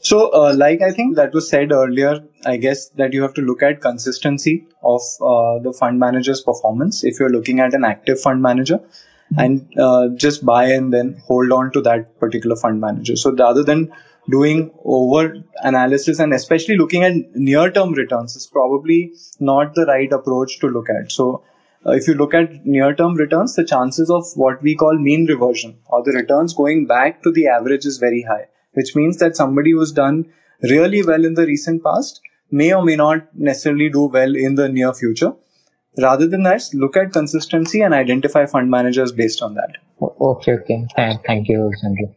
So, 0.00 0.30
uh, 0.32 0.54
like 0.56 0.80
I 0.80 0.92
think 0.92 1.16
that 1.16 1.32
was 1.34 1.48
said 1.48 1.72
earlier, 1.72 2.20
I 2.46 2.56
guess 2.56 2.88
that 2.90 3.12
you 3.12 3.22
have 3.22 3.34
to 3.34 3.42
look 3.42 3.62
at 3.62 3.80
consistency 3.80 4.66
of 4.82 5.00
uh, 5.20 5.58
the 5.58 5.74
fund 5.76 5.98
manager's 5.98 6.40
performance 6.40 7.02
if 7.02 7.18
you're 7.18 7.30
looking 7.30 7.58
at 7.58 7.74
an 7.74 7.84
active 7.84 8.20
fund 8.20 8.40
manager 8.40 8.78
mm-hmm. 8.78 9.40
and 9.40 9.78
uh, 9.78 10.08
just 10.14 10.46
buy 10.46 10.66
and 10.66 10.92
then 10.92 11.20
hold 11.26 11.50
on 11.50 11.72
to 11.72 11.80
that 11.82 12.18
particular 12.20 12.54
fund 12.54 12.80
manager. 12.80 13.16
So, 13.16 13.32
rather 13.32 13.64
than 13.64 13.92
doing 14.30 14.70
over 14.84 15.42
analysis 15.62 16.20
and 16.20 16.32
especially 16.32 16.76
looking 16.76 17.02
at 17.02 17.14
near 17.34 17.70
term 17.70 17.92
returns 17.92 18.36
is 18.36 18.46
probably 18.46 19.12
not 19.40 19.74
the 19.74 19.86
right 19.86 20.12
approach 20.12 20.60
to 20.60 20.68
look 20.68 20.88
at. 20.90 21.10
So, 21.10 21.42
uh, 21.84 21.92
if 21.92 22.06
you 22.06 22.14
look 22.14 22.34
at 22.34 22.64
near 22.64 22.94
term 22.94 23.14
returns, 23.14 23.56
the 23.56 23.64
chances 23.64 24.10
of 24.10 24.24
what 24.36 24.62
we 24.62 24.76
call 24.76 24.96
mean 24.96 25.26
reversion 25.26 25.78
or 25.86 26.04
the 26.04 26.12
returns 26.12 26.54
going 26.54 26.86
back 26.86 27.22
to 27.24 27.32
the 27.32 27.48
average 27.48 27.84
is 27.84 27.98
very 27.98 28.22
high 28.22 28.46
which 28.78 28.94
means 29.00 29.18
that 29.18 29.36
somebody 29.36 29.72
who's 29.72 29.92
done 29.92 30.24
really 30.62 31.02
well 31.10 31.24
in 31.24 31.34
the 31.34 31.46
recent 31.46 31.82
past 31.84 32.20
may 32.50 32.72
or 32.72 32.84
may 32.84 32.96
not 32.96 33.28
necessarily 33.34 33.88
do 33.90 34.04
well 34.18 34.34
in 34.34 34.54
the 34.54 34.68
near 34.68 34.92
future. 34.92 35.32
Rather 36.06 36.26
than 36.26 36.44
that, 36.44 36.62
look 36.74 36.96
at 36.96 37.12
consistency 37.12 37.80
and 37.82 37.94
identify 37.94 38.46
fund 38.46 38.70
managers 38.70 39.12
based 39.12 39.42
on 39.42 39.54
that. 39.54 39.78
Okay, 40.00 40.52
okay. 40.52 40.86
Thank, 40.94 41.24
thank 41.26 41.48
you, 41.48 41.72
Sanjay. 41.82 42.14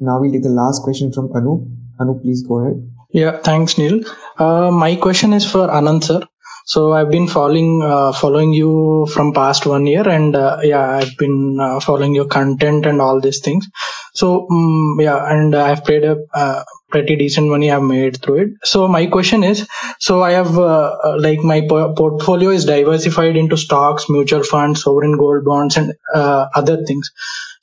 Now 0.00 0.20
we'll 0.20 0.32
take 0.32 0.42
the 0.42 0.56
last 0.62 0.82
question 0.82 1.12
from 1.12 1.30
Anu. 1.34 1.66
Anu, 1.98 2.18
please 2.20 2.42
go 2.46 2.60
ahead. 2.60 2.90
Yeah, 3.12 3.38
thanks, 3.38 3.76
Neil. 3.76 4.00
Uh, 4.38 4.70
my 4.70 4.96
question 4.96 5.32
is 5.32 5.50
for 5.50 5.68
Anand, 5.68 6.04
sir. 6.04 6.20
So 6.64 6.92
I've 6.92 7.10
been 7.10 7.26
following 7.26 7.82
uh, 7.82 8.12
following 8.12 8.52
you 8.52 9.06
from 9.12 9.32
past 9.32 9.66
one 9.66 9.86
year, 9.86 10.08
and 10.08 10.36
uh, 10.36 10.58
yeah, 10.62 10.88
I've 10.98 11.16
been 11.16 11.58
uh, 11.60 11.80
following 11.80 12.14
your 12.14 12.26
content 12.26 12.86
and 12.86 13.00
all 13.00 13.20
these 13.20 13.40
things. 13.40 13.68
So 14.14 14.46
um, 14.50 14.98
yeah, 15.00 15.18
and 15.32 15.54
I've 15.54 15.84
paid 15.84 16.04
a 16.04 16.16
uh, 16.32 16.64
pretty 16.90 17.16
decent 17.16 17.48
money 17.48 17.70
I've 17.70 17.82
made 17.82 18.20
through 18.22 18.38
it. 18.42 18.48
So 18.64 18.88
my 18.88 19.06
question 19.06 19.44
is, 19.44 19.66
so 19.98 20.22
I 20.22 20.32
have 20.32 20.58
uh, 20.58 20.96
uh, 21.04 21.16
like 21.18 21.40
my 21.40 21.60
portfolio 21.68 22.50
is 22.50 22.64
diversified 22.64 23.36
into 23.36 23.56
stocks, 23.56 24.08
mutual 24.08 24.42
funds, 24.44 24.82
sovereign 24.82 25.16
gold 25.18 25.44
bonds, 25.44 25.76
and 25.76 25.92
other 26.14 26.84
things. 26.84 27.10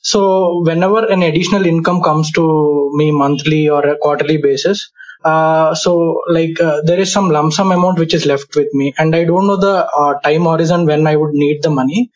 So 0.00 0.62
whenever 0.64 1.04
an 1.06 1.22
additional 1.22 1.66
income 1.66 2.02
comes 2.02 2.30
to 2.32 2.90
me 2.94 3.10
monthly 3.10 3.68
or 3.68 3.84
a 3.86 3.98
quarterly 3.98 4.38
basis, 4.38 4.90
uh, 5.24 5.74
so 5.74 6.22
like 6.28 6.60
uh, 6.60 6.80
there 6.84 7.00
is 7.00 7.12
some 7.12 7.30
lump 7.30 7.52
sum 7.52 7.72
amount 7.72 7.98
which 7.98 8.14
is 8.14 8.26
left 8.26 8.54
with 8.54 8.72
me 8.74 8.94
and 8.98 9.14
i 9.16 9.24
don't 9.24 9.46
know 9.46 9.56
the 9.56 9.76
uh, 10.00 10.14
time 10.26 10.44
horizon 10.44 10.86
when 10.86 11.06
i 11.06 11.16
would 11.16 11.34
need 11.34 11.62
the 11.62 11.70
money. 11.70 12.10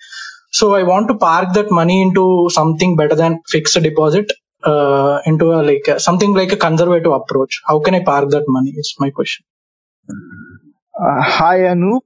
So 0.53 0.75
i 0.75 0.83
want 0.83 1.09
to 1.09 1.15
park 1.15 1.55
that 1.55 1.71
money 1.71 2.03
into 2.03 2.49
something 2.51 2.97
better 2.97 3.15
than 3.15 3.41
fixed 3.49 3.83
deposit 3.83 4.33
uh, 4.65 5.21
into 5.27 5.53
a 5.53 5.61
like 5.71 5.89
a, 5.89 5.99
something 6.01 6.35
like 6.35 6.53
a 6.53 6.57
conservative 6.57 7.13
approach. 7.13 7.63
How 7.67 7.81
can 7.81 7.95
i 7.95 8.03
park 8.05 8.31
that 8.31 8.45
money 8.49 8.71
is 8.71 8.95
my 8.99 9.11
question. 9.11 9.45
Uh, 10.95 11.23
hi 11.23 11.59
anup. 11.73 12.03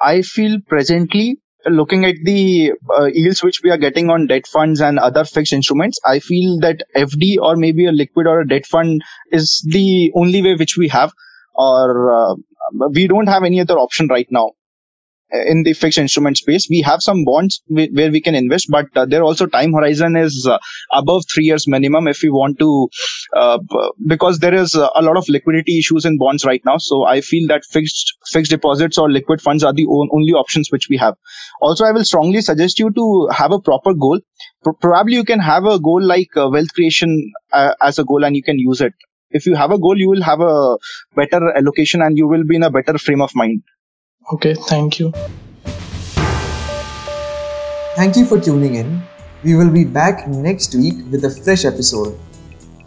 I 0.00 0.22
feel 0.22 0.58
presently 0.68 1.38
looking 1.66 2.04
at 2.04 2.16
the 2.22 2.72
uh, 2.98 3.06
yields 3.06 3.42
which 3.42 3.60
we 3.62 3.70
are 3.70 3.78
getting 3.78 4.10
on 4.10 4.26
debt 4.26 4.46
funds 4.46 4.80
and 4.80 4.98
other 4.98 5.24
fixed 5.24 5.52
instruments, 5.52 5.98
I 6.04 6.20
feel 6.20 6.60
that 6.60 6.82
FD 6.96 7.38
or 7.40 7.56
maybe 7.56 7.86
a 7.86 7.92
liquid 7.92 8.26
or 8.26 8.40
a 8.40 8.48
debt 8.48 8.66
fund 8.66 9.02
is 9.30 9.64
the 9.68 10.12
only 10.14 10.42
way 10.42 10.54
which 10.54 10.76
we 10.76 10.88
have, 10.88 11.12
or 11.54 12.12
uh, 12.14 12.34
we 12.90 13.06
don't 13.06 13.28
have 13.28 13.44
any 13.44 13.60
other 13.60 13.78
option 13.78 14.08
right 14.08 14.28
now 14.30 14.52
in 15.32 15.62
the 15.62 15.72
fixed 15.72 15.98
instrument 15.98 16.36
space. 16.36 16.68
We 16.68 16.82
have 16.82 17.02
some 17.02 17.24
bonds 17.24 17.62
where 17.68 18.10
we 18.10 18.20
can 18.20 18.34
invest, 18.34 18.66
but 18.70 18.86
uh, 18.96 19.06
there 19.06 19.22
also 19.22 19.46
time 19.46 19.72
horizon 19.72 20.16
is 20.16 20.46
uh, 20.46 20.58
above 20.92 21.24
three 21.32 21.44
years 21.44 21.66
minimum 21.68 22.08
if 22.08 22.20
we 22.22 22.30
want 22.30 22.58
to, 22.58 22.88
uh, 23.36 23.58
because 24.06 24.38
there 24.38 24.54
is 24.54 24.74
a 24.74 25.02
lot 25.02 25.16
of 25.16 25.28
liquidity 25.28 25.78
issues 25.78 26.04
in 26.04 26.18
bonds 26.18 26.44
right 26.44 26.62
now. 26.64 26.78
So 26.78 27.04
I 27.04 27.20
feel 27.20 27.48
that 27.48 27.64
fixed 27.64 28.14
fixed 28.32 28.50
deposits 28.50 28.98
or 28.98 29.10
liquid 29.10 29.40
funds 29.40 29.64
are 29.64 29.72
the 29.72 29.86
only 29.86 30.32
options 30.32 30.70
which 30.70 30.88
we 30.88 30.96
have. 30.96 31.14
Also, 31.60 31.84
I 31.84 31.92
will 31.92 32.04
strongly 32.04 32.40
suggest 32.40 32.78
you 32.78 32.90
to 32.92 33.28
have 33.32 33.52
a 33.52 33.60
proper 33.60 33.94
goal. 33.94 34.20
P- 34.64 34.70
probably 34.80 35.14
you 35.14 35.24
can 35.24 35.40
have 35.40 35.64
a 35.64 35.78
goal 35.78 36.02
like 36.02 36.36
uh, 36.36 36.48
wealth 36.50 36.72
creation 36.74 37.32
uh, 37.52 37.74
as 37.80 37.98
a 37.98 38.04
goal 38.04 38.24
and 38.24 38.36
you 38.36 38.42
can 38.42 38.58
use 38.58 38.80
it. 38.80 38.94
If 39.30 39.46
you 39.46 39.54
have 39.54 39.70
a 39.70 39.78
goal, 39.78 39.96
you 39.96 40.08
will 40.08 40.22
have 40.22 40.40
a 40.40 40.76
better 41.14 41.56
allocation 41.56 42.02
and 42.02 42.18
you 42.18 42.26
will 42.26 42.44
be 42.44 42.56
in 42.56 42.64
a 42.64 42.70
better 42.70 42.98
frame 42.98 43.20
of 43.22 43.34
mind. 43.34 43.62
Okay, 44.32 44.54
thank 44.54 45.00
you. 45.00 45.12
Thank 47.96 48.16
you 48.16 48.24
for 48.24 48.40
tuning 48.40 48.76
in. 48.76 49.02
We 49.42 49.56
will 49.56 49.70
be 49.70 49.84
back 49.84 50.28
next 50.28 50.74
week 50.76 50.94
with 51.10 51.24
a 51.24 51.30
fresh 51.30 51.64
episode. 51.64 52.16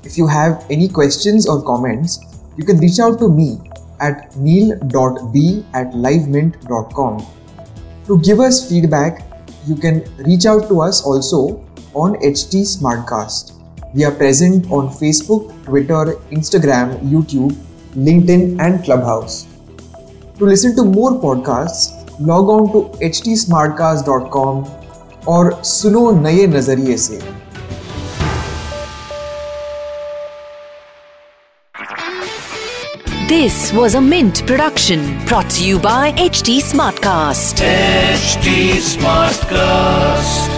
If 0.04 0.18
you 0.18 0.26
have 0.28 0.66
any 0.70 0.88
questions 0.88 1.48
or 1.48 1.62
comments, 1.62 2.20
you 2.56 2.64
can 2.64 2.78
reach 2.78 3.00
out 3.00 3.20
to 3.20 3.28
me 3.28 3.60
at 4.00 4.36
neil.b 4.38 5.66
at 5.74 5.92
livemint.com. 5.92 7.26
To 8.06 8.20
give 8.20 8.40
us 8.40 8.70
feedback, 8.70 9.28
you 9.68 9.76
can 9.76 10.04
reach 10.20 10.46
out 10.46 10.70
to 10.70 10.82
us 10.82 11.04
also 11.04 11.64
on 11.94 12.16
HT 12.24 12.64
Smartcast. 12.64 13.54
We 13.94 14.06
are 14.06 14.12
present 14.12 14.72
on 14.72 14.90
Facebook, 14.90 15.52
Twitter, 15.66 16.16
Instagram, 16.32 17.00
YouTube, 17.02 17.52
LinkedIn, 17.96 18.60
and 18.62 18.84
Clubhouse. 18.84 19.53
To 20.43 20.45
listen 20.45 20.77
to 20.77 20.85
more 20.85 21.13
podcasts, 21.21 21.87
log 22.21 22.49
on 22.49 22.71
to 22.73 22.81
htsmartcast.com 23.07 24.65
और 25.29 25.51
सुनो 25.65 26.11
नए 26.21 26.47
नजरिए 26.47 26.97
से 26.97 27.21
This 33.29 33.75
was 33.75 33.95
a 33.95 34.01
Mint 34.01 34.47
production 34.47 35.03
brought 35.27 35.51
to 35.51 35.67
you 35.67 35.79
by 35.79 36.13
HT 36.13 36.61
Smartcast. 36.71 37.61
HT 37.61 38.81
Smartcast. 38.93 40.52